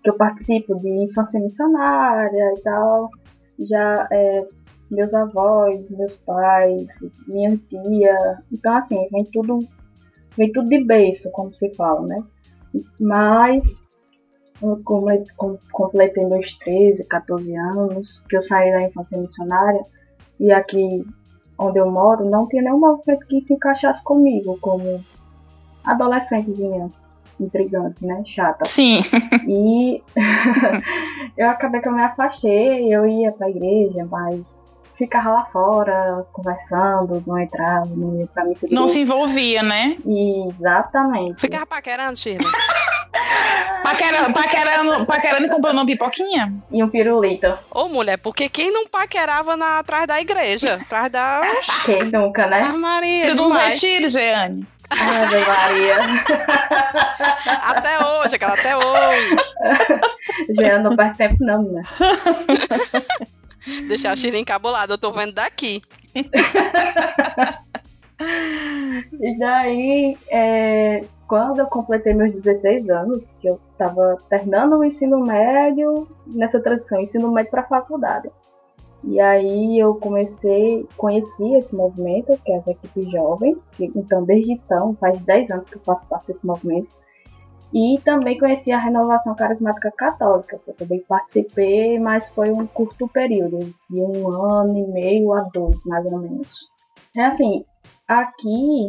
que 0.03 0.11
eu 0.11 0.17
participo 0.17 0.75
de 0.81 0.89
infância 1.05 1.39
missionária 1.41 2.55
e 2.59 2.61
tal. 2.63 3.09
Já 3.61 4.09
é, 4.11 4.45
meus 4.91 5.15
avós, 5.15 5.89
meus 5.91 6.15
pais, 6.27 6.87
minha 7.29 7.57
tia. 7.69 8.43
Então 8.51 8.75
assim, 8.77 9.07
vem 9.13 9.25
tudo 9.33 9.61
vem 10.37 10.51
tudo 10.53 10.69
de 10.69 10.83
berço, 10.85 11.31
como 11.31 11.55
se 11.55 11.73
fala, 11.77 12.05
né? 12.05 12.23
Mas 12.99 13.63
eu 14.63 14.81
completei 15.73 16.25
meus 16.27 16.59
13, 16.59 17.05
14 17.05 17.57
anos, 17.57 18.25
que 18.29 18.37
eu 18.37 18.43
saí 18.43 18.73
da 18.73 18.83
infância 18.83 19.19
missionária, 19.19 19.83
e 20.41 20.51
aqui 20.53 21.05
onde 21.59 21.79
eu 21.79 21.91
moro 21.91 22.29
não 22.29 22.49
tinha 22.49 22.63
nenhum 22.63 22.81
movimento 22.81 23.27
que 23.27 23.45
se 23.45 23.55
encaixasse 23.55 24.03
comigo, 24.03 24.59
como 24.61 25.01
adolescentezinha 25.85 26.91
intrigante, 27.39 28.05
né? 28.05 28.23
Chata. 28.27 28.67
Sim. 28.67 29.03
E 29.49 30.03
eu 31.37 31.49
acabei 31.49 31.81
que 31.81 31.89
eu 31.89 31.93
me 31.93 32.03
afastei, 32.03 32.95
eu 32.95 33.07
ia 33.07 33.33
pra 33.33 33.49
igreja, 33.49 34.07
mas 34.11 34.63
ficava 34.97 35.31
lá 35.31 35.45
fora, 35.47 36.27
conversando, 36.33 37.23
não 37.27 37.39
entrava, 37.39 37.87
não 37.87 38.21
ia 38.21 38.27
pra 38.27 38.45
mim. 38.45 38.55
Não 38.71 38.87
se 38.87 39.01
envolvia, 39.01 39.63
né? 39.63 39.97
Exatamente. 40.07 41.41
Ficava 41.41 41.65
paquerando, 41.65 42.19
Shirley? 42.19 42.47
paquerando, 43.83 44.35
paquerando, 44.35 45.07
paquerando 45.07 45.47
e 45.47 45.49
comprando 45.49 45.77
uma 45.77 45.87
pipoquinha? 45.87 46.53
E 46.71 46.85
um 46.85 46.89
pirulito. 46.91 47.59
Ô, 47.71 47.89
mulher, 47.89 48.19
porque 48.19 48.51
quem 48.51 48.71
não 48.71 48.87
paquerava 48.87 49.57
na, 49.57 49.79
atrás 49.79 50.07
da 50.07 50.21
igreja? 50.21 50.75
Atrás 50.75 51.11
da... 51.11 51.41
Quem 51.87 52.05
nunca, 52.05 52.47
né? 52.47 52.63
Ah, 52.63 52.77
Maria, 52.77 53.31
Tudo 53.31 53.47
uns 53.47 53.55
retiros, 53.55 54.13
Jeane. 54.13 54.67
Ave 54.91 55.45
Maria. 55.47 55.97
Até 57.63 58.05
hoje, 58.05 58.37
aquela 58.37 58.55
até 58.55 58.77
hoje. 58.77 59.37
Já 60.51 60.79
não 60.79 60.97
faz 60.97 61.17
tempo 61.17 61.37
não, 61.41 61.63
né? 61.63 61.83
Deixar 63.89 64.13
a 64.13 64.17
China 64.17 64.39
encabulada, 64.39 64.95
eu 64.95 64.99
tô 64.99 65.13
vendo 65.13 65.33
daqui. 65.33 65.83
e 69.21 69.39
daí, 69.39 70.19
é, 70.31 71.05
quando 71.29 71.61
eu 71.61 71.67
completei 71.67 72.13
meus 72.13 72.35
16 72.35 72.91
anos, 72.91 73.33
que 73.41 73.49
eu 73.49 73.61
tava 73.79 74.19
terminando 74.29 74.73
o 74.79 74.85
ensino 74.85 75.21
médio, 75.21 76.09
nessa 76.27 76.59
transição, 76.61 77.01
ensino 77.01 77.31
médio 77.31 77.51
para 77.51 77.63
faculdade. 77.63 78.29
E 79.03 79.19
aí 79.19 79.79
eu 79.79 79.95
comecei, 79.95 80.87
conheci 80.97 81.55
esse 81.55 81.75
movimento, 81.75 82.39
que 82.45 82.53
é 82.53 82.57
as 82.59 82.67
equipes 82.67 83.11
jovens, 83.11 83.67
que, 83.73 83.91
então 83.97 84.25
desde 84.25 84.53
então, 84.53 84.95
faz 84.97 85.19
10 85.21 85.51
anos 85.51 85.71
que 85.71 85.77
eu 85.77 85.83
faço 85.83 86.07
parte 86.07 86.29
desse 86.29 86.47
movimento. 86.47 86.89
E 87.73 88.01
também 88.05 88.37
conheci 88.37 88.73
a 88.73 88.79
renovação 88.79 89.35
carismática 89.35 89.93
católica, 89.93 90.59
que 90.59 90.71
eu 90.71 90.75
também 90.75 91.05
participei, 91.09 91.99
mas 91.99 92.29
foi 92.31 92.51
um 92.51 92.67
curto 92.67 93.09
período, 93.09 93.73
de 93.89 94.03
um 94.03 94.29
ano 94.29 94.77
e 94.77 94.87
meio 94.89 95.33
a 95.33 95.43
dois, 95.43 95.83
mais 95.85 96.05
ou 96.05 96.19
menos. 96.19 96.49
É 97.17 97.25
assim, 97.25 97.65
aqui, 98.09 98.89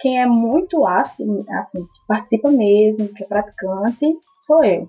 quem 0.00 0.20
é 0.20 0.26
muito 0.26 0.86
ácido, 0.86 1.44
assim, 1.50 1.86
participa 2.08 2.50
mesmo, 2.50 3.08
que 3.08 3.24
é 3.24 3.26
praticante, 3.26 4.06
sou 4.40 4.64
eu. 4.64 4.88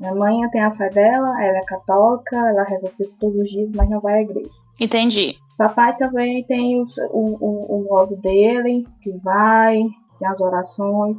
Minha 0.00 0.14
mãe 0.14 0.48
tem 0.50 0.62
a 0.62 0.74
fé 0.74 0.88
dela, 0.88 1.44
ela 1.44 1.58
é 1.58 1.64
católica, 1.64 2.34
ela 2.34 2.64
resolve 2.64 3.04
todos 3.20 3.38
os 3.38 3.50
dias, 3.50 3.68
mas 3.76 3.90
não 3.90 4.00
vai 4.00 4.14
à 4.14 4.22
igreja. 4.22 4.50
Entendi. 4.80 5.36
Papai 5.58 5.94
também 5.98 6.42
tem 6.44 6.80
o, 6.80 6.86
o, 7.10 7.76
o 7.76 7.84
modo 7.84 8.16
dele, 8.16 8.88
que 9.02 9.10
vai, 9.18 9.76
tem 10.18 10.26
as 10.26 10.40
orações. 10.40 11.18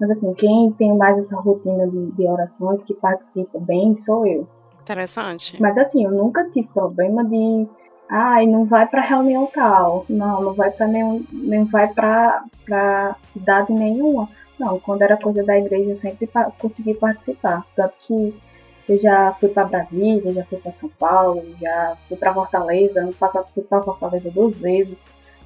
Mas 0.00 0.10
assim, 0.12 0.32
quem 0.32 0.72
tem 0.72 0.96
mais 0.96 1.18
essa 1.18 1.36
rotina 1.36 1.86
de, 1.86 2.10
de 2.12 2.26
orações, 2.26 2.82
que 2.84 2.94
participa 2.94 3.58
bem, 3.60 3.94
sou 3.96 4.26
eu. 4.26 4.48
Interessante. 4.80 5.60
Mas 5.60 5.76
assim, 5.76 6.02
eu 6.02 6.10
nunca 6.10 6.42
tive 6.50 6.68
problema 6.68 7.22
de 7.24 7.68
ai, 8.12 8.46
não 8.46 8.66
vai 8.66 8.86
para 8.86 9.00
reunião 9.00 9.46
tal, 9.46 10.04
não, 10.06 10.42
não 10.42 10.52
vai 10.52 10.70
para 10.70 10.86
nenhum, 10.86 11.24
não 11.32 11.64
vai 11.64 11.88
para 11.88 13.16
cidade 13.32 13.72
nenhuma. 13.72 14.28
Não, 14.58 14.78
quando 14.78 15.00
era 15.00 15.16
coisa 15.16 15.42
da 15.42 15.58
igreja 15.58 15.90
eu 15.90 15.96
sempre 15.96 16.28
consegui 16.58 16.92
participar. 16.94 17.64
Tanto 17.74 17.94
que 18.00 18.38
eu 18.86 18.98
já 18.98 19.32
fui 19.40 19.48
para 19.48 19.64
Brasília, 19.64 20.34
já 20.34 20.44
fui 20.44 20.58
para 20.58 20.74
São 20.74 20.90
Paulo, 20.90 21.42
já 21.58 21.96
fui 22.06 22.16
para 22.18 22.34
Fortaleza. 22.34 23.00
Ano 23.00 23.14
passado 23.14 23.46
fui 23.54 23.62
para 23.62 23.82
Fortaleza 23.82 24.30
duas 24.30 24.56
vezes. 24.58 24.98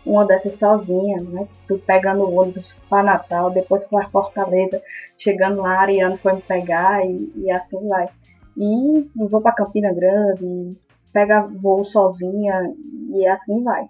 Uma 0.05 0.25
dessas 0.25 0.57
sozinha, 0.57 1.21
né? 1.21 1.47
Fui 1.69 1.79
pegando 1.79 2.25
o 2.25 2.35
ônibus 2.35 2.75
para 2.91 3.05
Natal, 3.05 3.51
depois 3.51 3.83
fui 3.89 4.01
para 4.01 4.11
Fortaleza. 4.11 4.83
Chegando 5.17 5.63
lá, 5.63 5.75
a 5.75 5.81
Ariane 5.83 6.19
foi 6.19 6.33
me 6.35 6.43
pegar 6.43 7.07
e, 7.07 7.33
e 7.37 7.51
assim 7.51 7.89
vai. 7.89 8.09
E 8.57 9.09
vou 9.15 9.41
para 9.41 9.53
Campina 9.53 9.93
Grande, 9.93 10.77
pega 11.17 11.49
voo 11.63 11.83
sozinha 11.83 12.75
e 13.09 13.27
assim 13.27 13.63
vai 13.63 13.89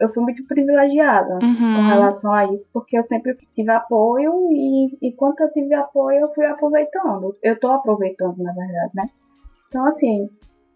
eu 0.00 0.12
fui 0.12 0.22
muito 0.22 0.44
privilegiada 0.46 1.38
uhum. 1.42 1.76
com 1.76 1.82
relação 1.82 2.32
a 2.32 2.52
isso, 2.52 2.68
porque 2.72 2.98
eu 2.98 3.04
sempre 3.04 3.36
tive 3.54 3.70
apoio 3.70 4.48
e 4.50 4.98
enquanto 5.00 5.40
eu 5.40 5.52
tive 5.52 5.72
apoio 5.74 6.20
eu 6.20 6.34
fui 6.34 6.44
aproveitando. 6.46 7.36
Eu 7.42 7.58
tô 7.58 7.68
aproveitando, 7.70 8.36
na 8.38 8.52
verdade, 8.52 8.90
né? 8.94 9.08
Então, 9.68 9.86
assim, 9.86 10.28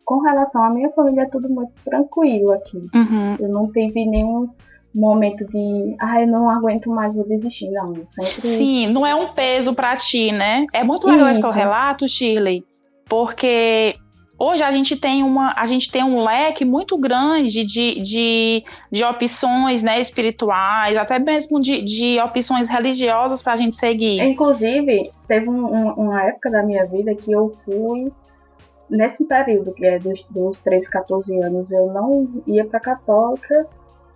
com 0.05 0.21
relação 0.21 0.63
à 0.63 0.71
minha 0.71 0.91
família, 0.91 1.23
é 1.23 1.29
tudo 1.29 1.49
muito 1.49 1.73
tranquilo 1.85 2.53
aqui. 2.53 2.79
Uhum. 2.95 3.37
Eu 3.41 3.49
não 3.49 3.71
tive 3.73 4.07
nenhum 4.07 4.49
momento 4.95 5.45
de, 5.47 5.97
ah, 5.99 6.23
eu 6.23 6.27
não 6.29 6.49
aguento 6.49 6.89
mais, 6.89 7.15
vou 7.15 7.27
desistir. 7.27 7.71
Não, 7.71 7.95
sempre. 8.09 8.49
Sim, 8.49 8.87
não 8.93 9.05
é 9.05 9.15
um 9.15 9.35
peso 9.35 9.75
para 9.75 9.97
ti, 9.97 10.33
né? 10.33 10.65
É 10.73 10.85
muito 10.85 11.09
legal 11.09 11.29
esse 11.29 11.41
teu 11.41 11.51
relato, 11.51 12.09
Shirley, 12.09 12.65
porque 13.09 13.97
Hoje 14.39 14.63
a 14.63 14.71
gente 14.71 14.95
tem, 14.97 15.25
uma, 15.25 15.53
a 15.57 15.67
gente 15.67 15.91
tem 15.91 16.05
um 16.05 16.23
leque 16.23 16.65
muito 16.65 16.97
grande 16.97 17.65
de, 17.65 18.01
de, 18.01 18.65
de 18.91 19.05
opções 19.05 19.83
né, 19.83 20.01
espirituais, 20.01 20.97
até 20.97 21.19
mesmo 21.19 21.61
de, 21.61 21.83
de 21.83 22.21
opções 22.21 22.69
religiosas 22.69 23.43
para 23.43 23.55
a 23.55 23.57
gente 23.57 23.77
seguir. 23.77 24.21
Inclusive, 24.21 25.11
teve 25.27 25.49
um, 25.49 25.67
um, 25.67 25.93
uma 25.95 26.23
época 26.23 26.51
da 26.51 26.63
minha 26.63 26.87
vida 26.87 27.17
que 27.17 27.33
eu 27.33 27.53
fui, 27.65 28.13
nesse 28.89 29.25
período, 29.25 29.73
que 29.73 29.85
é 29.85 29.99
dos, 29.99 30.25
dos 30.31 30.61
13, 30.61 30.89
14 30.89 31.37
anos, 31.43 31.69
eu 31.73 31.89
não 31.93 32.29
ia 32.47 32.65
para 32.65 32.79
católica, 32.79 33.67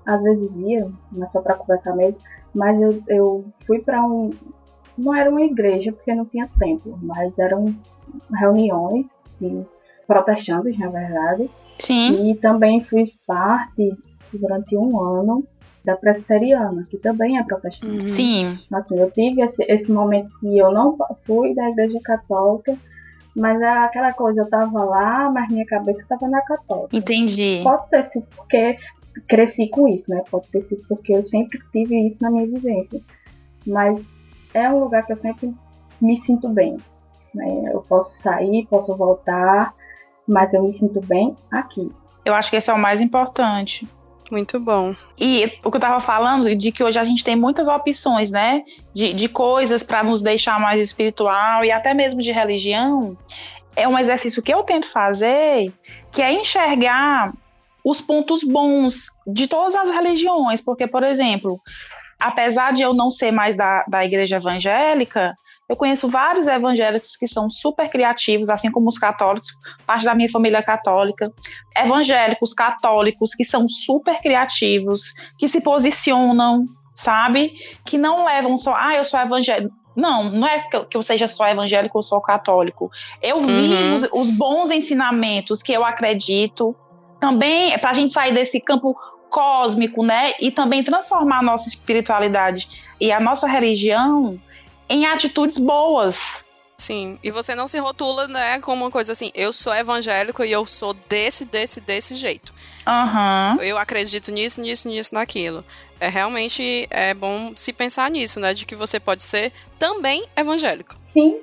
às 0.07 0.23
vezes 0.23 0.55
ia, 0.55 0.89
mas 1.11 1.33
só 1.33 1.41
para 1.41 1.55
conversar 1.55 1.97
mesmo, 1.97 2.19
mas 2.55 2.81
eu, 2.81 3.03
eu 3.09 3.45
fui 3.67 3.81
para 3.81 4.05
um. 4.05 4.31
Não 4.97 5.15
era 5.15 5.29
uma 5.29 5.43
igreja, 5.43 5.93
porque 5.93 6.15
não 6.15 6.27
tinha 6.27 6.49
tempo, 6.59 6.97
mas 7.03 7.37
eram 7.41 7.75
reuniões 8.39 9.07
que 9.39 9.67
protestantes, 10.12 10.79
na 10.79 10.88
verdade. 10.88 11.51
Sim. 11.79 12.31
E 12.31 12.35
também 12.37 12.81
fiz 12.81 13.18
parte 13.27 13.96
durante 14.33 14.77
um 14.77 15.01
ano 15.01 15.44
da 15.85 15.96
presbiteriana, 15.96 16.87
que 16.88 16.96
também 16.98 17.38
é 17.38 17.42
protestante. 17.42 18.03
Uhum. 18.03 18.09
Sim. 18.09 18.59
Assim, 18.72 18.98
eu 18.98 19.11
tive 19.11 19.42
esse, 19.42 19.64
esse 19.64 19.90
momento 19.90 20.31
que 20.38 20.59
eu 20.59 20.70
não 20.70 20.96
fui 21.25 21.55
da 21.55 21.68
igreja 21.70 21.98
católica, 22.05 22.77
mas 23.35 23.61
é 23.61 23.68
aquela 23.68 24.12
coisa, 24.12 24.42
eu 24.42 24.51
tava 24.51 24.85
lá, 24.85 25.31
mas 25.31 25.51
minha 25.51 25.66
cabeça 25.66 26.05
tava 26.09 26.29
na 26.29 26.40
católica. 26.42 26.96
Entendi. 26.96 27.61
Pode 27.64 27.88
ser 27.88 28.07
se 28.07 28.20
porque 28.37 28.77
cresci 29.27 29.68
com 29.68 29.88
isso, 29.88 30.09
né? 30.09 30.22
Pode 30.31 30.48
ter 30.48 30.62
sido 30.62 30.83
porque 30.88 31.14
eu 31.14 31.25
sempre 31.25 31.59
tive 31.72 32.07
isso 32.07 32.18
na 32.20 32.31
minha 32.31 32.46
vivência. 32.46 33.01
Mas 33.66 34.12
é 34.55 34.70
um 34.70 34.81
lugar 34.81 35.05
que 35.05 35.12
eu 35.12 35.18
sempre 35.18 35.53
me 36.01 36.16
sinto 36.18 36.48
bem. 36.48 36.77
Né? 37.35 37.70
Eu 37.72 37.81
posso 37.83 38.16
sair, 38.18 38.66
posso 38.68 38.96
voltar, 38.96 39.75
mas 40.27 40.53
eu 40.55 40.63
me 40.63 40.73
sinto 40.73 41.01
bem 41.01 41.37
aqui. 41.51 41.91
Eu 42.25 42.35
acho 42.35 42.51
que 42.51 42.57
esse 42.57 42.71
é 42.71 42.75
o 42.75 42.79
mais 42.79 43.01
importante. 43.01 43.87
Muito 44.31 44.59
bom. 44.59 44.95
E 45.19 45.59
o 45.63 45.71
que 45.71 45.77
eu 45.77 45.81
tava 45.81 46.01
falando, 46.01 46.55
de 46.55 46.73
que 46.73 46.83
hoje 46.83 46.99
a 46.99 47.05
gente 47.05 47.23
tem 47.23 47.37
muitas 47.37 47.69
opções, 47.69 48.31
né? 48.31 48.63
De, 48.95 49.13
de 49.13 49.29
coisas 49.29 49.83
para 49.83 50.03
nos 50.03 50.23
deixar 50.23 50.59
mais 50.59 50.81
espiritual 50.81 51.63
e 51.65 51.71
até 51.71 51.93
mesmo 51.93 52.23
de 52.23 52.33
religião. 52.33 53.15
É 53.77 53.87
um 53.87 53.99
exercício 53.99 54.43
que 54.43 54.53
eu 54.53 54.63
tento 54.63 54.87
fazer, 54.87 55.71
que 56.11 56.23
é 56.23 56.33
enxergar 56.33 57.33
os 57.85 58.01
pontos 58.01 58.43
bons 58.43 59.07
de 59.27 59.47
todas 59.47 59.75
as 59.75 59.91
religiões. 59.91 60.63
Porque, 60.63 60.87
por 60.87 61.03
exemplo, 61.03 61.61
apesar 62.19 62.73
de 62.73 62.81
eu 62.81 62.95
não 62.95 63.11
ser 63.11 63.33
mais 63.33 63.55
da, 63.55 63.85
da 63.87 64.03
igreja 64.03 64.37
evangélica, 64.37 65.35
eu 65.73 65.77
conheço 65.77 66.07
vários 66.07 66.47
evangélicos 66.47 67.17
que 67.17 67.27
são 67.27 67.49
super 67.49 67.89
criativos, 67.89 68.51
assim 68.51 68.71
como 68.71 68.89
os 68.89 68.99
católicos, 68.99 69.49
parte 69.87 70.05
da 70.05 70.15
minha 70.15 70.29
família 70.29 70.59
é 70.59 70.63
católica. 70.63 71.33
Evangélicos, 71.75 72.53
católicos, 72.53 73.35
que 73.35 73.43
são 73.43 73.67
super 73.67 74.21
criativos, 74.21 75.15
que 75.39 75.49
se 75.49 75.63
posicionam, 75.63 76.67
sabe? 76.95 77.55
Que 77.87 77.97
não 77.97 78.27
levam 78.27 78.59
só, 78.59 78.75
ah, 78.77 78.95
eu 78.97 79.05
sou 79.07 79.19
evangélico. 79.19 79.75
Não, 79.97 80.25
não 80.25 80.47
é 80.47 80.61
que 80.61 80.95
eu 80.95 81.03
seja 81.03 81.27
só 81.27 81.49
evangélico 81.49 81.97
ou 81.97 82.03
só 82.03 82.21
católico. 82.21 82.91
Eu 83.23 83.41
vi 83.41 83.73
uhum. 83.73 83.95
os, 83.95 84.03
os 84.13 84.31
bons 84.31 84.71
ensinamentos 84.71 85.63
que 85.63 85.73
eu 85.73 85.87
acredito. 85.87 86.77
Também 87.19 87.73
é 87.73 87.79
para 87.79 87.91
a 87.91 87.95
gente 87.95 88.13
sair 88.13 88.35
desse 88.35 88.61
campo 88.61 88.95
cósmico, 89.31 90.05
né? 90.05 90.33
E 90.39 90.51
também 90.51 90.85
transformar 90.85 91.39
a 91.39 91.43
nossa 91.43 91.67
espiritualidade 91.67 92.69
e 93.01 93.11
a 93.11 93.19
nossa 93.19 93.49
religião 93.49 94.39
em 94.92 95.07
atitudes 95.07 95.57
boas. 95.57 96.44
Sim, 96.76 97.18
e 97.22 97.31
você 97.31 97.55
não 97.55 97.68
se 97.68 97.78
rotula, 97.78 98.26
né, 98.26 98.59
como 98.59 98.85
uma 98.85 98.90
coisa 98.90 99.12
assim, 99.12 99.31
eu 99.35 99.52
sou 99.52 99.72
evangélico 99.72 100.44
e 100.44 100.50
eu 100.50 100.66
sou 100.66 100.92
desse, 100.92 101.44
desse, 101.44 101.81
desse 101.81 102.14
jeito. 102.14 102.52
Uhum. 102.87 103.62
Eu 103.62 103.78
acredito 103.78 104.33
nisso, 104.33 104.61
nisso, 104.61 104.88
nisso, 104.88 105.14
naquilo. 105.14 105.64
é 106.00 106.09
realmente 106.09 106.88
é 106.90 107.14
bom 107.14 107.52
se 107.55 107.72
pensar 107.72 108.11
nisso, 108.11 108.40
né? 108.40 108.52
De 108.52 108.66
que 108.66 108.74
você 108.74 108.98
pode 108.98 109.22
ser 109.22 109.52
também 109.78 110.26
evangélico. 110.37 110.96
Sim. 111.12 111.40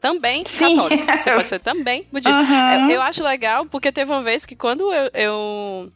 Também 0.00 0.44
Sim. 0.46 0.76
católico. 0.76 1.04
Você 1.18 1.30
pode 1.34 1.48
ser 1.48 1.58
também 1.58 2.06
budista. 2.12 2.40
Uhum. 2.40 2.84
Eu, 2.84 2.96
eu, 2.96 3.02
acho 3.02 3.24
legal 3.24 3.66
porque 3.66 3.90
teve 3.90 4.10
uma 4.12 4.22
vez 4.22 4.46
que 4.46 4.54
quando 4.54 4.92
eu, 4.92 5.10
eu 5.12 5.92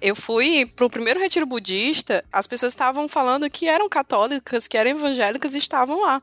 eu 0.00 0.16
fui 0.16 0.64
pro 0.64 0.88
primeiro 0.88 1.20
retiro 1.20 1.44
budista, 1.44 2.24
as 2.32 2.46
pessoas 2.46 2.72
estavam 2.72 3.08
falando 3.08 3.48
que 3.50 3.68
eram 3.68 3.88
católicas, 3.88 4.66
que 4.66 4.76
eram 4.76 4.90
evangélicas 4.90 5.54
e 5.54 5.58
estavam 5.58 6.02
lá. 6.02 6.22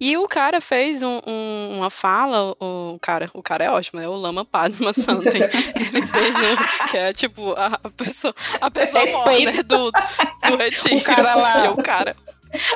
E 0.00 0.16
o 0.16 0.28
cara 0.28 0.60
fez 0.60 1.02
um, 1.02 1.20
um, 1.26 1.78
uma 1.78 1.90
fala, 1.90 2.54
o 2.60 2.98
cara, 3.00 3.28
o 3.34 3.42
cara 3.42 3.64
é 3.64 3.70
ótimo, 3.70 4.00
é 4.00 4.08
o 4.08 4.14
Lama 4.14 4.44
Padma 4.44 4.92
Santen. 4.92 5.42
Ele 5.74 6.06
fez 6.06 6.34
um, 6.36 6.86
que 6.88 6.96
é 6.96 7.12
tipo 7.12 7.52
a, 7.52 7.90
pessoa, 7.96 8.34
a 8.60 8.70
pessoa 8.70 9.04
mor, 9.06 9.26
né, 9.26 9.62
do, 9.64 9.90
do 9.90 10.56
retiro. 10.56 10.96
O 10.98 11.02
cara 11.02 11.34
lá. 11.34 11.66
E 11.66 11.68
o 11.70 11.76
cara. 11.76 12.16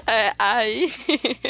É, 0.06 0.32
aí 0.38 0.92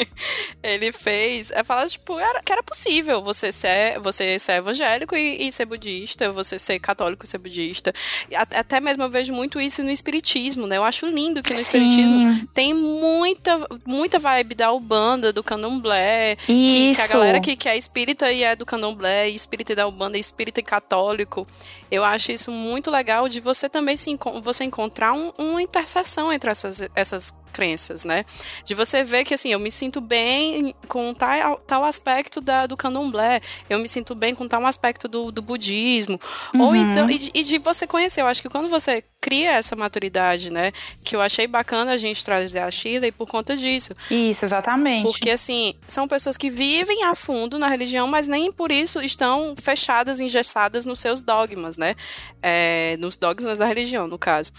ele 0.63 0.91
fez. 0.91 1.51
É 1.51 1.63
falar, 1.63 1.87
tipo, 1.87 2.17
era, 2.19 2.41
que 2.41 2.51
era 2.51 2.63
possível 2.63 3.21
você 3.21 3.51
ser, 3.51 3.99
você 3.99 4.39
ser 4.39 4.53
evangélico 4.53 5.15
e, 5.15 5.47
e 5.47 5.51
ser 5.51 5.65
budista, 5.65 6.31
você 6.31 6.57
ser 6.57 6.79
católico 6.79 7.25
e 7.25 7.27
ser 7.27 7.37
budista. 7.37 7.93
E 8.29 8.35
até 8.35 8.79
mesmo 8.79 9.03
eu 9.03 9.09
vejo 9.09 9.33
muito 9.33 9.59
isso 9.59 9.83
no 9.83 9.91
espiritismo, 9.91 10.67
né? 10.67 10.77
Eu 10.77 10.83
acho 10.83 11.05
lindo 11.05 11.41
que 11.41 11.51
no 11.51 11.55
Sim. 11.57 11.61
espiritismo 11.61 12.47
tem 12.53 12.73
muita, 12.73 13.67
muita 13.85 14.19
vibe 14.19 14.55
da 14.55 14.71
Ubanda, 14.71 15.33
do 15.33 15.43
candomblé. 15.43 16.37
Que, 16.45 16.95
que, 16.95 17.01
a 17.01 17.07
galera 17.07 17.39
que, 17.39 17.55
que 17.55 17.67
é 17.67 17.77
espírita 17.77 18.31
e 18.31 18.43
é 18.43 18.55
do 18.55 18.65
candomblé, 18.65 19.29
espírita 19.29 19.73
e 19.73 19.75
da 19.75 19.87
Ubanda, 19.87 20.17
espírita 20.17 20.59
e 20.59 20.63
católico. 20.63 21.47
Eu 21.93 22.03
acho 22.03 22.31
isso 22.31 22.51
muito 22.51 22.89
legal 22.89 23.29
de 23.29 23.39
você 23.39 23.69
também 23.69 23.95
se, 23.95 24.17
você 24.41 24.63
encontrar 24.63 25.13
um, 25.13 25.31
uma 25.37 25.61
interseção 25.61 26.33
entre 26.33 26.49
essas, 26.49 26.81
essas 26.95 27.31
crenças, 27.53 28.03
né? 28.03 28.25
De 28.65 28.73
você 28.73 29.03
ver 29.03 29.23
que, 29.23 29.35
assim, 29.35 29.53
eu 29.53 29.59
me 29.59 29.69
sinto 29.69 30.01
bem 30.01 30.73
com 30.87 31.13
tal, 31.13 31.57
tal 31.57 31.83
aspecto 31.83 32.41
da, 32.41 32.65
do 32.65 32.75
candomblé, 32.75 33.41
eu 33.69 33.77
me 33.77 33.87
sinto 33.87 34.15
bem 34.15 34.33
com 34.33 34.47
tal 34.47 34.65
aspecto 34.65 35.07
do, 35.07 35.31
do 35.31 35.43
budismo. 35.43 36.19
Uhum. 36.51 36.61
Ou 36.61 36.75
então, 36.75 37.07
e, 37.07 37.29
e, 37.31 37.43
de 37.43 37.59
você 37.59 37.85
conhecer, 37.85 38.21
eu 38.21 38.27
acho 38.27 38.41
que 38.41 38.49
quando 38.49 38.69
você 38.69 39.03
cria 39.23 39.53
essa 39.53 39.73
maturidade, 39.73 40.49
né? 40.49 40.73
Que 41.01 41.15
eu 41.15 41.21
achei 41.21 41.47
bacana 41.47 41.93
a 41.93 41.97
gente 41.97 42.25
trazer 42.25 42.59
a 42.59 42.69
Sheila 42.69 43.07
e 43.07 43.11
por 43.11 43.25
conta 43.25 43.55
disso. 43.55 43.95
Isso, 44.11 44.43
exatamente. 44.43 45.03
Porque, 45.03 45.29
assim, 45.29 45.75
são 45.87 46.09
pessoas 46.09 46.35
que 46.35 46.49
vivem 46.49 47.05
a 47.05 47.15
fundo 47.15 47.57
na 47.57 47.69
religião, 47.69 48.05
mas 48.05 48.27
nem 48.27 48.51
por 48.51 48.69
isso 48.69 49.01
estão 49.01 49.55
fechadas, 49.55 50.19
engessadas 50.19 50.85
nos 50.85 50.99
seus 50.99 51.21
dogmas, 51.21 51.77
né? 51.77 51.95
É, 52.41 52.97
nos 52.99 53.15
dogmas 53.15 53.57
da 53.57 53.65
religião, 53.65 54.09
no 54.09 54.17
caso. 54.17 54.51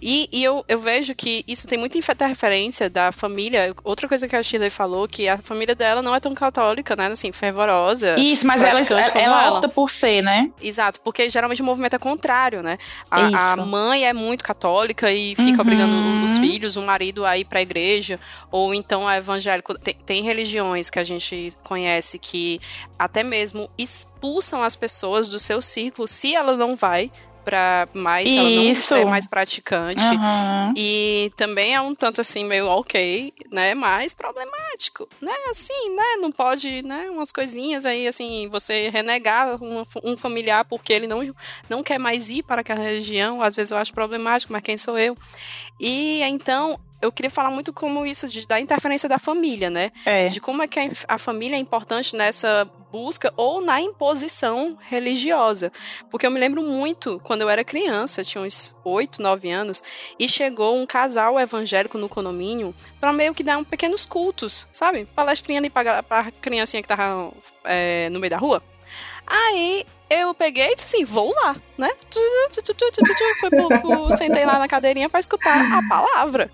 E, 0.00 0.28
e 0.30 0.44
eu, 0.44 0.64
eu 0.68 0.78
vejo 0.78 1.16
que 1.16 1.44
isso 1.48 1.66
tem 1.66 1.76
muita 1.76 1.98
interferência 1.98 2.88
da 2.88 3.10
família. 3.10 3.74
Outra 3.82 4.06
coisa 4.06 4.28
que 4.28 4.36
a 4.36 4.42
Shirley 4.42 4.70
falou, 4.70 5.08
que 5.08 5.28
a 5.28 5.38
família 5.38 5.74
dela 5.74 6.00
não 6.00 6.14
é 6.14 6.20
tão 6.20 6.32
católica, 6.32 6.94
né? 6.94 7.08
Assim, 7.08 7.32
fervorosa. 7.32 8.14
Isso, 8.20 8.46
mas 8.46 8.62
ela, 8.62 8.78
ela, 8.78 9.20
ela 9.20 9.52
opta 9.54 9.68
por 9.68 9.90
ser, 9.90 10.22
né? 10.22 10.48
Exato, 10.62 11.00
porque 11.00 11.28
geralmente 11.28 11.60
o 11.60 11.64
movimento 11.64 11.96
é 11.96 11.98
contrário, 11.98 12.62
né? 12.62 12.78
A, 13.10 13.54
a 13.54 13.56
mãe 13.56 14.06
é 14.06 14.11
muito 14.12 14.44
católica 14.44 15.10
e 15.12 15.34
fica 15.34 15.50
uhum. 15.56 15.60
obrigando 15.60 16.24
os 16.24 16.38
filhos, 16.38 16.76
o 16.76 16.82
marido 16.82 17.24
a 17.24 17.36
ir 17.36 17.44
pra 17.44 17.62
igreja, 17.62 18.18
ou 18.50 18.74
então 18.74 19.06
a 19.06 19.16
evangélico. 19.16 19.78
Tem, 19.78 19.94
tem 19.94 20.22
religiões 20.22 20.90
que 20.90 20.98
a 20.98 21.04
gente 21.04 21.52
conhece 21.62 22.18
que 22.18 22.60
até 22.98 23.22
mesmo 23.22 23.70
expulsam 23.76 24.62
as 24.62 24.76
pessoas 24.76 25.28
do 25.28 25.38
seu 25.38 25.60
círculo 25.60 26.06
se 26.06 26.34
ela 26.34 26.56
não 26.56 26.76
vai 26.76 27.10
para 27.44 27.88
mais, 27.92 28.28
Isso. 28.28 28.94
ela 28.94 29.02
não 29.02 29.08
é 29.08 29.10
mais 29.10 29.26
praticante. 29.26 30.02
Uhum. 30.02 30.74
E 30.76 31.30
também 31.36 31.74
é 31.74 31.80
um 31.80 31.94
tanto 31.94 32.20
assim, 32.20 32.44
meio 32.44 32.66
ok, 32.68 33.32
né? 33.50 33.74
Mais 33.74 34.14
problemático, 34.14 35.08
né? 35.20 35.32
Assim, 35.50 35.94
né? 35.94 36.16
Não 36.20 36.30
pode, 36.30 36.82
né? 36.82 37.10
Umas 37.10 37.32
coisinhas 37.32 37.84
aí, 37.84 38.06
assim, 38.06 38.48
você 38.48 38.88
renegar 38.88 39.62
um, 39.62 39.82
um 40.02 40.16
familiar 40.16 40.64
porque 40.64 40.92
ele 40.92 41.06
não, 41.06 41.34
não 41.68 41.82
quer 41.82 41.98
mais 41.98 42.30
ir 42.30 42.42
para 42.42 42.60
aquela 42.60 42.80
região, 42.80 43.42
às 43.42 43.56
vezes 43.56 43.70
eu 43.70 43.78
acho 43.78 43.92
problemático, 43.92 44.52
mas 44.52 44.62
quem 44.62 44.76
sou 44.76 44.98
eu? 44.98 45.16
E 45.80 46.22
então 46.22 46.78
eu 47.02 47.10
queria 47.10 47.30
falar 47.30 47.50
muito 47.50 47.72
como 47.72 48.06
isso 48.06 48.28
de, 48.28 48.46
da 48.46 48.60
interferência 48.60 49.08
da 49.08 49.18
família, 49.18 49.68
né? 49.68 49.90
É. 50.06 50.28
De 50.28 50.40
como 50.40 50.62
é 50.62 50.68
que 50.68 50.78
a, 50.78 50.88
a 51.08 51.18
família 51.18 51.56
é 51.56 51.58
importante 51.58 52.16
nessa 52.16 52.70
busca 52.92 53.32
ou 53.36 53.60
na 53.60 53.80
imposição 53.80 54.78
religiosa. 54.80 55.72
Porque 56.10 56.26
eu 56.26 56.30
me 56.30 56.38
lembro 56.38 56.62
muito, 56.62 57.20
quando 57.24 57.40
eu 57.40 57.50
era 57.50 57.64
criança, 57.64 58.22
tinha 58.22 58.44
uns 58.44 58.76
8, 58.84 59.20
9 59.20 59.50
anos, 59.50 59.82
e 60.18 60.28
chegou 60.28 60.76
um 60.76 60.86
casal 60.86 61.40
evangélico 61.40 61.98
no 61.98 62.08
condomínio 62.08 62.74
para 63.00 63.12
meio 63.12 63.34
que 63.34 63.42
dar 63.42 63.58
um 63.58 63.64
pequenos 63.64 64.06
cultos, 64.06 64.68
sabe? 64.72 65.06
Palestrinha 65.06 65.58
ali 65.58 65.70
pra, 65.70 66.02
pra 66.02 66.30
criancinha 66.30 66.82
que 66.82 66.88
tava 66.88 67.32
é, 67.64 68.08
no 68.10 68.20
meio 68.20 68.30
da 68.30 68.38
rua. 68.38 68.62
Aí 69.26 69.86
eu 70.10 70.34
peguei 70.34 70.72
e 70.72 70.74
disse 70.74 70.94
assim, 70.94 71.04
vou 71.04 71.32
lá, 71.34 71.56
né? 71.78 71.90
Fui 73.40 73.48
pro, 73.48 73.68
pro, 73.80 74.12
sentei 74.12 74.44
lá 74.44 74.58
na 74.58 74.68
cadeirinha 74.68 75.08
para 75.08 75.20
escutar 75.20 75.64
a 75.72 75.88
palavra. 75.88 76.50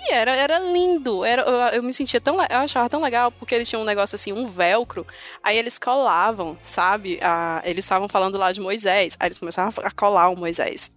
E 0.00 0.12
era, 0.12 0.34
era 0.34 0.58
lindo. 0.58 1.24
Era, 1.24 1.42
eu, 1.42 1.54
eu, 1.76 1.82
me 1.82 1.92
sentia 1.92 2.20
tão. 2.20 2.36
Eu 2.36 2.58
achava 2.58 2.88
tão 2.88 3.02
legal, 3.02 3.32
porque 3.32 3.54
eles 3.54 3.68
tinham 3.68 3.82
um 3.82 3.84
negócio 3.84 4.14
assim, 4.14 4.32
um 4.32 4.46
velcro. 4.46 5.06
Aí 5.42 5.58
eles 5.58 5.78
colavam, 5.78 6.56
sabe? 6.62 7.18
Ah, 7.20 7.60
eles 7.64 7.84
estavam 7.84 8.08
falando 8.08 8.38
lá 8.38 8.52
de 8.52 8.60
Moisés. 8.60 9.16
Aí 9.18 9.28
eles 9.28 9.38
começavam 9.38 9.72
a 9.84 9.90
colar 9.90 10.28
o 10.28 10.36
Moisés. 10.36 10.92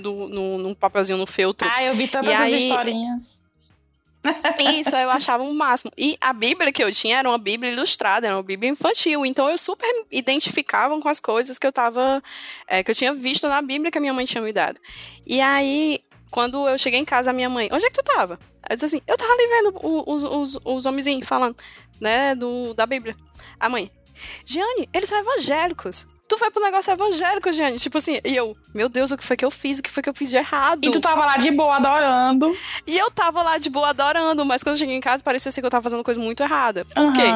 No, 0.00 0.28
no, 0.28 0.58
num 0.58 0.74
papelzinho 0.74 1.18
no 1.18 1.26
feltro. 1.26 1.68
Ah, 1.70 1.84
eu 1.84 1.94
vi 1.94 2.08
todas 2.08 2.28
as 2.28 2.50
historinhas. 2.50 3.36
Isso, 4.78 4.94
eu 4.96 5.10
achava 5.10 5.42
o 5.42 5.48
um 5.48 5.54
máximo. 5.54 5.92
E 5.96 6.16
a 6.20 6.32
Bíblia 6.32 6.72
que 6.72 6.82
eu 6.82 6.90
tinha 6.90 7.18
era 7.18 7.28
uma 7.28 7.38
Bíblia 7.38 7.72
ilustrada, 7.72 8.26
era 8.26 8.36
uma 8.36 8.42
Bíblia 8.42 8.70
infantil. 8.70 9.24
Então 9.24 9.48
eu 9.48 9.58
super 9.58 9.88
identificava 10.10 10.98
com 11.00 11.08
as 11.08 11.20
coisas 11.20 11.58
que 11.58 11.66
eu 11.66 11.72
tava. 11.72 12.22
É, 12.66 12.82
que 12.82 12.90
eu 12.90 12.94
tinha 12.94 13.14
visto 13.14 13.48
na 13.48 13.62
Bíblia 13.62 13.90
que 13.90 13.98
a 13.98 14.00
minha 14.00 14.12
mãe 14.12 14.24
tinha 14.24 14.42
me 14.42 14.52
dado. 14.52 14.80
E 15.26 15.40
aí 15.40 16.00
quando 16.30 16.68
eu 16.68 16.76
cheguei 16.78 17.00
em 17.00 17.04
casa, 17.04 17.30
a 17.30 17.32
minha 17.32 17.48
mãe, 17.48 17.68
onde 17.72 17.84
é 17.84 17.90
que 17.90 18.02
tu 18.02 18.02
tava? 18.02 18.38
Eu 18.68 18.76
disse 18.76 18.86
assim, 18.86 19.02
eu 19.06 19.16
tava 19.16 19.32
ali 19.32 19.46
vendo 19.48 19.72
os, 19.82 20.22
os, 20.22 20.58
os 20.64 20.86
homenzinhos 20.86 21.26
falando, 21.26 21.56
né, 22.00 22.34
do, 22.34 22.74
da 22.74 22.86
Bíblia. 22.86 23.16
A 23.58 23.68
mãe, 23.68 23.90
Giane, 24.44 24.88
eles 24.92 25.08
são 25.08 25.18
evangélicos. 25.18 26.06
Tu 26.28 26.36
vai 26.38 26.50
pro 26.50 26.62
negócio 26.62 26.92
evangélico, 26.92 27.52
Giane. 27.52 27.78
Tipo 27.78 27.98
assim, 27.98 28.18
e 28.24 28.34
eu, 28.34 28.56
meu 28.74 28.88
Deus, 28.88 29.12
o 29.12 29.16
que 29.16 29.24
foi 29.24 29.36
que 29.36 29.44
eu 29.44 29.50
fiz? 29.50 29.78
O 29.78 29.82
que 29.82 29.90
foi 29.90 30.02
que 30.02 30.08
eu 30.08 30.14
fiz 30.14 30.30
de 30.30 30.36
errado? 30.36 30.84
E 30.84 30.90
tu 30.90 31.00
tava 31.00 31.24
lá 31.24 31.36
de 31.36 31.50
boa 31.52 31.76
adorando. 31.76 32.56
E 32.84 32.98
eu 32.98 33.10
tava 33.12 33.42
lá 33.42 33.58
de 33.58 33.70
boa 33.70 33.90
adorando, 33.90 34.44
mas 34.44 34.62
quando 34.62 34.74
eu 34.74 34.80
cheguei 34.80 34.96
em 34.96 35.00
casa 35.00 35.22
parecia 35.22 35.50
assim 35.50 35.60
que 35.60 35.66
eu 35.66 35.70
tava 35.70 35.84
fazendo 35.84 36.02
coisa 36.02 36.20
muito 36.20 36.42
errada. 36.42 36.84
Por 36.84 37.04
uhum. 37.04 37.12
quê? 37.12 37.32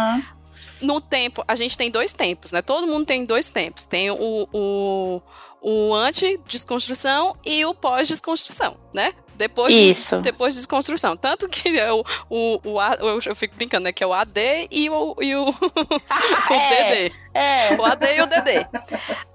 No 0.82 1.00
tempo, 1.00 1.44
a 1.46 1.54
gente 1.54 1.76
tem 1.78 1.90
dois 1.90 2.12
tempos, 2.12 2.50
né? 2.50 2.62
Todo 2.62 2.86
mundo 2.86 3.06
tem 3.06 3.24
dois 3.24 3.48
tempos. 3.48 3.84
Tem 3.84 4.10
o, 4.10 4.48
o 4.52 5.22
o 5.60 5.94
anti-desconstrução 5.94 7.36
e 7.44 7.64
o 7.64 7.74
pós-desconstrução, 7.74 8.76
né? 8.92 9.14
Depois, 9.40 9.74
Isso. 9.74 10.16
De, 10.16 10.22
depois 10.22 10.52
de 10.52 10.60
desconstrução. 10.60 11.16
Tanto 11.16 11.48
que 11.48 11.78
é 11.78 11.90
o, 11.90 12.04
o, 12.28 12.60
o, 12.62 12.82
eu, 13.00 13.20
eu 13.24 13.34
fico 13.34 13.56
brincando, 13.56 13.84
né? 13.84 13.92
Que 13.92 14.04
é 14.04 14.06
o 14.06 14.12
AD 14.12 14.68
e 14.70 14.90
o, 14.90 15.16
e 15.18 15.34
o, 15.34 15.48
o 15.48 16.52
é, 16.52 17.08
DD. 17.08 17.14
É. 17.32 17.74
O 17.74 17.82
AD 17.82 18.16
e 18.16 18.20
o 18.20 18.26
DD. 18.26 18.66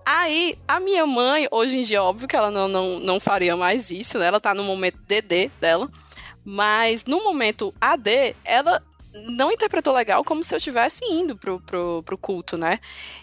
Aí, 0.06 0.60
a 0.68 0.80
minha 0.80 1.08
mãe, 1.08 1.48
hoje 1.50 1.80
em 1.80 1.82
dia, 1.82 2.04
óbvio 2.04 2.28
que 2.28 2.36
ela 2.36 2.52
não, 2.52 2.68
não, 2.68 3.00
não 3.00 3.20
faria 3.20 3.58
mais 3.58 3.90
isso, 3.90 4.20
né? 4.20 4.28
Ela 4.28 4.40
tá 4.40 4.54
no 4.54 4.64
momento 4.64 5.00
DD 5.08 5.50
dela. 5.60 5.90
Mas 6.44 7.06
no 7.06 7.24
momento 7.24 7.74
AD, 7.82 8.36
ela 8.46 8.84
não 9.24 9.52
interpretou 9.52 9.94
legal 9.94 10.24
como 10.24 10.44
se 10.44 10.54
eu 10.54 10.58
estivesse 10.58 11.04
indo 11.06 11.36
pro, 11.36 11.60
pro, 11.62 12.04
pro 12.04 12.18
culto, 12.18 12.58
né? 12.58 12.80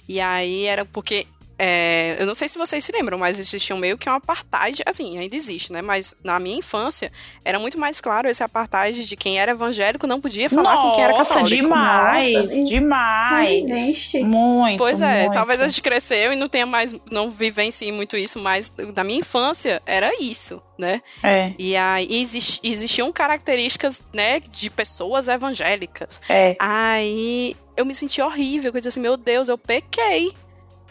E 0.09 0.21
aí 0.21 0.65
era 0.65 0.85
porque 0.85 1.27
é, 1.59 2.17
eu 2.19 2.27
não 2.27 2.35
sei 2.35 2.49
se 2.49 2.59
vocês 2.59 2.85
se 2.85 2.93
lembram, 2.93 3.19
mas 3.19 3.39
existia 3.39 3.75
um 3.75 3.79
meio 3.79 3.97
que 3.99 4.09
um 4.09 4.15
apartheid, 4.15 4.83
assim, 4.87 5.19
ainda 5.19 5.37
existe, 5.37 5.73
né? 5.73 5.83
Mas 5.83 6.15
na 6.25 6.39
minha 6.39 6.59
infância 6.59 7.13
era 7.45 7.59
muito 7.59 7.79
mais 7.79 8.01
claro 8.01 8.29
esse 8.29 8.43
apartheid 8.43 9.07
de 9.07 9.17
quem 9.17 9.39
era 9.39 9.53
evangélico 9.53 10.07
não 10.07 10.21
podia 10.21 10.49
falar 10.49 10.75
Nossa, 10.75 10.89
com 10.89 10.93
quem 10.95 11.05
era 11.05 11.15
católico. 11.15 11.49
demais, 11.49 12.33
Nossa, 12.33 12.65
demais. 12.65 14.13
Muito. 14.15 14.79
Pois 14.79 15.01
é, 15.01 15.23
muito. 15.23 15.35
talvez 15.35 15.61
a 15.61 15.69
gente 15.69 15.83
cresceu 15.83 16.33
e 16.33 16.37
não 16.37 16.49
tenha 16.49 16.67
mais, 16.67 16.95
não 17.11 17.31
vivencie 17.31 17.93
muito 17.93 18.17
isso, 18.17 18.39
mas 18.39 18.73
na 18.95 19.05
minha 19.05 19.21
infância 19.21 19.83
era 19.87 20.13
isso, 20.21 20.63
né? 20.79 21.03
É. 21.23 21.53
E 21.59 21.77
aí 21.77 22.09
exist, 22.11 22.61
existiam 22.63 23.13
características, 23.13 24.03
né, 24.13 24.41
de 24.41 24.69
pessoas 24.71 25.29
evangélicas. 25.29 26.21
É. 26.29 26.57
Aí 26.59 27.57
eu 27.77 27.85
me 27.85 27.95
senti 27.95 28.21
horrível, 28.21 28.71
eu 28.71 28.75
disse 28.75 28.89
assim, 28.89 29.01
meu 29.01 29.17
Deus, 29.17 29.49
eu 29.49 29.57
pequei 29.57 30.33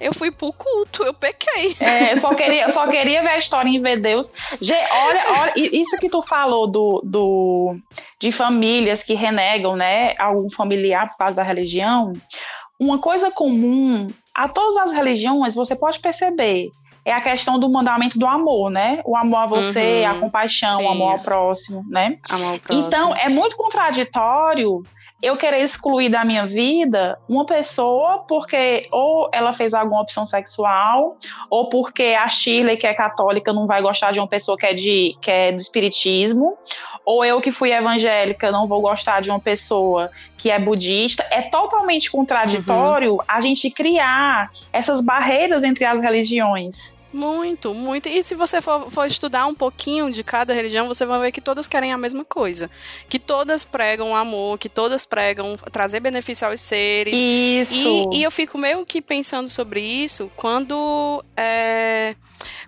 eu 0.01 0.13
fui 0.13 0.31
pro 0.31 0.51
culto, 0.51 1.03
eu 1.03 1.13
pequei. 1.13 1.77
É, 1.79 2.13
eu 2.13 2.17
só 2.17 2.33
queria, 2.33 2.67
só 2.69 2.87
queria 2.87 3.21
ver 3.21 3.29
a 3.29 3.37
história 3.37 3.69
em 3.69 3.81
ver 3.81 4.01
Deus. 4.01 4.29
olha, 4.59 5.23
olha, 5.39 5.53
isso 5.55 5.97
que 5.97 6.09
tu 6.09 6.21
falou 6.21 6.67
do, 6.67 7.01
do, 7.05 7.75
de 8.19 8.31
famílias 8.31 9.03
que 9.03 9.13
renegam, 9.13 9.75
né, 9.75 10.15
algum 10.17 10.49
familiar 10.49 11.09
por 11.09 11.17
causa 11.17 11.35
da 11.35 11.43
religião. 11.43 12.13
Uma 12.79 12.99
coisa 12.99 13.29
comum 13.29 14.09
a 14.33 14.49
todas 14.49 14.77
as 14.77 14.91
religiões, 14.91 15.53
você 15.53 15.75
pode 15.75 15.99
perceber 15.99 16.69
é 17.03 17.11
a 17.11 17.19
questão 17.19 17.59
do 17.59 17.67
mandamento 17.67 18.19
do 18.19 18.27
amor, 18.27 18.69
né? 18.69 19.01
O 19.05 19.17
amor 19.17 19.37
a 19.37 19.45
você, 19.47 20.03
uhum, 20.03 20.11
a 20.11 20.19
compaixão, 20.19 20.69
sim. 20.69 20.83
o 20.83 20.89
amor 20.89 21.13
ao 21.13 21.19
próximo, 21.19 21.83
né? 21.89 22.17
Amor 22.29 22.53
ao 22.53 22.59
próximo. 22.59 22.87
Então, 22.87 23.15
é 23.15 23.27
muito 23.27 23.57
contraditório 23.57 24.83
eu 25.21 25.38
querer 25.38 25.63
excluir 25.63 26.10
da 26.10 26.25
minha 26.25 26.45
vida 26.45 27.17
uma 27.29 27.45
pessoa 27.45 28.19
porque 28.27 28.88
ou 28.91 29.29
ela 29.31 29.53
fez 29.53 29.73
alguma 29.73 30.01
opção 30.01 30.25
sexual, 30.25 31.17
ou 31.49 31.69
porque 31.69 32.15
a 32.17 32.27
Shirley, 32.27 32.77
que 32.77 32.88
é 32.88 32.93
católica, 32.93 33.53
não 33.53 33.67
vai 33.67 33.81
gostar 33.81 34.12
de 34.12 34.19
uma 34.19 34.27
pessoa 34.27 34.57
que 34.57 34.65
é, 34.65 34.73
de, 34.73 35.15
que 35.21 35.29
é 35.29 35.51
do 35.51 35.60
espiritismo, 35.60 36.57
ou 37.05 37.23
eu 37.23 37.39
que 37.39 37.51
fui 37.51 37.71
evangélica 37.71 38.51
não 38.51 38.67
vou 38.67 38.81
gostar 38.81 39.21
de 39.21 39.29
uma 39.29 39.39
pessoa 39.39 40.10
que 40.38 40.49
é 40.49 40.57
budista. 40.57 41.25
É 41.29 41.43
totalmente 41.43 42.10
contraditório 42.10 43.13
uhum. 43.13 43.19
a 43.27 43.39
gente 43.39 43.69
criar 43.69 44.51
essas 44.73 45.01
barreiras 45.01 45.63
entre 45.63 45.86
as 45.86 46.01
religiões. 46.01 46.99
Muito, 47.13 47.74
muito. 47.74 48.08
E 48.08 48.24
se 48.24 48.36
você 48.36 48.62
for, 48.62 48.89
for, 48.89 49.06
estudar 49.06 49.45
um 49.45 49.56
pouquinho 49.56 50.10
de 50.10 50.24
cada 50.24 50.54
religião, 50.54 50.88
você 50.88 51.06
vai 51.06 51.19
ver 51.19 51.32
que 51.32 51.41
todas 51.41 51.67
querem 51.67 51.91
a 51.91 51.97
mesma 51.97 52.24
coisa. 52.24 52.69
Que 53.10 53.19
todas 53.19 53.65
pregam 53.65 54.15
amor, 54.15 54.58
que 54.58 54.69
todas 54.69 55.06
pregam 55.06 55.58
trazer 55.71 56.00
benefício 56.00 56.47
aos 56.47 56.62
seres. 56.62 57.17
Isso. 57.17 58.10
E, 58.13 58.19
e 58.19 58.24
eu 58.24 58.32
fico 58.32 58.58
meio 58.58 58.86
que 58.86 59.02
pensando 59.02 59.50
sobre 59.50 59.82
isso 59.82 60.32
quando. 60.36 61.24
É, 61.36 62.15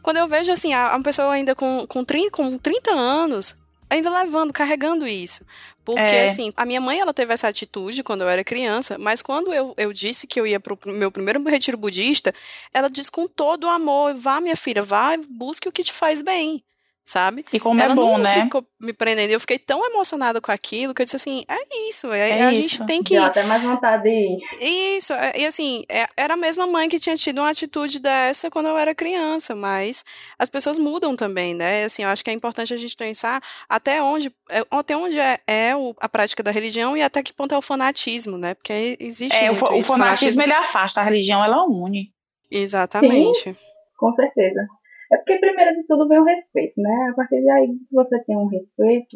quando 0.02 0.18
eu 0.18 0.28
vejo 0.28 0.52
assim, 0.52 0.74
uma 0.74 1.02
pessoa 1.02 1.34
ainda 1.34 1.56
com, 1.56 1.86
com, 1.88 2.04
30, 2.04 2.32
com 2.32 2.58
30 2.58 2.92
anos 2.92 3.58
ainda 3.94 4.10
levando, 4.10 4.52
carregando 4.52 5.08
isso. 5.08 5.46
Porque, 5.86 6.00
é. 6.00 6.26
assim, 6.26 6.54
a 6.56 6.66
minha 6.66 6.80
mãe, 6.80 7.00
ela 7.00 7.14
teve 7.14 7.34
essa 7.34 7.48
atitude 7.48 8.04
quando 8.04 8.22
eu 8.22 8.30
era 8.30 8.44
criança, 8.44 8.98
mas 8.98 9.22
quando 9.22 9.54
eu, 9.54 9.74
eu 9.78 9.92
disse 9.92 10.26
que 10.26 10.40
eu 10.40 10.48
ia 10.48 10.60
pro 10.60 10.78
meu 10.86 11.12
primeiro 11.12 11.44
retiro 11.44 11.78
budista, 11.78 12.34
ela 12.74 12.90
disse 12.90 13.12
com 13.12 13.28
todo 13.28 13.66
o 13.66 13.70
amor, 13.70 14.16
vá, 14.16 14.40
minha 14.40 14.56
filha, 14.56 14.82
vá, 14.82 15.18
busque 15.30 15.68
o 15.68 15.72
que 15.72 15.84
te 15.84 15.92
faz 15.92 16.22
bem 16.22 16.64
sabe? 17.04 17.44
E 17.52 17.60
como 17.60 17.80
é 17.80 17.84
ela 17.84 17.94
é 17.94 17.96
bom, 17.96 18.18
não 18.18 18.24
né? 18.24 18.44
ficou 18.44 18.66
me 18.80 18.94
prendendo. 18.94 19.32
Eu 19.32 19.40
fiquei 19.40 19.60
tão 19.60 19.86
emocionada 19.86 20.40
com 20.40 20.52
aquilo 20.52 20.94
que 20.94 21.02
eu 21.02 21.06
disse 21.06 21.18
assim: 21.18 21.44
é 21.48 21.90
isso, 21.90 22.12
é, 22.12 22.40
é 22.40 22.44
a 22.44 22.52
isso. 22.52 22.62
gente 22.62 22.86
tem 22.86 23.04
que. 23.04 23.16
Deu 23.16 23.24
até 23.24 23.44
mais 23.44 23.62
vontade 23.62 24.04
de 24.04 24.10
ir. 24.10 24.98
Isso, 24.98 25.14
é, 25.14 25.34
e 25.38 25.46
assim, 25.46 25.84
é, 25.90 26.08
era 26.16 26.36
a 26.36 26.38
mesma 26.38 26.66
mãe 26.66 26.88
que 26.88 27.00
tinha 27.00 27.16
tido 27.16 27.40
uma 27.40 27.50
atitude 27.50 28.00
dessa 28.00 28.50
quando 28.50 28.68
eu 28.68 28.78
era 28.78 28.96
criança, 28.96 29.56
mas 29.56 30.06
as 30.40 30.50
pessoas 30.50 30.80
mudam 30.80 31.16
também, 31.16 31.54
né? 31.54 31.84
Assim, 31.84 32.04
eu 32.04 32.10
acho 32.10 32.24
que 32.24 32.30
é 32.30 32.34
importante 32.34 32.74
a 32.74 32.78
gente 32.78 32.96
pensar 32.96 33.42
até 33.68 34.02
onde, 34.02 34.34
é, 34.50 34.66
até 34.72 34.96
onde 34.96 35.20
é, 35.20 35.40
é 35.46 35.72
a 36.00 36.08
prática 36.08 36.42
da 36.42 36.52
religião 36.52 36.96
e 36.96 37.02
até 37.02 37.22
que 37.22 37.34
ponto 37.34 37.54
é 37.54 37.58
o 37.58 37.62
fanatismo, 37.62 38.38
né? 38.38 38.54
Porque 38.54 38.98
existe. 39.00 39.36
É, 39.36 39.52
o, 39.52 39.56
o 39.56 39.58
fanatismo, 39.58 39.98
fanatismo 39.98 40.42
ele 40.42 40.54
afasta, 40.54 41.02
a 41.02 41.04
religião 41.04 41.44
ela 41.44 41.66
une. 41.66 42.14
Exatamente. 42.50 43.44
Sim, 43.44 43.56
com 43.98 44.14
certeza. 44.14 44.68
É 45.14 45.18
porque, 45.18 45.38
primeiro 45.38 45.76
de 45.76 45.84
tudo, 45.86 46.08
vem 46.08 46.20
o 46.20 46.24
respeito, 46.24 46.74
né? 46.82 47.10
A 47.12 47.14
partir 47.14 47.44
daí 47.46 47.70
você 47.92 48.20
tem 48.24 48.36
um 48.36 48.48
respeito 48.48 49.16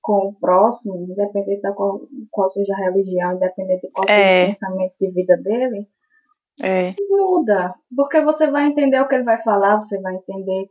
com 0.00 0.28
o 0.28 0.34
próximo, 0.34 1.04
independente 1.10 1.62
da 1.62 1.72
qual, 1.72 2.00
qual 2.30 2.48
seja 2.50 2.72
a 2.74 2.84
religião, 2.84 3.34
independente 3.34 3.88
de 3.88 3.92
qual 3.92 4.08
é. 4.08 4.14
seja 4.14 4.44
o 4.44 4.46
pensamento 4.52 4.94
de 5.00 5.10
vida 5.10 5.36
dele, 5.36 5.88
é. 6.62 6.94
muda. 7.10 7.74
Porque 7.94 8.20
você 8.20 8.48
vai 8.48 8.66
entender 8.66 9.00
o 9.00 9.08
que 9.08 9.16
ele 9.16 9.24
vai 9.24 9.42
falar, 9.42 9.78
você 9.78 10.00
vai 10.00 10.14
entender 10.14 10.68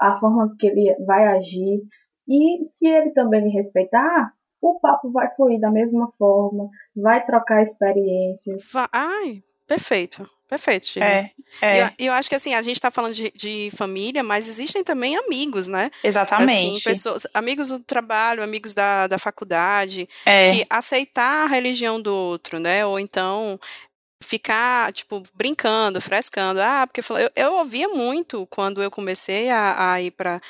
a 0.00 0.20
forma 0.20 0.54
que 0.56 0.68
ele 0.68 0.94
vai 1.04 1.26
agir. 1.26 1.82
E 2.28 2.64
se 2.64 2.86
ele 2.86 3.10
também 3.10 3.42
lhe 3.42 3.50
respeitar, 3.50 4.32
o 4.62 4.78
papo 4.78 5.10
vai 5.10 5.34
fluir 5.34 5.58
da 5.58 5.70
mesma 5.70 6.12
forma, 6.16 6.68
vai 6.94 7.26
trocar 7.26 7.64
experiências. 7.64 8.62
Ai, 8.92 9.42
perfeito. 9.66 10.30
Perfeito, 10.50 10.86
Chico. 10.86 11.06
É, 11.06 11.30
é. 11.62 11.76
E 11.76 11.78
eu, 11.78 11.90
eu, 12.06 12.12
acho 12.12 12.28
que 12.28 12.34
assim, 12.34 12.54
a 12.54 12.60
gente 12.60 12.74
está 12.74 12.90
falando 12.90 13.14
de, 13.14 13.32
de, 13.32 13.70
família, 13.76 14.20
mas 14.20 14.48
existem 14.48 14.82
também 14.82 15.16
amigos, 15.16 15.68
né? 15.68 15.92
Exatamente. 16.02 16.72
Assim, 16.72 16.80
pessoas, 16.82 17.24
amigos 17.32 17.68
do 17.68 17.78
trabalho, 17.78 18.42
amigos 18.42 18.74
da, 18.74 19.06
da 19.06 19.16
faculdade, 19.16 20.08
é. 20.26 20.50
que 20.50 20.66
aceitar 20.68 21.44
a 21.44 21.46
religião 21.46 22.02
do 22.02 22.12
outro, 22.12 22.58
né? 22.58 22.84
Ou 22.84 22.98
então 22.98 23.60
ficar, 24.22 24.92
tipo, 24.92 25.22
brincando, 25.34 26.00
frescando. 26.00 26.60
Ah, 26.60 26.86
porque 26.86 27.00
eu, 27.00 27.30
eu 27.34 27.52
ouvia 27.54 27.88
muito 27.88 28.46
quando 28.46 28.82
eu 28.82 28.90
comecei 28.90 29.50
a, 29.50 29.92
a 29.92 30.02
ir 30.02 30.10
para 30.10 30.40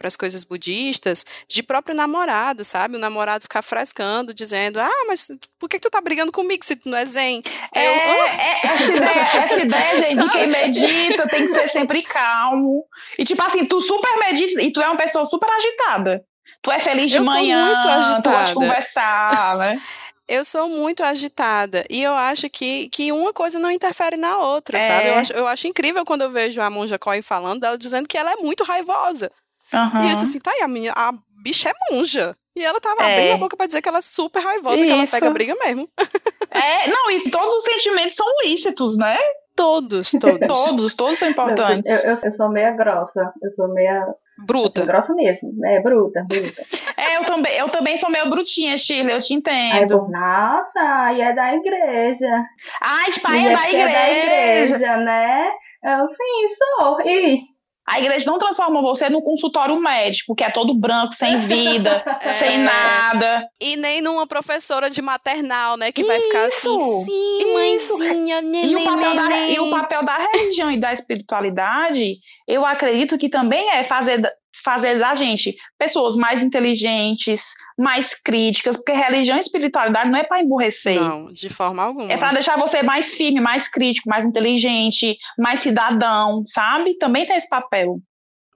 para 0.00 0.08
as 0.08 0.16
coisas 0.16 0.44
budistas, 0.44 1.26
de 1.46 1.62
próprio 1.62 1.94
namorado, 1.94 2.64
sabe? 2.64 2.96
O 2.96 2.98
namorado 2.98 3.42
ficar 3.42 3.60
frescando, 3.60 4.32
dizendo: 4.32 4.80
Ah, 4.80 5.04
mas 5.06 5.30
por 5.58 5.68
que, 5.68 5.76
que 5.76 5.82
tu 5.82 5.90
tá 5.90 6.00
brigando 6.00 6.32
comigo 6.32 6.64
se 6.64 6.74
tu 6.74 6.88
não 6.88 6.96
é 6.96 7.04
zen? 7.04 7.42
É, 7.74 7.86
eu, 7.86 8.26
é 8.26 8.60
essa 8.64 8.92
ideia, 8.92 9.20
essa 9.20 9.60
ideia 9.60 9.96
gente, 10.08 10.16
de 10.16 10.30
quem 10.30 10.46
medita 10.46 11.28
tem 11.28 11.44
que 11.44 11.48
ser 11.48 11.68
sempre 11.68 12.02
calmo. 12.02 12.86
E 13.18 13.24
tipo 13.26 13.42
assim, 13.42 13.66
tu 13.66 13.78
super 13.82 14.16
medita 14.18 14.62
e 14.62 14.72
tu 14.72 14.80
é 14.80 14.86
uma 14.86 14.96
pessoa 14.96 15.26
super 15.26 15.50
agitada. 15.50 16.24
Tu 16.62 16.70
é 16.70 16.80
feliz 16.80 17.10
de 17.10 17.18
eu 17.18 17.24
manhã, 17.24 17.66
sou 17.66 17.74
muito 17.74 17.88
agitada. 17.88 18.22
tu 18.22 18.30
gosta 18.30 18.46
de 18.46 18.54
conversar, 18.54 19.58
né? 19.58 19.82
eu 20.30 20.44
sou 20.44 20.68
muito 20.68 21.02
agitada 21.02 21.84
e 21.90 22.00
eu 22.02 22.14
acho 22.14 22.48
que, 22.48 22.88
que 22.88 23.10
uma 23.10 23.32
coisa 23.32 23.58
não 23.58 23.70
interfere 23.70 24.16
na 24.16 24.38
outra, 24.38 24.78
é. 24.78 24.80
sabe? 24.80 25.08
Eu 25.08 25.14
acho, 25.14 25.32
eu 25.32 25.46
acho 25.46 25.66
incrível 25.66 26.04
quando 26.04 26.22
eu 26.22 26.30
vejo 26.30 26.62
a 26.62 26.70
Monja 26.70 26.98
Coy 26.98 27.20
falando 27.20 27.60
dela 27.60 27.76
dizendo 27.76 28.08
que 28.08 28.16
ela 28.16 28.32
é 28.32 28.36
muito 28.36 28.62
raivosa. 28.62 29.30
Uhum. 29.72 30.04
E 30.04 30.10
eu 30.10 30.14
disse 30.14 30.26
assim, 30.26 30.40
tá 30.40 30.52
aí, 30.52 30.62
a, 30.62 30.68
minha, 30.68 30.92
a 30.94 31.12
bicha 31.42 31.68
é 31.68 31.72
monja. 31.92 32.36
E 32.54 32.64
ela 32.64 32.80
tava 32.80 33.02
é. 33.02 33.14
abrindo 33.14 33.34
a 33.34 33.38
boca 33.38 33.56
pra 33.56 33.66
dizer 33.66 33.82
que 33.82 33.88
ela 33.88 33.98
é 33.98 34.02
super 34.02 34.40
raivosa, 34.40 34.76
Isso. 34.76 34.86
que 34.86 34.92
ela 34.92 35.06
pega 35.06 35.30
briga 35.30 35.54
mesmo. 35.56 35.88
É, 36.52 36.90
não, 36.90 37.08
e 37.08 37.30
todos 37.30 37.54
os 37.54 37.62
sentimentos 37.62 38.16
são 38.16 38.26
lícitos, 38.42 38.98
né? 38.98 39.16
Todos, 39.54 40.10
todos. 40.10 40.48
todos, 40.48 40.94
todos 40.96 41.18
são 41.20 41.28
importantes. 41.30 41.88
Eu, 41.88 42.10
eu, 42.10 42.18
eu 42.24 42.32
sou 42.32 42.48
meia 42.48 42.72
grossa, 42.72 43.32
eu 43.40 43.52
sou 43.52 43.68
meia 43.68 44.04
Bruta. 44.46 44.84
grossa 44.84 45.14
mesmo, 45.14 45.52
né? 45.56 45.80
Bruta, 45.80 46.24
bruta. 46.28 46.62
É, 46.96 47.16
eu 47.18 47.24
também, 47.24 47.56
eu 47.56 47.68
também 47.68 47.96
sou 47.96 48.10
meio 48.10 48.28
brutinha, 48.28 48.76
Shirley, 48.76 49.14
eu 49.14 49.20
te 49.20 49.34
entendo. 49.34 49.94
Aí, 50.04 50.10
nossa, 50.10 51.12
e 51.12 51.20
é 51.20 51.32
da 51.32 51.54
igreja. 51.54 52.44
Ai, 52.80 53.10
pai, 53.22 53.38
é, 53.38 53.52
é 53.52 53.56
da 53.56 53.68
igreja. 53.68 53.90
É 53.90 53.92
da 53.92 54.10
igreja, 54.10 54.96
né? 54.98 55.50
Eu, 55.82 56.08
sim, 56.08 56.54
sou. 56.78 57.00
E 57.02 57.49
a 57.90 57.98
igreja 57.98 58.30
não 58.30 58.38
transforma 58.38 58.80
você 58.80 59.08
no 59.10 59.20
consultório 59.20 59.74
médico, 59.80 60.32
que 60.36 60.44
é 60.44 60.50
todo 60.50 60.72
branco, 60.72 61.12
sem 61.12 61.38
vida, 61.40 62.00
é. 62.22 62.30
sem 62.30 62.58
nada. 62.58 63.48
E 63.60 63.76
nem 63.76 64.00
numa 64.00 64.28
professora 64.28 64.88
de 64.88 65.02
maternal, 65.02 65.76
né? 65.76 65.90
Que 65.90 66.02
isso, 66.02 66.08
vai 66.08 66.20
ficar 66.20 66.44
assim, 66.46 66.78
sim, 67.04 67.52
mãezinha, 67.52 68.40
neném, 68.40 68.70
e 68.70 68.76
o, 68.76 68.84
papel 68.84 69.14
da, 69.16 69.40
e 69.48 69.58
o 69.58 69.70
papel 69.70 70.04
da 70.04 70.16
religião 70.32 70.70
e 70.70 70.78
da 70.78 70.92
espiritualidade, 70.92 72.18
eu 72.46 72.64
acredito 72.64 73.18
que 73.18 73.28
também 73.28 73.68
é 73.70 73.82
fazer 73.82 74.22
fazer 74.52 74.98
da 74.98 75.14
gente 75.14 75.56
pessoas 75.78 76.16
mais 76.16 76.42
inteligentes, 76.42 77.52
mais 77.78 78.14
críticas, 78.14 78.76
porque 78.76 78.92
religião 78.92 79.36
e 79.36 79.40
espiritualidade 79.40 80.10
não 80.10 80.18
é 80.18 80.24
para 80.24 80.42
emburrecer. 80.42 81.00
Não, 81.00 81.32
de 81.32 81.48
forma 81.48 81.82
alguma. 81.82 82.12
É 82.12 82.16
para 82.16 82.32
deixar 82.32 82.58
você 82.58 82.82
mais 82.82 83.14
firme, 83.14 83.40
mais 83.40 83.68
crítico, 83.68 84.08
mais 84.08 84.24
inteligente, 84.24 85.16
mais 85.38 85.60
cidadão, 85.60 86.42
sabe? 86.46 86.96
Também 86.98 87.26
tem 87.26 87.36
esse 87.36 87.48
papel. 87.48 88.00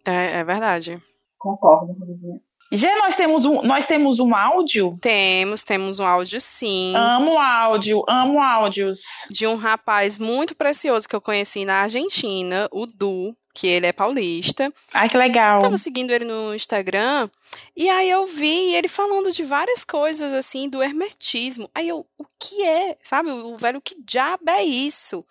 É, 0.04 0.40
é 0.40 0.44
verdade. 0.44 1.00
Concordo, 1.38 1.92
Rodriguinha. 1.92 2.40
Já 2.74 2.94
nós 2.96 3.16
temos 3.16 3.44
um, 3.44 3.62
nós 3.62 3.86
temos 3.86 4.18
um 4.20 4.34
áudio? 4.34 4.92
Temos, 5.00 5.62
temos 5.62 6.00
um 6.00 6.06
áudio 6.06 6.40
sim. 6.40 6.94
Amo 6.96 7.38
áudio, 7.38 8.04
amo 8.08 8.42
áudios. 8.42 9.02
De 9.30 9.46
um 9.46 9.56
rapaz 9.56 10.18
muito 10.18 10.54
precioso 10.54 11.08
que 11.08 11.16
eu 11.16 11.20
conheci 11.20 11.64
na 11.64 11.82
Argentina, 11.82 12.68
o 12.70 12.86
Du 12.86 13.34
que 13.54 13.68
ele 13.68 13.86
é 13.86 13.92
paulista. 13.92 14.72
Ai, 14.92 15.08
que 15.08 15.16
legal. 15.16 15.60
Tava 15.60 15.76
seguindo 15.76 16.10
ele 16.10 16.24
no 16.24 16.52
Instagram, 16.52 17.30
e 17.76 17.88
aí 17.88 18.10
eu 18.10 18.26
vi 18.26 18.74
ele 18.74 18.88
falando 18.88 19.30
de 19.30 19.44
várias 19.44 19.84
coisas, 19.84 20.34
assim, 20.34 20.68
do 20.68 20.82
hermetismo. 20.82 21.70
Aí 21.72 21.88
eu, 21.88 22.04
o 22.18 22.24
que 22.38 22.64
é? 22.64 22.96
Sabe, 23.04 23.30
o 23.30 23.56
velho, 23.56 23.80
que 23.80 23.94
diabo 24.04 24.50
é 24.50 24.64
isso? 24.64 25.24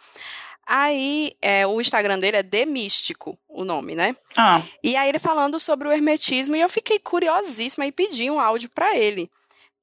Aí, 0.65 1.33
é, 1.41 1.67
o 1.67 1.81
Instagram 1.81 2.19
dele 2.19 2.37
é 2.37 2.43
Demístico, 2.43 3.37
o 3.49 3.65
nome, 3.65 3.95
né? 3.95 4.15
Ah. 4.35 4.61
E 4.81 4.95
aí 4.95 5.09
ele 5.09 5.19
falando 5.19 5.59
sobre 5.59 5.87
o 5.87 5.91
hermetismo, 5.91 6.55
e 6.55 6.61
eu 6.61 6.69
fiquei 6.69 6.99
curiosíssima 6.99 7.85
e 7.85 7.91
pedi 7.91 8.31
um 8.31 8.39
áudio 8.39 8.69
para 8.73 8.95
ele. 8.97 9.29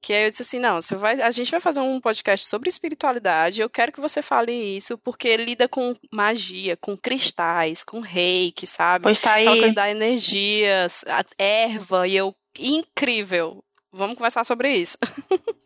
Que 0.01 0.13
aí 0.13 0.23
eu 0.23 0.31
disse 0.31 0.41
assim, 0.41 0.57
não, 0.57 0.81
você 0.81 0.95
vai, 0.95 1.21
a 1.21 1.29
gente 1.29 1.51
vai 1.51 1.59
fazer 1.59 1.79
um 1.79 2.01
podcast 2.01 2.47
sobre 2.47 2.69
espiritualidade, 2.69 3.61
eu 3.61 3.69
quero 3.69 3.91
que 3.91 4.01
você 4.01 4.23
fale 4.23 4.51
isso, 4.51 4.97
porque 4.97 5.37
lida 5.37 5.67
com 5.67 5.95
magia, 6.11 6.75
com 6.75 6.97
cristais, 6.97 7.83
com 7.83 7.99
reiki, 7.99 8.65
sabe? 8.65 9.03
Pois 9.03 9.19
tá 9.19 9.33
aí. 9.33 9.43
Aquela 9.43 9.59
coisa 9.59 9.75
da 9.75 9.91
energia, 9.91 10.87
a 11.05 11.23
erva, 11.37 12.07
e 12.07 12.15
eu, 12.15 12.35
incrível. 12.57 13.63
Vamos 13.93 14.15
conversar 14.15 14.43
sobre 14.43 14.73
isso. 14.73 14.97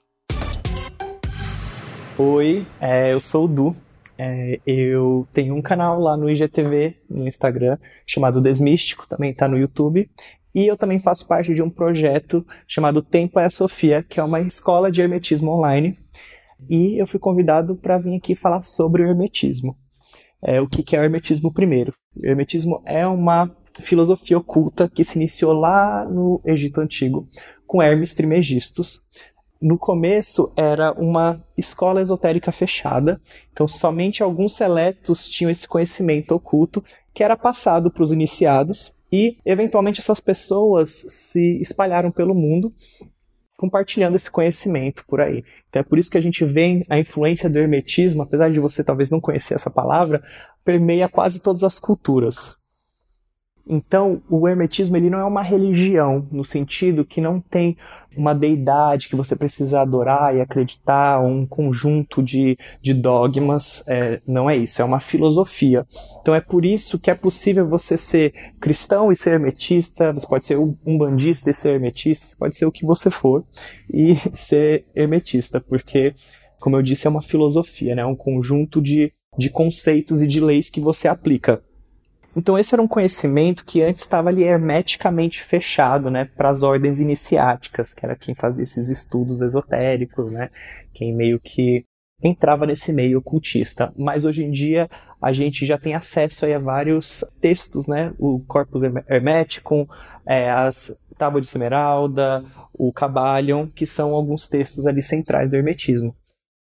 Oi, 2.17 2.65
é, 2.81 3.13
eu 3.13 3.21
sou 3.21 3.45
o 3.45 3.47
Du. 3.47 3.84
É, 4.17 4.59
eu 4.65 5.27
tenho 5.33 5.55
um 5.55 5.61
canal 5.61 5.99
lá 5.99 6.15
no 6.15 6.29
IGTV, 6.29 6.95
no 7.09 7.27
Instagram, 7.27 7.77
chamado 8.05 8.41
Desmístico, 8.41 9.07
também 9.07 9.33
tá 9.33 9.47
no 9.47 9.57
YouTube. 9.57 10.09
E 10.53 10.65
eu 10.65 10.77
também 10.77 10.99
faço 10.99 11.27
parte 11.27 11.53
de 11.53 11.61
um 11.61 11.69
projeto 11.69 12.45
chamado 12.65 13.01
Tempo 13.01 13.39
é 13.39 13.45
a 13.45 13.49
Sofia, 13.49 14.01
que 14.01 14.19
é 14.19 14.23
uma 14.23 14.39
escola 14.39 14.89
de 14.89 15.01
hermetismo 15.01 15.51
online. 15.51 15.97
E 16.69 16.97
eu 16.97 17.05
fui 17.05 17.19
convidado 17.19 17.75
para 17.75 17.97
vir 17.97 18.15
aqui 18.15 18.35
falar 18.35 18.63
sobre 18.63 19.03
o 19.03 19.07
hermetismo. 19.07 19.75
é, 20.41 20.61
o 20.61 20.67
que, 20.67 20.83
que 20.83 20.95
é 20.95 20.99
o 20.99 21.03
hermetismo 21.03 21.51
primeiro. 21.51 21.93
O 22.15 22.25
hermetismo 22.25 22.81
é 22.85 23.05
uma 23.05 23.53
filosofia 23.81 24.37
oculta 24.37 24.87
que 24.87 25.03
se 25.03 25.17
iniciou 25.17 25.53
lá 25.53 26.05
no 26.05 26.39
Egito 26.45 26.79
Antigo, 26.79 27.27
com 27.65 27.81
Hermes 27.81 28.13
Trimegistus. 28.13 29.01
No 29.61 29.77
começo 29.77 30.51
era 30.55 30.91
uma 30.91 31.41
escola 31.57 32.01
esotérica 32.01 32.51
fechada, 32.51 33.19
então 33.51 33.67
somente 33.67 34.21
alguns 34.21 34.55
seletos 34.55 35.29
tinham 35.29 35.49
esse 35.49 35.67
conhecimento 35.67 36.35
oculto 36.35 36.83
que 37.13 37.23
era 37.23 37.37
passado 37.37 37.89
para 37.89 38.03
os 38.03 38.11
iniciados 38.11 38.93
e 39.11 39.37
eventualmente 39.45 40.01
essas 40.01 40.19
pessoas 40.19 41.05
se 41.09 41.59
espalharam 41.61 42.11
pelo 42.11 42.35
mundo 42.35 42.73
compartilhando 43.57 44.15
esse 44.15 44.29
conhecimento 44.29 45.05
por 45.07 45.21
aí. 45.21 45.43
Então 45.69 45.79
é 45.79 45.83
por 45.83 45.97
isso 45.97 46.11
que 46.11 46.17
a 46.17 46.21
gente 46.21 46.43
vê 46.43 46.81
a 46.89 46.99
influência 46.99 47.49
do 47.49 47.57
hermetismo, 47.57 48.21
apesar 48.21 48.51
de 48.51 48.59
você 48.59 48.83
talvez 48.83 49.09
não 49.09 49.21
conhecer 49.21 49.53
essa 49.53 49.69
palavra, 49.69 50.21
permeia 50.63 51.07
quase 51.07 51.39
todas 51.39 51.63
as 51.63 51.79
culturas. 51.79 52.57
Então, 53.67 54.21
o 54.29 54.47
hermetismo 54.47 54.95
ele 54.95 55.09
não 55.09 55.19
é 55.19 55.23
uma 55.23 55.41
religião, 55.41 56.27
no 56.31 56.45
sentido 56.45 57.03
que 57.03 57.19
não 57.19 57.39
tem 57.39 57.75
uma 58.15 58.33
deidade 58.33 59.09
que 59.09 59.15
você 59.15 59.35
precisa 59.35 59.81
adorar 59.81 60.35
e 60.35 60.41
acreditar, 60.41 61.19
ou 61.19 61.29
um 61.29 61.45
conjunto 61.45 62.21
de, 62.23 62.57
de 62.81 62.93
dogmas. 62.93 63.83
É, 63.87 64.21
não 64.25 64.49
é 64.49 64.55
isso, 64.55 64.81
é 64.81 64.85
uma 64.85 64.99
filosofia. 64.99 65.85
Então, 66.21 66.33
é 66.33 66.39
por 66.39 66.63
isso 66.63 66.99
que 66.99 67.09
é 67.09 67.15
possível 67.15 67.67
você 67.67 67.97
ser 67.97 68.33
cristão 68.59 69.11
e 69.11 69.15
ser 69.15 69.33
hermetista, 69.33 70.13
você 70.13 70.27
pode 70.27 70.45
ser 70.45 70.57
um 70.57 70.97
bandista 70.97 71.49
e 71.49 71.53
ser 71.53 71.73
hermetista, 71.73 72.27
você 72.27 72.35
pode 72.35 72.55
ser 72.55 72.65
o 72.65 72.71
que 72.71 72.85
você 72.85 73.09
for 73.09 73.43
e 73.91 74.15
ser 74.35 74.85
hermetista, 74.95 75.59
porque, 75.59 76.13
como 76.59 76.77
eu 76.77 76.81
disse, 76.81 77.07
é 77.07 77.09
uma 77.09 77.21
filosofia, 77.21 77.95
né? 77.95 78.03
é 78.03 78.05
um 78.05 78.15
conjunto 78.15 78.81
de, 78.81 79.11
de 79.37 79.49
conceitos 79.49 80.21
e 80.21 80.27
de 80.27 80.39
leis 80.39 80.69
que 80.69 80.79
você 80.79 81.07
aplica. 81.07 81.61
Então 82.35 82.57
esse 82.57 82.75
era 82.75 82.81
um 82.81 82.87
conhecimento 82.87 83.63
que 83.63 83.81
antes 83.81 84.03
estava 84.03 84.29
ali 84.29 84.43
hermeticamente 84.43 85.41
fechado, 85.41 86.09
né, 86.09 86.25
para 86.25 86.49
as 86.49 86.63
ordens 86.63 86.99
iniciáticas, 86.99 87.93
que 87.93 88.05
era 88.05 88.15
quem 88.15 88.35
fazia 88.35 88.63
esses 88.63 88.89
estudos 88.89 89.41
esotéricos, 89.41 90.31
né, 90.31 90.49
quem 90.93 91.15
meio 91.15 91.39
que 91.39 91.85
entrava 92.21 92.65
nesse 92.65 92.91
meio 92.91 93.19
ocultista. 93.19 93.93
Mas 93.97 94.25
hoje 94.25 94.43
em 94.43 94.51
dia 94.51 94.89
a 95.21 95.31
gente 95.31 95.65
já 95.65 95.77
tem 95.77 95.95
acesso 95.95 96.45
a 96.45 96.59
vários 96.59 97.23
textos, 97.39 97.87
né, 97.87 98.13
o 98.19 98.39
Corpus 98.39 98.83
Hermeticum, 98.83 99.87
é, 100.25 100.51
as 100.51 100.93
Tábua 101.17 101.39
de 101.39 101.47
Esmeralda, 101.47 102.43
o 102.73 102.91
Cabalion, 102.91 103.67
que 103.67 103.85
são 103.85 104.13
alguns 104.13 104.47
textos 104.47 104.85
ali 104.85 105.01
centrais 105.01 105.51
do 105.51 105.55
hermetismo. 105.55 106.13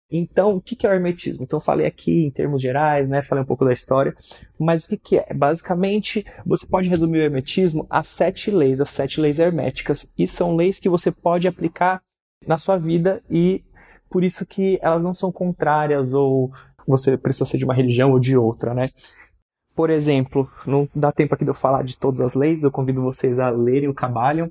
Então, 0.10 0.56
o 0.56 0.62
que 0.62 0.88
é 0.88 0.90
o 0.90 0.94
hermetismo? 0.94 1.44
Então, 1.44 1.58
eu 1.58 1.64
falei 1.64 1.86
aqui 1.86 2.26
em 2.26 2.32
termos 2.32 2.62
gerais, 2.62 3.10
né? 3.10 3.22
Falei 3.22 3.44
um 3.44 3.48
pouco 3.48 3.66
da 3.66 3.74
história, 3.74 4.16
mas 4.58 4.86
o 4.86 4.98
que 4.98 5.18
é? 5.18 5.34
Basicamente, 5.34 6.26
você 6.46 6.66
pode 6.66 6.88
resumir 6.88 7.20
o 7.20 7.24
hermetismo 7.24 7.86
a 7.90 8.02
sete 8.04 8.50
leis, 8.50 8.80
as 8.80 8.90
sete 8.90 9.20
leis 9.20 9.38
herméticas, 9.38 10.10
e 10.18 10.26
são 10.26 10.56
leis 10.56 10.80
que 10.80 10.88
você 10.88 11.12
pode 11.12 11.48
aplicar 11.48 12.02
na 12.46 12.58
sua 12.58 12.78
vida 12.78 13.22
e 13.30 13.64
por 14.10 14.24
isso 14.24 14.46
que 14.46 14.80
elas 14.82 15.04
não 15.04 15.14
são 15.14 15.32
contrárias 15.32 16.14
ou 16.14 16.52
você 16.88 17.18
precisa 17.18 17.46
ser 17.46 17.58
de 17.58 17.66
uma 17.66 17.74
religião 17.74 18.12
ou 18.12 18.20
de 18.20 18.38
outra, 18.38 18.74
né? 18.74 18.84
Por 19.76 19.90
exemplo, 19.90 20.50
não 20.66 20.88
dá 20.96 21.12
tempo 21.12 21.36
aqui 21.36 21.44
de 21.44 21.52
eu 21.52 21.56
falar 21.56 21.84
de 21.84 21.98
todas 21.98 22.22
as 22.22 22.34
leis, 22.34 22.64
eu 22.64 22.72
convido 22.72 23.02
vocês 23.02 23.40
a 23.40 23.50
lerem 23.50 23.90
o 23.90 23.94
Cabalion, 23.94 24.48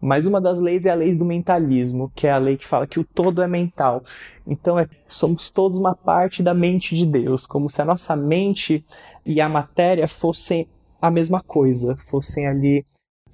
mas 0.00 0.26
uma 0.26 0.40
das 0.40 0.60
leis 0.60 0.86
é 0.86 0.90
a 0.90 0.94
lei 0.94 1.14
do 1.14 1.24
mentalismo, 1.24 2.12
que 2.14 2.26
é 2.26 2.30
a 2.30 2.38
lei 2.38 2.56
que 2.56 2.66
fala 2.66 2.86
que 2.86 3.00
o 3.00 3.04
todo 3.04 3.42
é 3.42 3.48
mental. 3.48 4.02
Então 4.46 4.78
é, 4.78 4.88
somos 5.06 5.50
todos 5.50 5.76
uma 5.76 5.94
parte 5.94 6.42
da 6.42 6.54
mente 6.54 6.96
de 6.96 7.04
Deus, 7.04 7.46
como 7.46 7.70
se 7.70 7.82
a 7.82 7.84
nossa 7.84 8.14
mente 8.16 8.84
e 9.24 9.40
a 9.40 9.48
matéria 9.48 10.08
fossem 10.08 10.68
a 11.00 11.10
mesma 11.10 11.42
coisa, 11.42 11.96
fossem 11.96 12.46
ali 12.46 12.84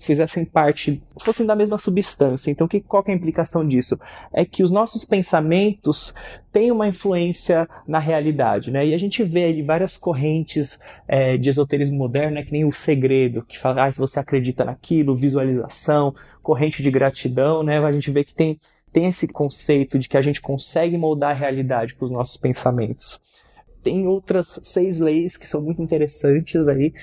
fizessem 0.05 0.45
parte, 0.45 1.03
fossem 1.21 1.47
da 1.47 1.57
mesma 1.57 1.79
substância. 1.79 2.51
Então, 2.51 2.69
que, 2.69 2.81
qual 2.81 3.03
que 3.03 3.11
é 3.11 3.15
a 3.15 3.17
implicação 3.17 3.67
disso? 3.67 3.99
É 4.33 4.45
que 4.45 4.63
os 4.63 4.71
nossos 4.71 5.05
pensamentos 5.05 6.15
têm 6.53 6.71
uma 6.71 6.87
influência 6.87 7.69
na 7.87 7.99
realidade, 7.99 8.71
né? 8.71 8.87
E 8.87 8.95
a 8.95 8.99
gente 8.99 9.23
vê 9.25 9.45
ali 9.45 9.63
várias 9.63 9.97
correntes 9.97 10.79
é, 11.09 11.37
de 11.37 11.51
esoterismo 11.51 11.97
moderno, 11.97 12.37
né? 12.37 12.43
que 12.43 12.53
nem 12.53 12.65
o 12.65 12.73
segredo, 12.73 13.45
que 13.45 13.59
fala, 13.59 13.87
ah, 13.87 13.93
se 13.93 13.99
você 13.99 14.21
acredita 14.21 14.65
naquilo, 14.65 15.17
visualização, 15.17 16.15
corrente 16.43 16.83
de 16.83 16.91
gratidão, 16.91 17.63
né? 17.63 17.79
A 17.79 17.93
gente 17.93 18.11
vê 18.11 18.25
que 18.25 18.35
tem, 18.35 18.59
tem 18.93 19.07
esse 19.07 19.27
conceito 19.27 19.99
de 19.99 20.09
que 20.09 20.17
a 20.17 20.23
gente 20.23 20.41
consegue 20.41 20.97
moldar 20.97 21.31
a 21.31 21.39
realidade 21.39 21.95
com 21.95 22.05
os 22.05 22.11
nossos 22.11 22.37
pensamentos. 22.37 23.21
Tem 23.83 24.07
outras 24.07 24.59
seis 24.63 24.99
leis 24.99 25.37
que 25.37 25.47
são 25.47 25.61
muito 25.61 25.83
interessantes 25.83 26.69
aí, 26.69 26.95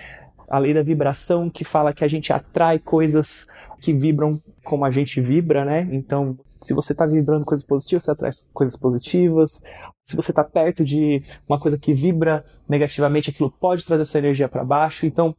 a 0.51 0.59
lei 0.59 0.73
da 0.73 0.81
vibração, 0.81 1.49
que 1.49 1.63
fala 1.63 1.93
que 1.93 2.03
a 2.03 2.07
gente 2.09 2.33
atrai 2.33 2.77
coisas 2.77 3.47
que 3.79 3.93
vibram 3.93 4.39
como 4.65 4.83
a 4.83 4.91
gente 4.91 5.21
vibra, 5.21 5.63
né? 5.63 5.87
Então, 5.93 6.37
se 6.61 6.73
você 6.73 6.91
está 6.91 7.05
vibrando 7.05 7.45
coisas 7.45 7.65
positivas, 7.65 8.03
você 8.03 8.11
atrai 8.11 8.31
coisas 8.53 8.75
positivas. 8.75 9.63
Se 10.05 10.13
você 10.13 10.33
está 10.33 10.43
perto 10.43 10.83
de 10.83 11.21
uma 11.47 11.57
coisa 11.57 11.77
que 11.77 11.93
vibra 11.93 12.43
negativamente, 12.67 13.29
aquilo 13.29 13.49
pode 13.49 13.85
trazer 13.85 14.03
sua 14.05 14.19
energia 14.19 14.49
para 14.49 14.65
baixo. 14.65 15.05
Então, 15.05 15.33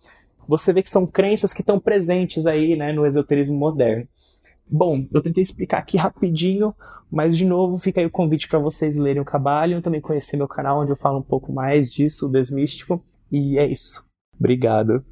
você 0.49 0.73
vê 0.73 0.83
que 0.83 0.89
são 0.89 1.07
crenças 1.07 1.53
que 1.53 1.61
estão 1.61 1.79
presentes 1.79 2.47
aí, 2.47 2.75
né, 2.75 2.91
no 2.91 3.07
esoterismo 3.07 3.57
moderno. 3.57 4.09
Bom, 4.67 5.07
eu 5.13 5.21
tentei 5.21 5.43
explicar 5.43 5.79
aqui 5.79 5.99
rapidinho, 5.99 6.75
mas 7.11 7.37
de 7.37 7.45
novo 7.45 7.79
fica 7.79 8.01
aí 8.01 8.07
o 8.07 8.11
convite 8.11 8.49
para 8.49 8.59
vocês 8.59 8.97
lerem 8.97 9.21
o 9.21 9.27
Cabalho, 9.27 9.83
também 9.83 10.01
conhecer 10.01 10.39
meu 10.39 10.49
canal 10.49 10.81
onde 10.81 10.91
eu 10.91 10.97
falo 10.97 11.19
um 11.19 11.23
pouco 11.23 11.53
mais 11.53 11.93
disso, 11.93 12.27
o 12.27 12.33
Desmístico. 12.33 13.05
E 13.31 13.59
é 13.59 13.67
isso. 13.67 14.03
Obrigado. 14.43 15.05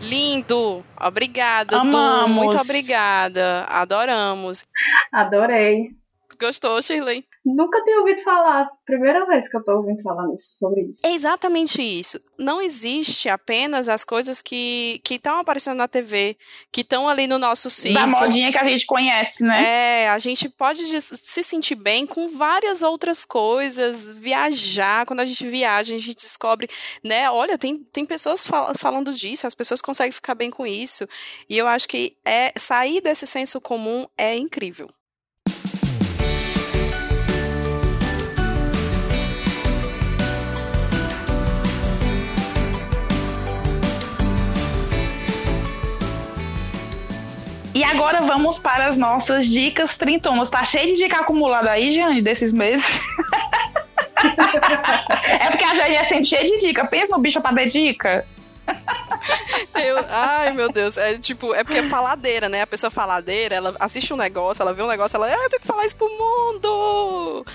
Lindo! 0.00 0.84
Obrigada, 1.00 1.80
Amamos. 1.80 2.28
Du. 2.28 2.34
Muito 2.34 2.56
obrigada. 2.56 3.64
Adoramos. 3.64 4.64
Adorei. 5.12 5.90
Gostou, 6.38 6.80
Shirley? 6.80 7.24
Nunca 7.46 7.80
tinha 7.84 8.00
ouvido 8.00 8.22
falar. 8.24 8.68
Primeira 8.84 9.24
vez 9.24 9.48
que 9.48 9.56
eu 9.56 9.62
tô 9.62 9.76
ouvindo 9.76 10.02
falar 10.02 10.26
nisso, 10.26 10.58
sobre 10.58 10.82
isso. 10.82 11.06
É 11.06 11.12
exatamente 11.12 11.80
isso. 11.80 12.20
Não 12.36 12.60
existe 12.60 13.28
apenas 13.28 13.88
as 13.88 14.02
coisas 14.02 14.42
que 14.42 15.00
estão 15.08 15.38
aparecendo 15.38 15.76
na 15.76 15.86
TV, 15.86 16.36
que 16.72 16.80
estão 16.80 17.08
ali 17.08 17.28
no 17.28 17.38
nosso 17.38 17.70
sítio. 17.70 17.94
Da 17.94 18.06
modinha 18.08 18.50
que 18.50 18.58
a 18.58 18.64
gente 18.64 18.84
conhece, 18.84 19.44
né? 19.44 19.62
É, 19.62 20.08
a 20.08 20.18
gente 20.18 20.48
pode 20.48 21.00
se 21.00 21.42
sentir 21.44 21.76
bem 21.76 22.04
com 22.04 22.28
várias 22.28 22.82
outras 22.82 23.24
coisas, 23.24 24.12
viajar. 24.14 25.06
Quando 25.06 25.20
a 25.20 25.24
gente 25.24 25.46
viaja, 25.46 25.94
a 25.94 25.98
gente 25.98 26.16
descobre, 26.16 26.68
né? 27.04 27.30
Olha, 27.30 27.56
tem, 27.56 27.78
tem 27.92 28.04
pessoas 28.04 28.44
fal 28.44 28.72
falando 28.76 29.12
disso, 29.12 29.46
as 29.46 29.54
pessoas 29.54 29.80
conseguem 29.80 30.10
ficar 30.10 30.34
bem 30.34 30.50
com 30.50 30.66
isso. 30.66 31.08
E 31.48 31.56
eu 31.56 31.68
acho 31.68 31.86
que 31.86 32.16
é 32.24 32.52
sair 32.58 33.00
desse 33.00 33.24
senso 33.24 33.60
comum 33.60 34.04
é 34.18 34.36
incrível. 34.36 34.88
Agora 47.86 48.22
vamos 48.22 48.58
para 48.58 48.88
as 48.88 48.96
nossas 48.96 49.46
dicas 49.46 49.96
trintonas. 49.96 50.50
Tá 50.50 50.64
cheio 50.64 50.94
de 50.94 51.02
dica 51.02 51.20
acumulada 51.20 51.70
aí, 51.70 51.90
Jane, 51.92 52.22
desses 52.22 52.52
meses. 52.52 52.86
é 55.40 55.50
porque 55.50 55.64
a 55.64 55.74
Jane 55.74 55.96
é 55.96 56.04
sempre 56.04 56.24
cheia 56.24 56.44
de 56.44 56.58
dica. 56.58 56.84
Pensa 56.86 57.12
no 57.12 57.22
bicho 57.22 57.40
pra 57.40 57.52
dar 57.52 57.66
dica. 57.66 58.26
Eu, 59.74 60.04
ai, 60.08 60.52
meu 60.52 60.70
Deus. 60.70 60.96
É 60.96 61.18
tipo, 61.18 61.54
é 61.54 61.62
porque 61.62 61.78
é 61.78 61.82
faladeira, 61.84 62.48
né? 62.48 62.62
A 62.62 62.66
pessoa 62.66 62.90
faladeira, 62.90 63.54
ela 63.54 63.76
assiste 63.78 64.12
um 64.12 64.16
negócio, 64.16 64.62
ela 64.62 64.72
vê 64.72 64.82
um 64.82 64.88
negócio, 64.88 65.16
ela, 65.16 65.26
ah, 65.26 65.44
eu 65.44 65.50
tenho 65.50 65.60
que 65.60 65.66
falar 65.66 65.86
isso 65.86 65.96
pro 65.96 66.08
mundo. 66.08 67.46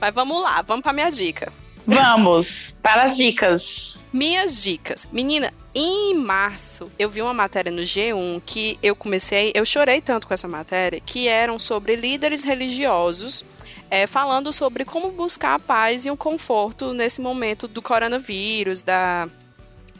Mas 0.00 0.14
vamos 0.14 0.42
lá, 0.42 0.62
vamos 0.62 0.82
pra 0.82 0.92
minha 0.92 1.10
dica. 1.10 1.52
Vamos 1.86 2.74
para 2.82 3.04
as 3.04 3.16
dicas. 3.16 4.04
Minhas 4.12 4.62
dicas. 4.62 5.06
Menina, 5.10 5.52
em 5.74 6.14
março, 6.14 6.90
eu 6.98 7.08
vi 7.08 7.22
uma 7.22 7.32
matéria 7.32 7.72
no 7.72 7.82
G1 7.82 8.42
que 8.44 8.78
eu 8.82 8.94
comecei, 8.94 9.52
eu 9.54 9.64
chorei 9.64 10.00
tanto 10.00 10.26
com 10.26 10.34
essa 10.34 10.46
matéria, 10.46 11.00
que 11.00 11.28
eram 11.28 11.58
sobre 11.58 11.96
líderes 11.96 12.44
religiosos 12.44 13.44
é, 13.92 14.06
falando 14.06 14.54
sobre 14.54 14.86
como 14.86 15.10
buscar 15.10 15.54
a 15.54 15.58
paz 15.58 16.06
e 16.06 16.10
o 16.10 16.16
conforto 16.16 16.94
nesse 16.94 17.20
momento 17.20 17.68
do 17.68 17.82
coronavírus, 17.82 18.80
da 18.80 19.28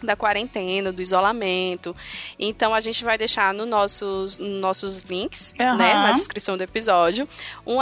da 0.07 0.17
quarentena, 0.17 0.93
do 0.93 1.01
isolamento. 1.03 1.95
Então 2.39 2.75
a 2.75 2.81
gente 2.81 3.05
vai 3.05 3.17
deixar 3.17 3.55
no 3.55 3.67
nossos, 3.67 4.39
nossos 4.39 5.03
links, 5.03 5.55
uhum. 5.59 5.77
né, 5.77 5.95
na 5.95 6.13
descrição 6.13 6.57
do 6.57 6.63
episódio, 6.63 7.29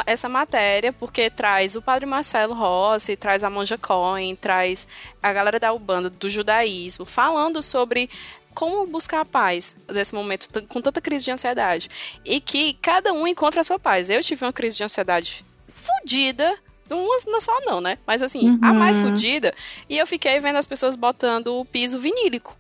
essa 0.07 0.29
matéria, 0.29 0.93
porque 0.93 1.31
traz 1.31 1.77
o 1.77 1.83
Padre 1.83 2.07
Marcelo 2.07 2.55
Rossi, 2.55 3.17
traz 3.17 3.45
a 3.45 3.51
Monja 3.51 3.79
Cohen, 3.79 4.37
traz 4.37 4.87
a 5.23 5.33
galera 5.33 5.59
da 5.59 5.73
Ubanda 5.73 6.11
do 6.11 6.31
judaísmo, 6.31 7.05
falando 7.05 7.63
sobre 7.63 8.11
como 8.55 8.87
buscar 8.87 9.21
a 9.21 9.25
paz 9.25 9.77
nesse 9.89 10.15
momento 10.15 10.63
com 10.67 10.81
tanta 10.81 11.01
crise 11.01 11.25
de 11.25 11.31
ansiedade. 11.31 11.89
E 12.25 12.41
que 12.41 12.75
cada 12.75 13.13
um 13.13 13.27
encontra 13.27 13.61
a 13.61 13.65
sua 13.65 13.79
paz. 13.79 14.11
Eu 14.11 14.23
tive 14.23 14.45
uma 14.45 14.53
crise 14.53 14.77
de 14.77 14.85
ansiedade 14.85 15.45
fodida 15.69 16.59
Umas 16.91 17.25
não 17.27 17.41
só 17.41 17.59
não, 17.61 17.81
né? 17.81 17.99
Mas 18.07 18.23
assim, 18.23 18.59
a 18.63 18.73
mais 18.73 18.99
fodida. 18.99 19.55
E 19.89 19.97
eu 19.99 20.07
fiquei 20.07 20.39
vendo 20.41 20.57
as 20.57 20.67
pessoas 20.67 20.97
botando 20.97 21.55
o 21.59 21.65
piso 21.65 21.99
vinílico. 21.99 22.57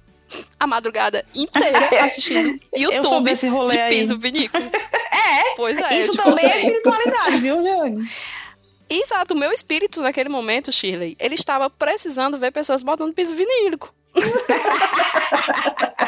A 0.59 0.66
madrugada 0.66 1.24
inteira 1.35 1.89
assistindo 2.05 2.59
YouTube 2.76 3.33
de 3.35 3.78
aí. 3.78 3.91
piso 3.91 4.16
vinílico. 4.18 4.57
É, 5.12 5.55
Pois 5.55 5.78
é, 5.78 6.01
isso 6.01 6.14
também 6.14 6.45
é 6.45 6.49
contei. 6.49 6.70
espiritualidade, 6.70 7.37
viu, 7.39 7.62
Jane? 7.62 8.09
Exato, 8.89 9.35
o 9.35 9.37
meu 9.37 9.53
espírito 9.53 10.01
naquele 10.01 10.28
momento, 10.28 10.72
Shirley, 10.72 11.16
ele 11.20 11.35
estava 11.37 11.68
precisando 11.70 12.37
ver 12.39 12.51
pessoas 12.51 12.83
botando 12.83 13.12
piso 13.14 13.35
vinílico. 13.35 13.95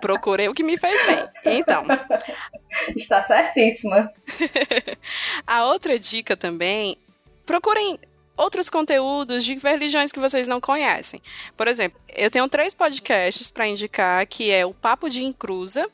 Procurei 0.00 0.48
o 0.48 0.54
que 0.54 0.62
me 0.62 0.76
fez 0.76 1.06
bem. 1.06 1.28
Então, 1.44 1.84
Está 2.96 3.22
certíssima. 3.22 4.12
a 5.46 5.64
outra 5.64 5.98
dica 5.98 6.36
também, 6.36 6.96
procurem 7.44 7.98
outros 8.36 8.70
conteúdos 8.70 9.44
de 9.44 9.56
religiões 9.58 10.12
que 10.12 10.20
vocês 10.20 10.46
não 10.46 10.60
conhecem. 10.60 11.20
Por 11.56 11.66
exemplo, 11.66 12.00
eu 12.14 12.30
tenho 12.30 12.48
três 12.48 12.72
podcasts 12.72 13.50
para 13.50 13.66
indicar, 13.66 14.26
que 14.26 14.50
é 14.50 14.64
o 14.64 14.72
Papo 14.72 15.10
de 15.10 15.24
Encruza, 15.24 15.90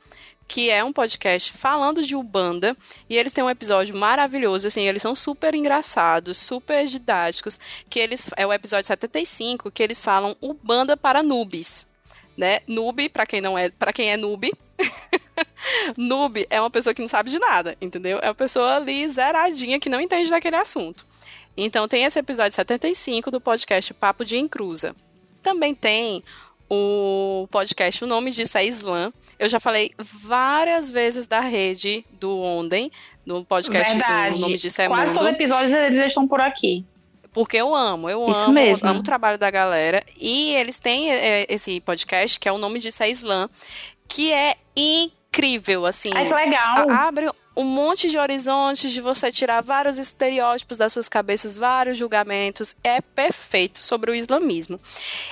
que 0.46 0.70
é 0.70 0.84
um 0.84 0.92
podcast 0.92 1.52
falando 1.52 2.02
de 2.02 2.14
Ubanda, 2.14 2.76
e 3.08 3.16
eles 3.16 3.32
têm 3.32 3.42
um 3.42 3.48
episódio 3.48 3.96
maravilhoso, 3.96 4.66
assim, 4.66 4.86
eles 4.86 5.00
são 5.00 5.16
super 5.16 5.54
engraçados, 5.54 6.36
super 6.36 6.86
didáticos, 6.86 7.58
que 7.88 7.98
eles 7.98 8.28
é 8.36 8.46
o 8.46 8.52
episódio 8.52 8.86
75, 8.86 9.70
que 9.70 9.82
eles 9.82 10.04
falam 10.04 10.36
Ubanda 10.42 10.98
para 10.98 11.22
noobs, 11.22 11.93
né? 12.36 12.60
Noob, 12.66 13.08
para 13.08 13.26
quem 13.26 13.40
não 13.40 13.56
é, 13.56 13.70
para 13.70 13.92
quem 13.92 14.10
é 14.12 14.16
noob, 14.16 14.52
noob 15.96 16.46
é 16.50 16.60
uma 16.60 16.70
pessoa 16.70 16.94
que 16.94 17.02
não 17.02 17.08
sabe 17.08 17.30
de 17.30 17.38
nada, 17.38 17.76
entendeu? 17.80 18.18
É 18.22 18.28
uma 18.28 18.34
pessoa 18.34 18.76
ali 18.76 19.08
zeradinha 19.08 19.80
que 19.80 19.88
não 19.88 20.00
entende 20.00 20.30
daquele 20.30 20.56
assunto. 20.56 21.06
Então 21.56 21.86
tem 21.86 22.04
esse 22.04 22.18
episódio 22.18 22.54
75 22.54 23.30
do 23.30 23.40
podcast 23.40 23.94
Papo 23.94 24.24
de 24.24 24.36
Encruza. 24.36 24.94
Também 25.42 25.74
tem 25.74 26.22
o 26.68 27.46
podcast 27.50 28.02
O 28.02 28.06
Nome 28.06 28.30
Disso 28.30 28.58
é 28.58 28.64
Islã. 28.64 29.12
Eu 29.38 29.48
já 29.48 29.60
falei 29.60 29.92
várias 29.98 30.90
vezes 30.90 31.26
da 31.26 31.40
rede 31.40 32.04
do 32.12 32.40
Onden, 32.40 32.90
no 33.24 33.44
podcast 33.44 33.96
Verdade. 33.96 34.38
O 34.38 34.40
Nome 34.40 34.56
Disso 34.56 34.80
é 34.82 34.88
Quase 34.88 35.06
Mundo. 35.08 35.18
todo 35.18 35.28
episódio 35.28 35.76
eles 35.76 35.98
estão 36.06 36.26
por 36.26 36.40
aqui. 36.40 36.84
Porque 37.34 37.56
eu 37.58 37.74
amo, 37.74 38.08
eu 38.08 38.30
Isso 38.30 38.44
amo, 38.44 38.52
mesmo. 38.52 38.88
amo 38.88 39.00
o 39.00 39.02
trabalho 39.02 39.36
da 39.36 39.50
galera. 39.50 40.02
E 40.18 40.54
eles 40.54 40.78
têm 40.78 41.10
é, 41.12 41.44
esse 41.52 41.80
podcast, 41.80 42.38
que 42.40 42.48
é 42.48 42.52
o 42.52 42.56
nome 42.58 42.78
disso 42.78 43.02
é 43.02 43.10
Islã, 43.10 43.50
que 44.08 44.32
é 44.32 44.56
incrível, 44.74 45.84
assim. 45.84 46.10
Que 46.10 46.16
legal. 46.32 46.88
A- 46.88 47.08
abre 47.08 47.28
um 47.56 47.64
monte 47.64 48.08
de 48.10 48.18
horizontes 48.18 48.92
de 48.92 49.00
você 49.00 49.30
tirar 49.30 49.60
vários 49.62 49.98
estereótipos 49.98 50.78
das 50.78 50.92
suas 50.92 51.08
cabeças, 51.08 51.56
vários 51.56 51.96
julgamentos. 51.96 52.76
É 52.82 53.00
perfeito 53.00 53.82
sobre 53.82 54.10
o 54.10 54.14
islamismo. 54.14 54.80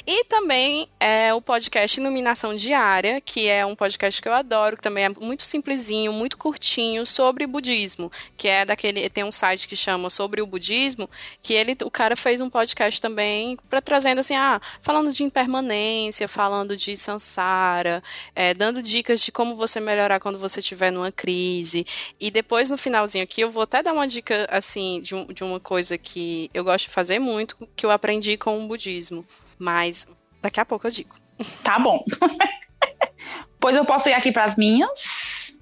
E 0.06 0.24
também 0.24 0.88
é 1.00 1.34
o 1.34 1.40
podcast 1.40 1.98
Iluminação 1.98 2.54
Diária, 2.54 3.20
que 3.20 3.48
é 3.48 3.66
um 3.66 3.74
podcast 3.74 4.20
que 4.22 4.28
eu 4.28 4.32
adoro, 4.32 4.76
que 4.76 4.82
também 4.82 5.04
é 5.04 5.08
muito 5.08 5.44
simplesinho, 5.46 6.12
muito 6.12 6.36
curtinho, 6.36 7.04
sobre 7.04 7.46
budismo, 7.46 8.10
que 8.36 8.48
é 8.48 8.64
daquele 8.64 9.08
tem 9.10 9.24
um 9.24 9.32
site 9.32 9.68
que 9.68 9.76
chama 9.76 10.08
Sobre 10.08 10.40
o 10.40 10.46
Budismo, 10.46 11.08
que 11.42 11.54
ele 11.54 11.76
o 11.84 11.90
cara 11.90 12.16
fez 12.16 12.40
um 12.40 12.48
podcast 12.48 13.00
também 13.00 13.58
para 13.68 13.80
trazendo 13.80 14.20
assim, 14.20 14.36
ah, 14.36 14.60
falando 14.80 15.12
de 15.12 15.24
impermanência, 15.24 16.28
falando 16.28 16.76
de 16.76 16.96
samsara, 16.96 18.02
é, 18.34 18.54
dando 18.54 18.82
dicas 18.82 19.20
de 19.20 19.32
como 19.32 19.54
você 19.54 19.80
melhorar 19.80 20.20
quando 20.20 20.38
você 20.38 20.60
estiver 20.60 20.90
numa 20.90 21.10
crise. 21.10 21.86
E 22.24 22.30
depois, 22.30 22.70
no 22.70 22.78
finalzinho 22.78 23.24
aqui, 23.24 23.40
eu 23.40 23.50
vou 23.50 23.64
até 23.64 23.82
dar 23.82 23.92
uma 23.92 24.06
dica, 24.06 24.46
assim, 24.48 25.00
de, 25.00 25.12
um- 25.12 25.26
de 25.26 25.42
uma 25.42 25.58
coisa 25.58 25.98
que 25.98 26.48
eu 26.54 26.62
gosto 26.62 26.84
de 26.86 26.90
fazer 26.94 27.18
muito, 27.18 27.56
que 27.74 27.84
eu 27.84 27.90
aprendi 27.90 28.36
com 28.36 28.64
o 28.64 28.68
budismo. 28.68 29.26
Mas 29.58 30.06
daqui 30.40 30.60
a 30.60 30.64
pouco 30.64 30.86
eu 30.86 30.90
digo. 30.92 31.16
Tá 31.64 31.80
bom. 31.80 32.04
pois 33.58 33.74
eu 33.74 33.84
posso 33.84 34.08
ir 34.08 34.12
aqui 34.12 34.30
pras 34.30 34.54
minhas. 34.56 35.52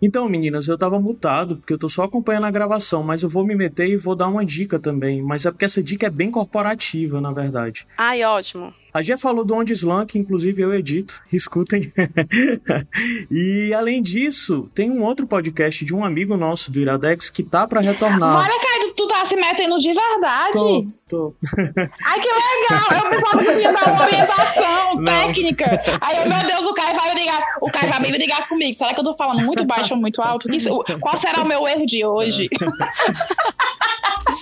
Então, 0.00 0.28
meninas, 0.28 0.68
eu 0.68 0.76
tava 0.76 1.00
mutado, 1.00 1.56
porque 1.56 1.72
eu 1.72 1.78
tô 1.78 1.88
só 1.88 2.02
acompanhando 2.04 2.44
a 2.44 2.50
gravação, 2.50 3.02
mas 3.02 3.22
eu 3.22 3.28
vou 3.30 3.44
me 3.46 3.54
meter 3.56 3.88
e 3.88 3.96
vou 3.96 4.14
dar 4.14 4.28
uma 4.28 4.44
dica 4.44 4.78
também. 4.78 5.22
Mas 5.22 5.46
é 5.46 5.50
porque 5.50 5.64
essa 5.64 5.82
dica 5.82 6.06
é 6.06 6.10
bem 6.10 6.30
corporativa, 6.30 7.18
na 7.20 7.32
verdade. 7.32 7.86
Ai, 7.96 8.22
ótimo. 8.22 8.72
A 8.96 9.02
Gia 9.02 9.18
falou 9.18 9.44
do 9.44 9.54
Onde 9.54 9.74
Slam, 9.74 10.06
que 10.06 10.18
inclusive 10.18 10.62
eu 10.62 10.72
edito, 10.72 11.20
escutem. 11.30 11.92
e 13.30 13.70
além 13.74 14.00
disso, 14.00 14.70
tem 14.74 14.90
um 14.90 15.02
outro 15.02 15.26
podcast 15.26 15.84
de 15.84 15.94
um 15.94 16.02
amigo 16.02 16.34
nosso 16.34 16.72
do 16.72 16.80
Iradex 16.80 17.28
que 17.28 17.42
tá 17.42 17.68
pra 17.68 17.82
retornar. 17.82 18.38
Olha, 18.38 18.58
Caio, 18.58 18.94
tu 18.94 19.06
tá 19.06 19.22
se 19.26 19.36
metendo 19.36 19.78
de 19.78 19.92
verdade. 19.92 20.52
Tô, 20.54 20.86
tô. 21.10 21.34
Ai, 22.06 22.20
que 22.20 22.28
legal! 22.28 23.04
Eu 23.04 23.10
pensava 23.10 23.44
que 23.44 23.60
ia 23.60 23.70
dar 23.70 23.92
uma 23.92 24.02
orientação 24.06 24.94
Não. 24.94 25.04
técnica. 25.04 25.82
Aí, 26.00 26.16
eu, 26.16 26.28
meu 26.30 26.46
Deus, 26.46 26.64
o 26.66 26.72
Caio 26.72 26.96
vai 26.96 27.14
me 27.14 27.20
ligar. 27.20 27.40
O 27.60 27.70
Caio 27.70 27.90
vai 27.90 28.00
me 28.00 28.16
ligar 28.16 28.48
comigo. 28.48 28.72
Será 28.72 28.94
que 28.94 29.00
eu 29.00 29.04
tô 29.04 29.14
falando 29.14 29.44
muito 29.44 29.62
baixo 29.66 29.92
ou 29.92 30.00
muito 30.00 30.22
alto? 30.22 30.48
Qual 31.00 31.18
será 31.18 31.42
o 31.42 31.46
meu 31.46 31.68
erro 31.68 31.84
de 31.84 32.02
hoje? 32.02 32.48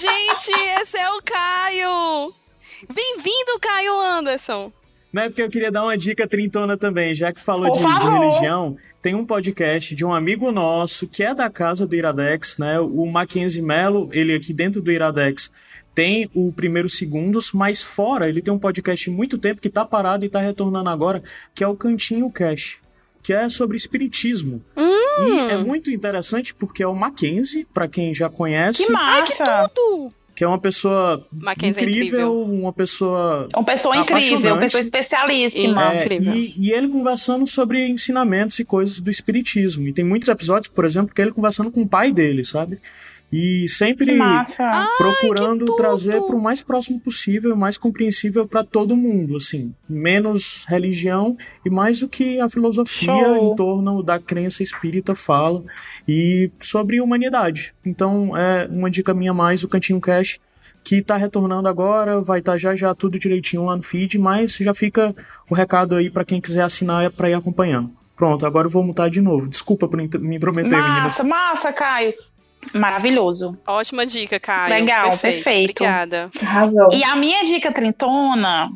Gente, 0.00 0.52
esse 0.80 0.96
é 0.96 1.10
o 1.10 1.20
Caio! 1.24 2.43
Bem-vindo, 2.92 3.58
Caio 3.60 4.00
Anderson! 4.00 4.72
Não 5.12 5.22
é 5.22 5.28
porque 5.28 5.42
eu 5.42 5.48
queria 5.48 5.70
dar 5.70 5.84
uma 5.84 5.96
dica 5.96 6.26
trintona 6.26 6.76
também, 6.76 7.14
já 7.14 7.32
que 7.32 7.40
falou 7.40 7.70
de, 7.70 7.78
de 7.78 8.10
religião. 8.10 8.76
Tem 9.00 9.14
um 9.14 9.24
podcast 9.24 9.94
de 9.94 10.04
um 10.04 10.12
amigo 10.12 10.50
nosso 10.50 11.06
que 11.06 11.22
é 11.22 11.32
da 11.32 11.48
casa 11.48 11.86
do 11.86 11.94
Iradex, 11.94 12.58
né? 12.58 12.80
O 12.80 13.06
Mackenzie 13.06 13.62
Mello, 13.62 14.08
ele 14.12 14.34
aqui 14.34 14.52
dentro 14.52 14.82
do 14.82 14.90
Iradex 14.90 15.52
tem 15.94 16.28
o 16.34 16.52
primeiro 16.52 16.88
segundos, 16.88 17.52
mas 17.52 17.80
fora 17.80 18.28
ele 18.28 18.42
tem 18.42 18.52
um 18.52 18.58
podcast 18.58 19.08
há 19.08 19.12
muito 19.12 19.38
tempo 19.38 19.60
que 19.60 19.70
tá 19.70 19.84
parado 19.84 20.24
e 20.24 20.28
tá 20.28 20.40
retornando 20.40 20.90
agora, 20.90 21.22
que 21.54 21.62
é 21.62 21.68
o 21.68 21.76
Cantinho 21.76 22.28
Cash, 22.30 22.80
que 23.22 23.32
é 23.32 23.48
sobre 23.48 23.76
espiritismo. 23.76 24.60
E 24.76 25.38
é 25.52 25.56
muito 25.58 25.92
interessante 25.92 26.52
porque 26.52 26.82
é 26.82 26.86
o 26.88 26.94
Mackenzie, 26.94 27.64
para 27.72 27.86
quem 27.86 28.12
já 28.12 28.28
conhece, 28.28 28.84
Que 28.84 28.90
massa! 28.90 29.70
Tudo! 29.72 30.12
Que 30.34 30.42
é 30.42 30.48
uma 30.48 30.58
pessoa 30.58 31.26
é 31.32 31.66
incrível, 31.68 31.90
incrível. 31.90 32.42
uma 32.42 32.72
pessoa 32.72 33.48
Uma 33.54 33.64
pessoa 33.64 33.96
incrível, 33.96 34.52
uma 34.52 34.60
pessoa 34.60 34.80
especialíssima. 34.80 35.94
É, 35.94 36.00
incrível. 36.00 36.34
e, 36.34 36.54
e 36.56 36.72
ele 36.72 36.88
conversando 36.88 37.46
sobre 37.46 37.86
ensinamentos 37.86 38.58
e 38.58 38.64
coisas 38.64 39.00
do 39.00 39.10
espiritismo. 39.10 39.86
E 39.86 39.92
tem 39.92 40.04
muitos 40.04 40.28
episódios, 40.28 40.68
por 40.68 40.84
exemplo, 40.84 41.14
que 41.14 41.22
ele 41.22 41.32
conversando 41.32 41.70
com 41.70 41.82
o 41.82 41.88
pai 41.88 42.12
dele, 42.12 42.44
sabe? 42.44 42.78
E 43.32 43.68
sempre 43.68 44.16
procurando 44.96 45.64
tudo! 45.64 45.76
trazer 45.76 46.20
para 46.22 46.36
o 46.36 46.40
mais 46.40 46.62
próximo 46.62 47.00
possível 47.00 47.50
e 47.50 47.56
mais 47.56 47.76
compreensível 47.76 48.46
para 48.46 48.62
todo 48.62 48.96
mundo, 48.96 49.36
assim, 49.36 49.74
menos 49.88 50.64
religião 50.68 51.36
e 51.64 51.70
mais 51.70 52.00
o 52.00 52.08
que 52.08 52.38
a 52.38 52.48
filosofia 52.48 53.12
Show. 53.12 53.52
em 53.52 53.56
torno 53.56 54.02
da 54.02 54.20
crença 54.20 54.62
espírita 54.62 55.14
fala 55.14 55.64
e 56.06 56.50
sobre 56.60 57.00
humanidade. 57.00 57.74
Então, 57.84 58.36
é 58.36 58.68
uma 58.70 58.90
dica 58.90 59.12
minha 59.12 59.32
a 59.32 59.34
mais 59.34 59.64
o 59.64 59.68
Cantinho 59.68 60.00
Cash 60.00 60.38
que 60.84 61.02
tá 61.02 61.16
retornando 61.16 61.66
agora, 61.66 62.20
vai 62.20 62.40
estar 62.40 62.58
já 62.58 62.76
já 62.76 62.94
tudo 62.94 63.18
direitinho 63.18 63.64
lá 63.64 63.74
no 63.74 63.82
feed, 63.82 64.18
mas 64.18 64.56
já 64.56 64.74
fica 64.74 65.14
o 65.48 65.54
recado 65.54 65.96
aí 65.96 66.10
para 66.10 66.26
quem 66.26 66.40
quiser 66.40 66.62
assinar 66.62 67.10
para 67.10 67.30
ir 67.30 67.34
acompanhando. 67.34 67.90
Pronto, 68.14 68.46
agora 68.46 68.66
eu 68.66 68.70
vou 68.70 68.84
mutar 68.84 69.10
de 69.10 69.20
novo. 69.20 69.48
Desculpa 69.48 69.88
por 69.88 69.96
me 69.96 70.36
intrometer, 70.36 70.70
meninas. 70.70 71.02
Massa, 71.02 71.24
massa, 71.24 71.72
Caio. 71.72 72.14
Maravilhoso. 72.72 73.56
Ótima 73.66 74.06
dica, 74.06 74.38
Caio. 74.40 74.74
Legal, 74.74 75.10
perfeito. 75.10 75.34
perfeito. 75.34 75.82
Obrigada. 75.82 76.30
Arrasou. 76.40 76.92
E 76.92 77.04
a 77.04 77.16
minha 77.16 77.42
dica 77.42 77.72
trintona 77.72 78.70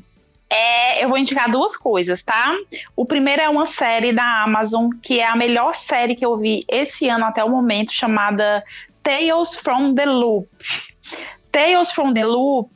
é. 0.50 1.04
Eu 1.04 1.08
vou 1.08 1.18
indicar 1.18 1.50
duas 1.50 1.76
coisas, 1.76 2.22
tá? 2.22 2.54
O 2.96 3.04
primeiro 3.04 3.42
é 3.42 3.48
uma 3.48 3.66
série 3.66 4.12
da 4.12 4.42
Amazon, 4.42 4.90
que 5.02 5.20
é 5.20 5.26
a 5.26 5.36
melhor 5.36 5.74
série 5.74 6.14
que 6.14 6.24
eu 6.24 6.36
vi 6.36 6.64
esse 6.68 7.08
ano 7.08 7.24
até 7.24 7.42
o 7.44 7.48
momento, 7.48 7.92
chamada 7.92 8.62
Tales 9.02 9.54
from 9.56 9.94
the 9.94 10.06
Loop. 10.06 10.48
Tales 11.50 11.92
from 11.92 12.12
the 12.12 12.24
Loop 12.24 12.70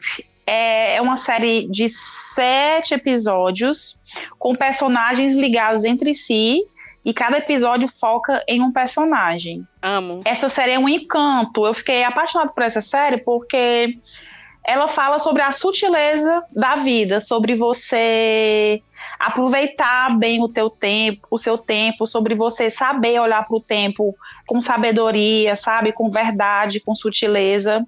é 0.47 0.83
é 0.97 1.01
uma 1.01 1.17
série 1.17 1.69
de 1.69 1.89
sete 1.89 2.95
episódios 2.95 4.01
com 4.39 4.55
personagens 4.55 5.35
ligados 5.35 5.85
entre 5.85 6.15
si. 6.15 6.61
E 7.05 7.13
cada 7.13 7.39
episódio 7.39 7.89
foca 7.89 8.43
em 8.47 8.63
um 8.63 8.71
personagem 8.71 9.67
Amo. 9.83 10.23
essa 10.25 10.49
série 10.49 10.73
é 10.73 10.79
um 10.79 10.89
encanto. 10.89 11.67
Eu 11.67 11.75
fiquei 11.75 12.05
apaixonada 12.05 12.53
por 12.53 12.63
essa 12.63 12.81
série 12.81 13.19
porque 13.19 13.99
ela 14.65 14.87
fala 14.87 15.19
sobre 15.19 15.43
a 15.43 15.51
sutileza 15.51 16.43
da 16.53 16.77
vida, 16.77 17.19
sobre 17.19 17.57
você 17.57 18.81
aproveitar 19.19 20.17
bem 20.17 20.43
o 20.43 20.49
teu 20.49 20.71
tempo, 20.71 21.27
o 21.31 21.39
seu 21.39 21.59
tempo, 21.59 22.07
sobre 22.07 22.35
você 22.35 22.71
saber 22.71 23.21
olhar 23.21 23.47
para 23.47 23.57
o 23.57 23.61
tempo 23.61 24.15
com 24.47 24.61
sabedoria, 24.61 25.57
sabe, 25.57 25.93
com 25.93 26.11
verdade, 26.11 26.81
com 26.81 26.95
sutileza. 26.95 27.85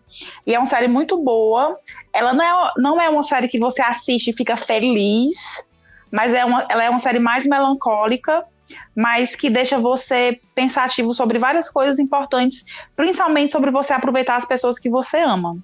E 0.47 0.55
é 0.55 0.59
uma 0.59 0.67
série 0.67 0.89
muito 0.89 1.17
boa. 1.23 1.79
Ela 2.13 2.33
não 2.33 2.45
é, 2.45 2.73
não 2.77 3.01
é 3.01 3.09
uma 3.09 3.23
série 3.23 3.49
que 3.49 3.59
você 3.59 3.83
assiste 3.83 4.31
e 4.31 4.37
fica 4.37 4.57
feliz, 4.57 5.69
mas 6.11 6.35
é 6.35 6.45
uma, 6.45 6.67
ela 6.69 6.85
é 6.85 6.91
uma 6.91 6.99
série 6.99 7.21
mais 7.21 7.47
melancólica. 7.47 8.45
Mas 8.95 9.35
que 9.35 9.51
deixa 9.51 9.79
você 9.79 10.41
pensativo 10.55 11.13
sobre 11.15 11.39
várias 11.39 11.71
coisas 11.71 11.99
importantes, 11.99 12.65
principalmente 12.97 13.53
sobre 13.53 13.71
você 13.71 13.93
aproveitar 13.93 14.37
as 14.37 14.45
pessoas 14.45 14.79
que 14.79 14.89
você 14.89 15.19
ama. 15.19 15.57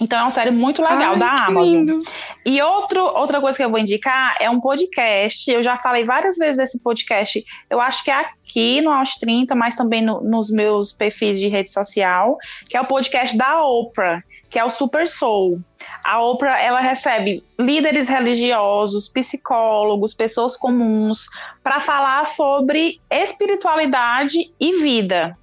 Então 0.00 0.18
é 0.18 0.22
uma 0.22 0.30
série 0.30 0.50
muito 0.50 0.82
legal 0.82 1.12
Ai, 1.12 1.18
da 1.18 1.34
que 1.34 1.42
Amazon. 1.42 1.64
lindo. 1.64 1.98
E 2.46 2.60
outro, 2.62 3.00
outra 3.04 3.40
coisa 3.40 3.56
que 3.56 3.62
eu 3.62 3.70
vou 3.70 3.78
indicar 3.78 4.34
é 4.40 4.48
um 4.48 4.58
podcast. 4.58 5.48
Eu 5.50 5.62
já 5.62 5.76
falei 5.76 6.02
várias 6.04 6.36
vezes 6.38 6.56
desse 6.56 6.78
podcast. 6.80 7.44
Eu 7.68 7.80
acho 7.80 8.02
que 8.02 8.10
é 8.10 8.14
aqui 8.14 8.80
no 8.80 8.90
Aos 8.90 9.14
30, 9.16 9.54
mas 9.54 9.76
também 9.76 10.02
no- 10.02 10.20
nos 10.22 10.50
meus 10.50 10.92
perfis 10.92 11.38
de 11.38 11.46
rede 11.46 11.70
social, 11.70 12.36
que 12.68 12.76
é 12.76 12.80
o 12.80 12.86
podcast 12.86 13.36
da 13.36 13.62
Oprah, 13.64 14.22
que 14.48 14.58
é 14.58 14.64
o 14.64 14.70
Super 14.70 15.06
Soul. 15.06 15.60
A 16.02 16.20
Oprah, 16.20 16.60
ela 16.60 16.80
recebe 16.80 17.44
líderes 17.58 18.08
religiosos, 18.08 19.08
psicólogos, 19.08 20.12
pessoas 20.12 20.56
comuns, 20.56 21.26
para 21.62 21.78
falar 21.80 22.26
sobre 22.26 23.00
espiritualidade 23.10 24.52
e 24.58 24.80
vida. 24.82 25.36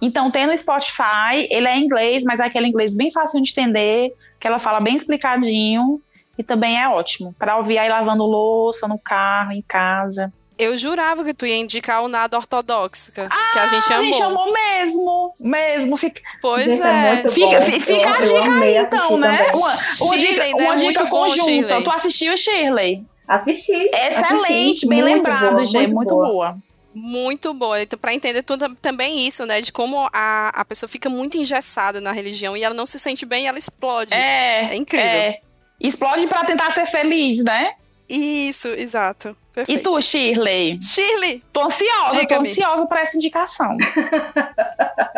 Então 0.00 0.30
tem 0.30 0.46
no 0.46 0.56
Spotify, 0.56 1.46
ele 1.50 1.68
é 1.68 1.76
em 1.76 1.84
inglês, 1.84 2.24
mas 2.24 2.40
é 2.40 2.44
aquele 2.44 2.66
inglês 2.66 2.94
bem 2.94 3.10
fácil 3.10 3.40
de 3.40 3.50
entender, 3.50 4.12
que 4.40 4.46
ela 4.46 4.58
fala 4.58 4.80
bem 4.80 4.96
explicadinho 4.96 6.00
e 6.36 6.42
também 6.42 6.80
é 6.80 6.88
ótimo 6.88 7.34
para 7.38 7.56
ouvir 7.56 7.78
aí 7.78 7.88
lavando 7.88 8.24
louça 8.24 8.88
no 8.88 8.98
carro, 8.98 9.52
em 9.52 9.62
casa. 9.62 10.30
Eu 10.58 10.76
jurava 10.76 11.24
que 11.24 11.32
tu 11.34 11.46
ia 11.46 11.56
indicar 11.56 12.02
o 12.02 12.08
Nada 12.08 12.36
Ortodoxa, 12.36 13.10
que 13.12 13.20
a 13.20 13.66
gente 13.68 13.92
Ah, 13.92 13.96
amou. 13.96 14.08
A 14.08 14.12
gente 14.12 14.22
amou 14.22 14.52
mesmo, 14.52 15.34
mesmo. 15.40 15.96
Fica, 15.96 16.20
Pois 16.40 16.64
Gente, 16.66 16.82
é. 16.82 17.12
muito 17.14 17.32
fica, 17.32 17.60
fica 17.62 17.92
Eu- 17.92 18.08
a 18.08 18.20
dica 18.20 18.64
aí, 18.64 18.76
então, 18.76 19.16
né? 19.18 19.48
Uma, 19.54 19.68
uma 19.68 19.74
Shirley, 19.74 20.26
dica, 20.26 20.44
né? 20.44 20.52
uma 20.54 20.74
Muito 20.74 20.88
dica 20.88 21.04
bom, 21.04 21.10
conjunta. 21.10 21.44
Shirley. 21.44 21.84
Tu 21.84 21.90
assistiu, 21.90 22.36
Shirley? 22.36 23.04
Assisti. 23.26 23.72
Excelente, 23.72 24.70
assisti. 24.70 24.86
bem 24.88 25.00
Muito 25.02 25.14
lembrado, 25.16 25.52
boa, 25.54 25.64
gente. 25.64 25.92
Muito 25.92 26.14
boa. 26.14 26.56
Muito 26.94 27.54
boa. 27.54 27.82
Então, 27.82 27.98
pra 27.98 28.12
entender 28.12 28.42
tudo, 28.42 28.74
também 28.76 29.26
isso, 29.26 29.46
né? 29.46 29.60
De 29.62 29.72
como 29.72 30.08
a, 30.12 30.48
a 30.54 30.64
pessoa 30.64 30.88
fica 30.88 31.08
muito 31.08 31.38
engessada 31.38 32.00
na 32.00 32.12
religião 32.12 32.54
e 32.56 32.62
ela 32.62 32.74
não 32.74 32.84
se 32.84 32.98
sente 32.98 33.24
bem 33.24 33.44
e 33.44 33.46
ela 33.46 33.58
explode. 33.58 34.12
É, 34.12 34.68
É 34.72 34.76
incrível. 34.76 35.08
é. 35.08 35.40
Explode 35.80 36.26
pra 36.26 36.44
tentar 36.44 36.70
ser 36.72 36.84
feliz, 36.86 37.42
né? 37.42 37.72
Isso, 38.08 38.68
exato. 38.68 39.34
E 39.52 39.54
Perfeito. 39.54 39.90
tu, 39.90 40.00
Shirley? 40.00 40.78
Shirley! 40.80 41.42
Tô 41.52 41.64
ansiosa, 41.64 42.08
tô 42.10 42.16
Diga-me. 42.18 42.48
ansiosa 42.48 42.86
pra 42.86 43.00
essa 43.02 43.16
indicação. 43.18 43.76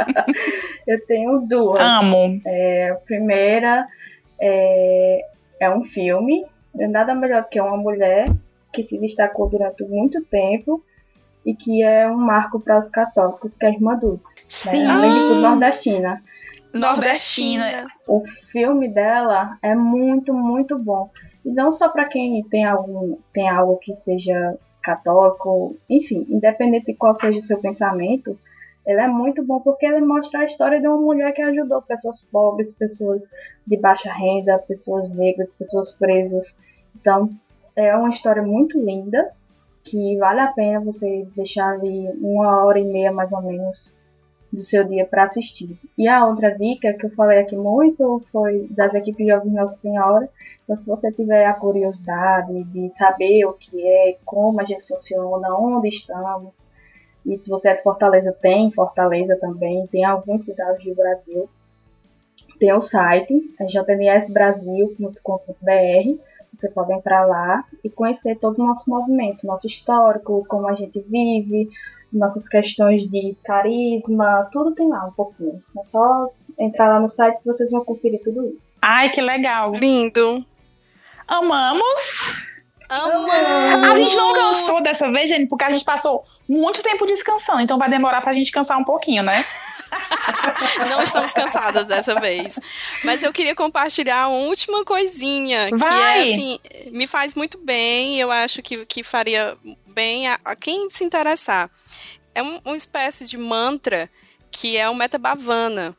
Eu 0.87 1.05
tenho 1.07 1.41
duas. 1.41 1.80
Amo. 1.80 2.41
A 2.93 2.95
primeira 3.07 3.87
é, 4.41 5.20
é 5.61 5.70
um 5.70 5.85
filme. 5.85 6.45
É 6.78 6.87
nada 6.89 7.14
melhor 7.14 7.45
que 7.49 7.61
uma 7.61 7.76
mulher 7.76 8.28
que 8.72 8.82
se 8.82 8.99
destacou 8.99 9.49
durante 9.49 9.85
muito 9.85 10.20
tempo 10.24 10.82
e 11.47 11.55
que 11.55 11.82
é 11.82 12.09
um 12.09 12.16
marco 12.16 12.59
para 12.59 12.78
os 12.78 12.89
católicos, 12.89 13.53
que 13.59 13.64
é 13.64 13.68
a 13.68 13.72
Irmã 13.72 13.95
Dulce. 13.97 14.35
Sim. 14.49 14.82
Né? 14.82 14.91
Além 14.91 15.12
de 15.12 15.18
tudo, 15.20 15.47
Ah. 15.47 15.51
nordestina. 15.51 16.22
Nordestina. 16.72 17.87
O 18.09 18.24
filme 18.51 18.89
dela 18.89 19.57
é 19.62 19.74
muito, 19.76 20.35
muito 20.35 20.76
bom. 20.76 21.09
E 21.45 21.51
não 21.51 21.72
só 21.72 21.88
para 21.88 22.07
quem 22.07 22.42
tem, 22.45 22.64
algum, 22.64 23.16
tem 23.32 23.49
algo 23.49 23.76
que 23.76 23.95
seja 23.95 24.57
católico, 24.82 25.76
enfim, 25.88 26.26
independente 26.28 26.86
de 26.86 26.95
qual 26.95 27.16
seja 27.16 27.38
o 27.38 27.42
seu 27.42 27.59
pensamento, 27.59 28.38
ele 28.86 29.01
é 29.01 29.09
muito 29.09 29.42
bom 29.42 29.61
porque 29.61 29.86
ele 29.86 30.01
mostra 30.01 30.40
a 30.40 30.45
história 30.45 30.80
de 30.80 30.86
uma 30.86 30.99
mulher 30.99 31.32
que 31.32 31.40
ajudou 31.40 31.80
pessoas 31.82 32.22
pobres, 32.30 32.70
pessoas 32.72 33.30
de 33.66 33.78
baixa 33.78 34.12
renda, 34.12 34.59
pessoas 34.59 35.09
negras, 35.11 35.51
pessoas 35.59 35.92
presas. 35.92 36.59
Então, 36.95 37.30
é 37.74 37.97
uma 37.97 38.11
história 38.11 38.42
muito 38.42 38.78
linda 38.78 39.32
que 39.82 40.16
vale 40.18 40.40
a 40.40 40.53
pena 40.53 40.80
você 40.80 41.26
deixar 41.34 41.72
ali 41.72 42.09
uma 42.20 42.64
hora 42.64 42.78
e 42.78 42.84
meia 42.84 43.12
mais 43.12 43.32
ou 43.32 43.42
menos 43.42 43.95
do 44.55 44.64
seu 44.64 44.84
dia 44.84 45.05
para 45.05 45.24
assistir. 45.24 45.76
E 45.98 46.07
a 46.07 46.24
outra 46.24 46.57
dica 46.57 46.92
que 46.92 47.07
eu 47.07 47.11
falei 47.11 47.40
aqui 47.40 47.57
muito 47.57 48.22
foi 48.30 48.68
das 48.70 48.94
equipes 48.94 49.26
Jovens 49.26 49.52
Nossa 49.52 49.76
Senhora. 49.78 50.28
Então, 50.62 50.78
se 50.78 50.86
você 50.86 51.11
tiver 51.11 51.44
a 51.44 51.55
curiosidade 51.55 52.62
de 52.64 52.88
saber 52.90 53.44
o 53.44 53.52
que 53.52 53.84
é, 53.86 54.16
como 54.24 54.61
a 54.61 54.64
gente 54.64 54.86
funciona, 54.86 55.59
onde 55.59 55.88
estamos, 55.88 56.55
e 57.26 57.36
se 57.38 57.50
você 57.50 57.70
é 57.70 57.74
de 57.74 57.82
Fortaleza, 57.82 58.32
tem 58.40 58.70
Fortaleza 58.70 59.36
também, 59.40 59.86
tem 59.88 60.05
algumas 60.05 60.44
cidades 60.44 60.84
do 60.84 60.94
Brasil. 60.94 61.48
Tem 62.59 62.72
o 62.72 62.80
site, 62.80 63.34
é 63.59 63.66
jmsbrasil.com.br. 63.66 66.20
Você 66.55 66.68
pode 66.68 66.92
entrar 66.92 67.26
lá 67.26 67.64
e 67.82 67.90
conhecer 67.90 68.38
todo 68.38 68.62
o 68.62 68.66
nosso 68.66 68.88
movimento, 68.88 69.46
nosso 69.46 69.66
histórico, 69.66 70.44
como 70.46 70.68
a 70.68 70.74
gente 70.74 71.00
vive, 71.00 71.68
nossas 72.14 72.48
questões 72.48 73.08
de 73.08 73.36
carisma, 73.44 74.48
tudo 74.52 74.74
tem 74.74 74.88
lá 74.88 75.06
um 75.06 75.12
pouquinho. 75.12 75.62
É 75.78 75.84
só 75.86 76.28
entrar 76.58 76.88
lá 76.88 77.00
no 77.00 77.08
site 77.08 77.38
que 77.38 77.46
vocês 77.46 77.70
vão 77.70 77.84
conferir 77.84 78.20
tudo 78.22 78.46
isso. 78.54 78.72
Ai, 78.80 79.08
que 79.08 79.20
legal. 79.20 79.72
Lindo. 79.72 80.44
Amamos. 81.26 82.34
Amamos. 82.88 83.90
A 83.90 83.94
gente 83.96 84.14
não 84.14 84.32
cansou 84.34 84.82
dessa 84.82 85.10
vez, 85.10 85.28
gente, 85.28 85.46
porque 85.46 85.64
a 85.64 85.70
gente 85.70 85.84
passou 85.84 86.24
muito 86.48 86.82
tempo 86.82 87.06
descansando. 87.06 87.60
Então 87.60 87.78
vai 87.78 87.88
demorar 87.88 88.20
pra 88.20 88.32
gente 88.32 88.52
cansar 88.52 88.78
um 88.78 88.84
pouquinho, 88.84 89.22
né? 89.22 89.44
Não 90.90 91.02
estamos 91.02 91.32
cansadas 91.32 91.86
dessa 91.86 92.18
vez. 92.20 92.58
Mas 93.04 93.22
eu 93.22 93.32
queria 93.32 93.54
compartilhar 93.54 94.28
uma 94.28 94.38
última 94.38 94.84
coisinha, 94.84 95.68
que 95.68 95.76
Vai. 95.76 96.20
é 96.20 96.22
assim, 96.22 96.58
me 96.92 97.06
faz 97.06 97.34
muito 97.34 97.58
bem, 97.58 98.18
eu 98.18 98.30
acho 98.30 98.60
que, 98.62 98.84
que 98.86 99.02
faria 99.02 99.56
bem 99.95 100.28
a, 100.28 100.38
a 100.45 100.57
quem 100.57 100.90
se 100.90 101.05
interessar. 101.05 101.70
É 102.34 102.42
um- 102.42 102.61
uma 102.64 102.76
espécie 102.76 103.24
de 103.26 103.38
mantra 103.38 104.11
que 104.51 104.76
é 104.76 104.88
o 104.88 104.95
Metabhavana. 104.95 105.97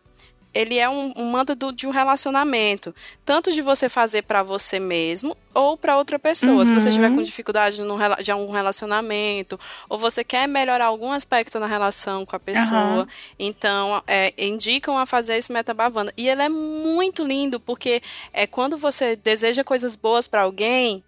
Ele 0.53 0.79
é 0.79 0.87
um, 0.89 1.11
um 1.17 1.29
mantra 1.31 1.53
do- 1.53 1.73
de 1.73 1.85
um 1.85 1.89
relacionamento, 1.89 2.95
tanto 3.25 3.51
de 3.51 3.61
você 3.61 3.89
fazer 3.89 4.21
pra 4.21 4.41
você 4.41 4.79
mesmo 4.79 5.35
ou 5.53 5.75
pra 5.77 5.97
outra 5.97 6.17
pessoa. 6.17 6.65
Se 6.65 6.73
você 6.73 6.85
Uhum. 6.85 6.89
estiver 6.89 7.13
com 7.13 7.21
dificuldade 7.21 7.81
num 7.81 7.97
rela- 7.97 8.23
de 8.23 8.31
algum 8.31 8.49
relacionamento, 8.53 9.59
ou 9.89 9.99
você 9.99 10.23
quer 10.23 10.47
melhorar 10.47 10.85
algum 10.85 11.11
aspecto 11.11 11.59
na 11.59 11.67
relação 11.67 12.25
com 12.25 12.37
a 12.37 12.39
pessoa, 12.39 12.79
Aham. 13.01 13.07
então, 13.37 14.01
é, 14.07 14.33
indicam 14.37 14.97
a 14.97 15.05
fazer 15.05 15.35
esse 15.35 15.51
metabhavana. 15.51 16.13
E 16.15 16.29
ele 16.29 16.41
é 16.41 16.47
muito 16.47 17.21
lindo, 17.25 17.59
porque 17.59 18.01
é 18.31 18.47
quando 18.47 18.77
você 18.77 19.17
deseja 19.17 19.61
coisas 19.61 19.93
boas 19.93 20.25
pra 20.25 20.43
alguém, 20.43 21.03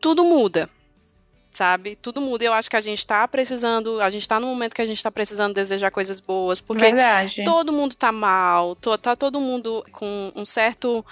tudo 0.00 0.24
muda. 0.24 0.70
Sabe? 1.52 1.96
Tudo 2.00 2.18
muda. 2.20 2.42
Eu 2.44 2.54
acho 2.54 2.70
que 2.70 2.76
a 2.76 2.80
gente 2.80 3.06
tá 3.06 3.28
precisando, 3.28 4.00
a 4.00 4.08
gente 4.08 4.26
tá 4.26 4.40
no 4.40 4.46
momento 4.46 4.74
que 4.74 4.80
a 4.80 4.86
gente 4.86 5.02
tá 5.02 5.10
precisando 5.10 5.52
desejar 5.52 5.90
coisas 5.90 6.18
boas, 6.18 6.62
porque 6.62 6.86
Verdade. 6.86 7.44
todo 7.44 7.70
mundo 7.70 7.94
tá 7.94 8.10
mal, 8.10 8.74
to- 8.76 8.96
tá 8.96 9.14
todo 9.14 9.38
mundo 9.38 9.84
com 9.92 10.32
um 10.34 10.46
certo 10.46 11.04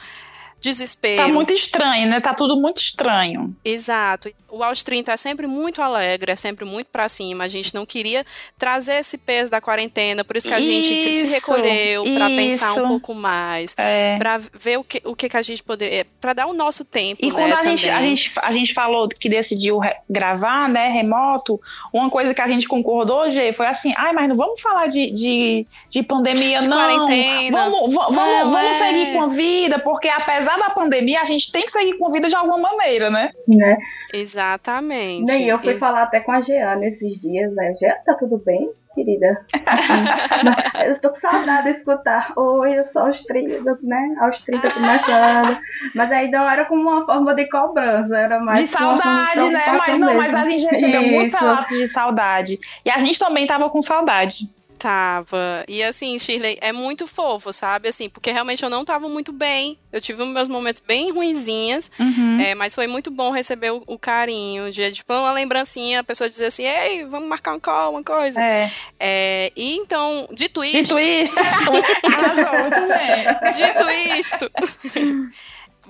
desespero. 0.61 1.23
Tá 1.23 1.29
muito 1.29 1.53
estranho, 1.53 2.09
né? 2.09 2.21
Tá 2.21 2.35
tudo 2.35 2.57
muito 2.57 2.79
estranho. 2.79 3.55
Exato. 3.65 4.31
O 4.49 4.63
Aos 4.65 4.83
30 4.83 5.13
é 5.13 5.17
sempre 5.17 5.47
muito 5.47 5.81
alegre, 5.81 6.33
é 6.33 6.37
sempre 6.37 6.65
muito 6.65 6.89
pra 6.89 7.09
cima. 7.09 7.45
A 7.45 7.49
gente 7.49 7.73
não 7.75 7.87
queria 7.87 8.25
trazer 8.59 8.95
esse 8.95 9.17
peso 9.17 9.51
da 9.51 9.61
quarentena, 9.61 10.25
por 10.25 10.37
isso 10.37 10.49
que 10.49 10.55
a 10.55 10.61
gente 10.61 11.01
se 11.01 11.09
Isso, 11.09 11.33
recolheu 11.33 12.03
pra 12.15 12.27
pensar 12.27 12.73
isso. 12.73 12.83
um 12.85 12.89
pouco 12.89 13.15
mais, 13.15 13.75
É. 13.79 14.17
Pra 14.19 14.39
ver 14.39 14.79
o 14.79 14.85
que, 14.85 15.01
o 15.05 15.15
que, 15.15 15.29
que 15.29 15.37
a 15.37 15.43
gente 15.43 15.63
poderia, 15.63 16.05
Pra 16.21 16.33
dar 16.33 16.47
o 16.47 16.53
nosso 16.53 16.85
tempo, 16.85 17.25
E 17.25 17.29
né, 17.29 17.33
quando 17.33 17.53
a 17.53 17.63
gente, 17.63 17.89
a, 17.89 18.01
gente, 18.01 18.33
a 18.43 18.53
gente 18.53 18.75
falou 18.75 19.09
que 19.09 19.29
decidiu 19.29 19.81
gravar, 20.09 20.69
né, 20.69 20.89
remoto, 20.89 21.61
uma 21.93 22.11
coisa 22.11 22.35
que 22.35 22.41
a 22.41 22.47
gente 22.49 22.67
concordou, 22.69 23.31
Gê, 23.31 23.53
foi 23.53 23.67
assim, 23.67 23.95
ai, 23.97 24.13
mas 24.13 24.29
não 24.29 24.37
vamos 24.37 24.61
falar 24.61 24.89
de, 24.89 25.11
de, 25.13 25.67
de 25.89 26.03
pandemia, 26.03 26.59
De 26.59 26.69
não. 26.69 26.77
quarentena. 26.77 27.71
Vamos, 27.71 27.95
va- 27.95 28.09
vamos, 28.09 28.53
vamos 28.53 28.77
é. 28.81 28.89
seguir 28.89 29.13
com 29.13 29.23
a 29.23 29.27
vida, 29.29 29.79
porque 29.79 30.09
apesar 30.09 30.50
da 30.59 30.71
pandemia, 30.71 31.21
a 31.21 31.25
gente 31.25 31.51
tem 31.53 31.63
que 31.63 31.73
seguir 31.73 31.97
com 31.99 32.11
vida 32.13 32.29
de 32.29 32.37
alguma 32.37 32.59
maneira, 32.59 33.11
né? 33.11 33.31
Né? 33.47 33.77
Exatamente. 34.13 35.31
Nem 35.31 35.49
eu 35.49 35.59
fui 35.59 35.71
Ex- 35.71 35.79
falar 35.79 36.03
até 36.03 36.21
com 36.21 36.33
a 36.33 36.41
Jeana 36.41 36.87
esses 36.87 37.21
dias, 37.21 37.53
né? 37.55 37.75
Jeana, 37.79 37.97
tá 38.05 38.15
tudo 38.15 38.39
bem, 38.39 38.71
querida? 38.95 39.45
Eu 40.85 40.99
tô 40.99 41.11
com 41.11 41.17
saudade 41.17 41.65
de 41.65 41.79
escutar. 41.79 42.33
Oi, 42.37 42.79
eu 42.79 42.87
sou 42.87 43.03
aos 43.03 43.23
30, 43.23 43.79
né? 43.83 44.17
Aos 44.21 44.41
30 44.41 44.71
começando. 44.71 45.59
Mas 45.95 46.11
aí 46.11 46.31
não 46.31 46.49
era 46.49 46.65
como 46.65 46.83
uma 46.83 47.05
forma 47.05 47.35
de 47.35 47.49
cobrança, 47.49 48.17
era 48.19 48.41
mais 48.41 48.61
de 48.61 48.67
saudade, 48.67 49.49
né? 49.51 49.65
Mas 49.79 49.99
não, 49.99 50.07
mesmo. 50.09 50.23
mas 50.23 50.35
a 50.35 50.49
gente 50.49 50.65
recebeu 50.67 51.03
muitos 51.03 51.39
relatos 51.39 51.77
de 51.77 51.89
saudade. 51.89 52.59
E 52.85 52.91
a 52.91 52.99
gente 52.99 53.19
também 53.19 53.47
tava 53.47 53.69
com 53.69 53.83
saudade. 53.83 54.49
Tava. 54.81 55.63
E 55.69 55.83
assim, 55.83 56.19
Shirley, 56.19 56.57
é 56.63 56.73
muito 56.73 57.07
fofo, 57.07 57.53
sabe? 57.53 57.89
Assim, 57.89 58.09
porque 58.09 58.33
realmente 58.33 58.63
eu 58.63 58.71
não 58.71 58.83
tava 58.83 59.11
muito 59.11 59.31
bem. 59.31 59.79
Eu 59.93 60.01
tive 60.01 60.25
meus 60.25 60.49
momentos 60.49 60.81
bem 60.85 61.13
ruinzinhas. 61.13 61.91
Uhum. 61.99 62.41
É, 62.41 62.55
mas 62.55 62.75
foi 62.75 62.87
muito 62.87 63.11
bom 63.11 63.31
receber 63.31 63.73
o, 63.73 63.83
o 63.87 63.99
carinho, 63.99 64.71
de 64.73 64.91
tipo, 64.93 65.13
uma 65.13 65.33
lembrancinha, 65.33 66.01
a 66.01 66.05
pessoa 66.05 66.31
dizer 66.31 66.47
assim, 66.47 66.65
ei, 66.65 67.05
vamos 67.05 67.29
marcar 67.29 67.53
um 67.55 67.61
call, 67.61 67.93
uma 67.93 68.03
coisa. 68.03 68.41
É. 68.41 68.73
É, 68.99 69.53
e 69.55 69.77
então, 69.77 70.27
dito 70.33 70.65
isto, 70.65 70.99
Dito 70.99 70.99
isso, 70.99 71.33
arrasou, 71.39 72.61
muito 72.61 72.81
bem. 72.89 73.53
dito 73.55 74.19
isto, 74.19 74.51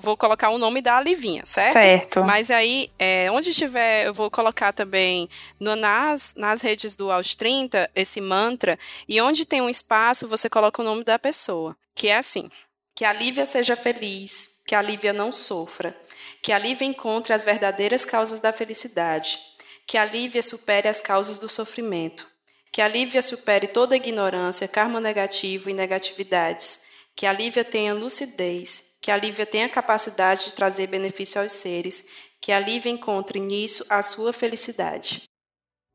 vou 0.01 0.17
colocar 0.17 0.49
o 0.49 0.57
nome 0.57 0.81
da 0.81 0.99
Livinha, 0.99 1.45
certo? 1.45 1.73
Certo. 1.73 2.23
Mas 2.25 2.51
aí, 2.51 2.91
é, 2.99 3.31
onde 3.31 3.51
estiver, 3.51 4.05
eu 4.07 4.13
vou 4.13 4.29
colocar 4.29 4.73
também 4.73 5.29
no- 5.59 5.75
nas, 5.75 6.33
nas 6.35 6.61
redes 6.61 6.95
do 6.95 7.11
Aos 7.11 7.35
30 7.35 7.89
esse 7.95 8.19
mantra. 8.19 8.77
E 9.07 9.21
onde 9.21 9.45
tem 9.45 9.61
um 9.61 9.69
espaço, 9.69 10.27
você 10.27 10.49
coloca 10.49 10.81
o 10.81 10.85
nome 10.85 11.03
da 11.03 11.17
pessoa. 11.17 11.77
Que 11.95 12.07
é 12.09 12.17
assim: 12.17 12.49
que 12.95 13.05
a 13.05 13.13
Lívia 13.13 13.45
seja 13.45 13.75
feliz, 13.75 14.49
que 14.67 14.75
a 14.75 14.81
Lívia 14.81 15.13
não 15.13 15.31
sofra, 15.31 15.95
que 16.41 16.51
a 16.51 16.57
Lívia 16.57 16.85
encontre 16.85 17.33
as 17.33 17.45
verdadeiras 17.45 18.03
causas 18.03 18.39
da 18.39 18.51
felicidade, 18.51 19.39
que 19.87 19.97
a 19.97 20.05
Lívia 20.05 20.41
supere 20.41 20.87
as 20.87 20.99
causas 21.01 21.37
do 21.39 21.47
sofrimento, 21.49 22.25
que 22.71 22.81
a 22.81 22.87
Lívia 22.87 23.21
supere 23.21 23.67
toda 23.67 23.95
ignorância, 23.95 24.67
karma 24.67 24.99
negativo 25.01 25.69
e 25.69 25.73
negatividades, 25.73 26.83
que 27.15 27.25
a 27.25 27.33
Lívia 27.33 27.65
tenha 27.65 27.93
lucidez, 27.93 28.90
que 29.01 29.11
a 29.11 29.17
Lívia 29.17 29.45
tenha 29.45 29.67
capacidade 29.67 30.45
de 30.45 30.53
trazer 30.53 30.87
benefício 30.87 31.41
aos 31.41 31.53
seres, 31.53 32.07
que 32.39 32.51
a 32.51 32.59
Lívia 32.59 32.91
encontre 32.91 33.39
nisso 33.39 33.85
a 33.89 34.03
sua 34.03 34.31
felicidade. 34.31 35.23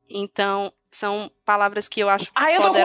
Então, 0.09 0.71
são 0.91 1.31
palavras 1.45 1.87
que 1.87 1.99
eu 1.99 2.09
acho 2.09 2.31
Ai, 2.35 2.57
eu 2.57 2.61
tô 2.61 2.71
com 2.71 2.79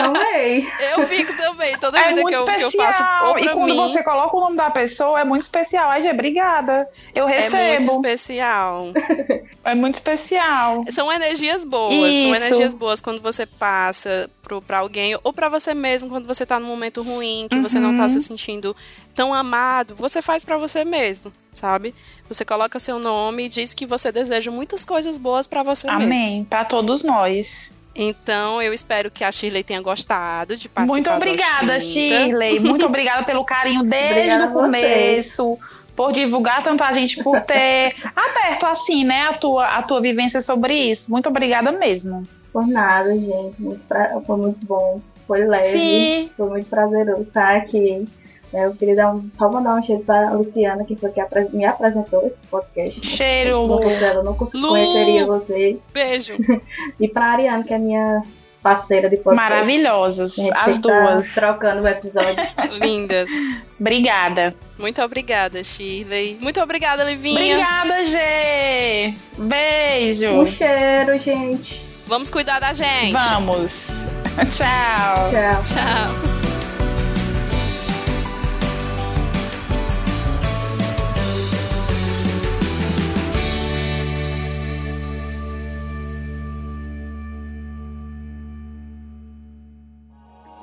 amei. 0.00 0.68
Eu 0.96 1.06
fico 1.06 1.36
também, 1.36 1.76
toda 1.78 1.98
É 1.98 2.08
vida 2.08 2.24
que 2.24 2.34
eu, 2.34 2.44
que 2.44 2.62
eu 2.62 2.70
faço 2.72 3.02
ou 3.26 3.38
e 3.38 3.48
quando 3.48 3.64
mim. 3.66 3.76
você 3.76 4.02
coloca 4.02 4.36
o 4.36 4.40
nome 4.40 4.56
da 4.56 4.70
pessoa, 4.70 5.20
é 5.20 5.24
muito 5.24 5.42
especial. 5.42 5.90
Ai, 5.90 6.02
Gê, 6.02 6.10
obrigada. 6.10 6.88
Eu 7.14 7.28
É 7.28 7.40
muito 7.40 7.56
recebo. 7.56 7.90
especial. 7.96 8.86
É 9.64 9.76
muito 9.76 9.94
especial. 9.94 10.84
São 10.90 11.12
energias 11.12 11.64
boas, 11.64 11.94
Isso. 12.10 12.22
são 12.22 12.34
energias 12.34 12.74
boas 12.74 13.00
quando 13.00 13.20
você 13.20 13.46
passa 13.46 14.28
pro, 14.42 14.60
pra 14.60 14.80
alguém, 14.80 15.16
ou 15.22 15.32
pra 15.32 15.48
você 15.48 15.72
mesmo, 15.72 16.08
quando 16.08 16.26
você 16.26 16.44
tá 16.44 16.58
num 16.58 16.66
momento 16.66 17.00
ruim, 17.00 17.46
que 17.48 17.60
você 17.60 17.78
não 17.78 17.94
tá 17.94 18.02
Uhum. 18.02 18.08
se 18.08 18.20
sentindo 18.22 18.74
tão 19.14 19.32
amado, 19.32 19.94
você 19.94 20.20
faz 20.20 20.44
pra 20.44 20.56
você 20.56 20.84
mesmo, 20.84 21.32
sabe? 21.52 21.94
Você 22.28 22.44
coloca 22.44 22.80
seu 22.80 22.98
nome 22.98 23.44
e 23.44 23.48
diz 23.48 23.72
que 23.72 23.86
você 23.86 24.10
deseja 24.10 24.50
muitas 24.50 24.84
coisas 24.84 25.16
boas 25.16 25.46
pra 25.46 25.62
você 25.62 25.86
mesmo. 25.86 26.12
Amém. 26.12 26.44
Pra 26.50 26.64
todos 26.64 27.04
nós. 27.04 27.72
Então, 27.94 28.60
eu 28.62 28.72
espero 28.72 29.10
que 29.10 29.22
a 29.22 29.30
Shirley 29.30 29.62
tenha 29.62 29.80
gostado 29.82 30.56
de 30.56 30.68
participar 30.68 30.86
Muito 30.94 31.10
obrigada, 31.10 31.74
Aos 31.74 31.84
30. 31.84 32.24
Shirley. 32.24 32.60
Muito 32.60 32.84
obrigada 32.86 33.22
pelo 33.24 33.44
carinho 33.44 33.82
desde 33.82 34.12
Obrigada 34.18 34.46
o 34.46 34.52
começo. 34.52 35.58
Por 35.94 36.10
divulgar 36.10 36.62
tanta 36.62 36.90
gente, 36.92 37.22
por 37.22 37.38
ter 37.42 37.94
aberto 38.16 38.64
assim, 38.64 39.04
né, 39.04 39.22
a 39.28 39.34
tua, 39.34 39.66
a 39.66 39.82
tua 39.82 40.00
vivência 40.00 40.40
sobre 40.40 40.74
isso. 40.74 41.10
Muito 41.10 41.28
obrigada 41.28 41.70
mesmo. 41.70 42.22
Por 42.50 42.66
nada, 42.66 43.14
gente. 43.14 43.54
Muito 43.60 43.80
pra- 43.86 44.18
Foi 44.26 44.36
muito 44.38 44.64
bom. 44.64 45.00
Foi 45.26 45.44
leve. 45.46 45.68
Sim. 45.68 46.30
Foi 46.36 46.48
muito 46.48 46.66
prazeroso 46.66 47.22
estar 47.22 47.56
aqui. 47.56 48.04
Eu 48.52 48.74
queria 48.74 48.94
dar 48.96 49.14
um, 49.14 49.28
só 49.32 49.50
mandar 49.50 49.74
um 49.76 49.82
cheiro 49.82 50.02
para 50.04 50.28
a 50.28 50.32
Luciana, 50.32 50.84
que 50.84 50.94
foi 50.96 51.10
que 51.10 51.20
apre- 51.20 51.48
me 51.52 51.64
apresentou 51.64 52.26
esse 52.26 52.42
podcast. 52.46 53.04
Cheiro, 53.06 53.50
não 53.56 53.66
Lu. 53.66 53.82
fosse 53.82 54.04
ela, 54.04 54.20
eu 54.20 54.24
não 54.24 54.34
conheceria 54.34 55.26
vocês. 55.26 55.76
Beijo. 55.92 56.34
E 57.00 57.08
para 57.08 57.24
a 57.26 57.32
Ariane, 57.32 57.64
que 57.64 57.72
é 57.74 57.78
minha 57.78 58.22
parceira 58.62 59.08
de 59.10 59.16
podcast. 59.16 59.50
Maravilhosas. 59.50 60.38
As 60.54 60.78
tá 60.78 60.80
duas. 60.80 61.32
trocando 61.32 61.82
o 61.82 61.88
episódio. 61.88 62.36
Lindas. 62.80 63.28
Obrigada. 63.80 64.54
Muito 64.78 65.02
obrigada, 65.02 65.64
Shirley. 65.64 66.38
Muito 66.40 66.60
obrigada, 66.60 67.02
Livinha. 67.04 67.56
Obrigada, 67.56 68.04
Gê. 68.04 69.14
Beijo. 69.38 70.26
um 70.42 70.46
cheiro, 70.46 71.18
gente. 71.18 71.82
Vamos 72.06 72.30
cuidar 72.30 72.60
da 72.60 72.72
gente. 72.72 73.12
Vamos. 73.12 74.04
Tchau. 74.50 75.30
Tchau. 75.30 75.62
Tchau. 75.64 76.31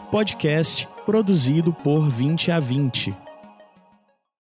Podcast 0.10 0.88
produzido 1.06 1.72
por 1.72 2.10
20 2.10 2.52
a 2.52 2.60
20. 2.60 3.29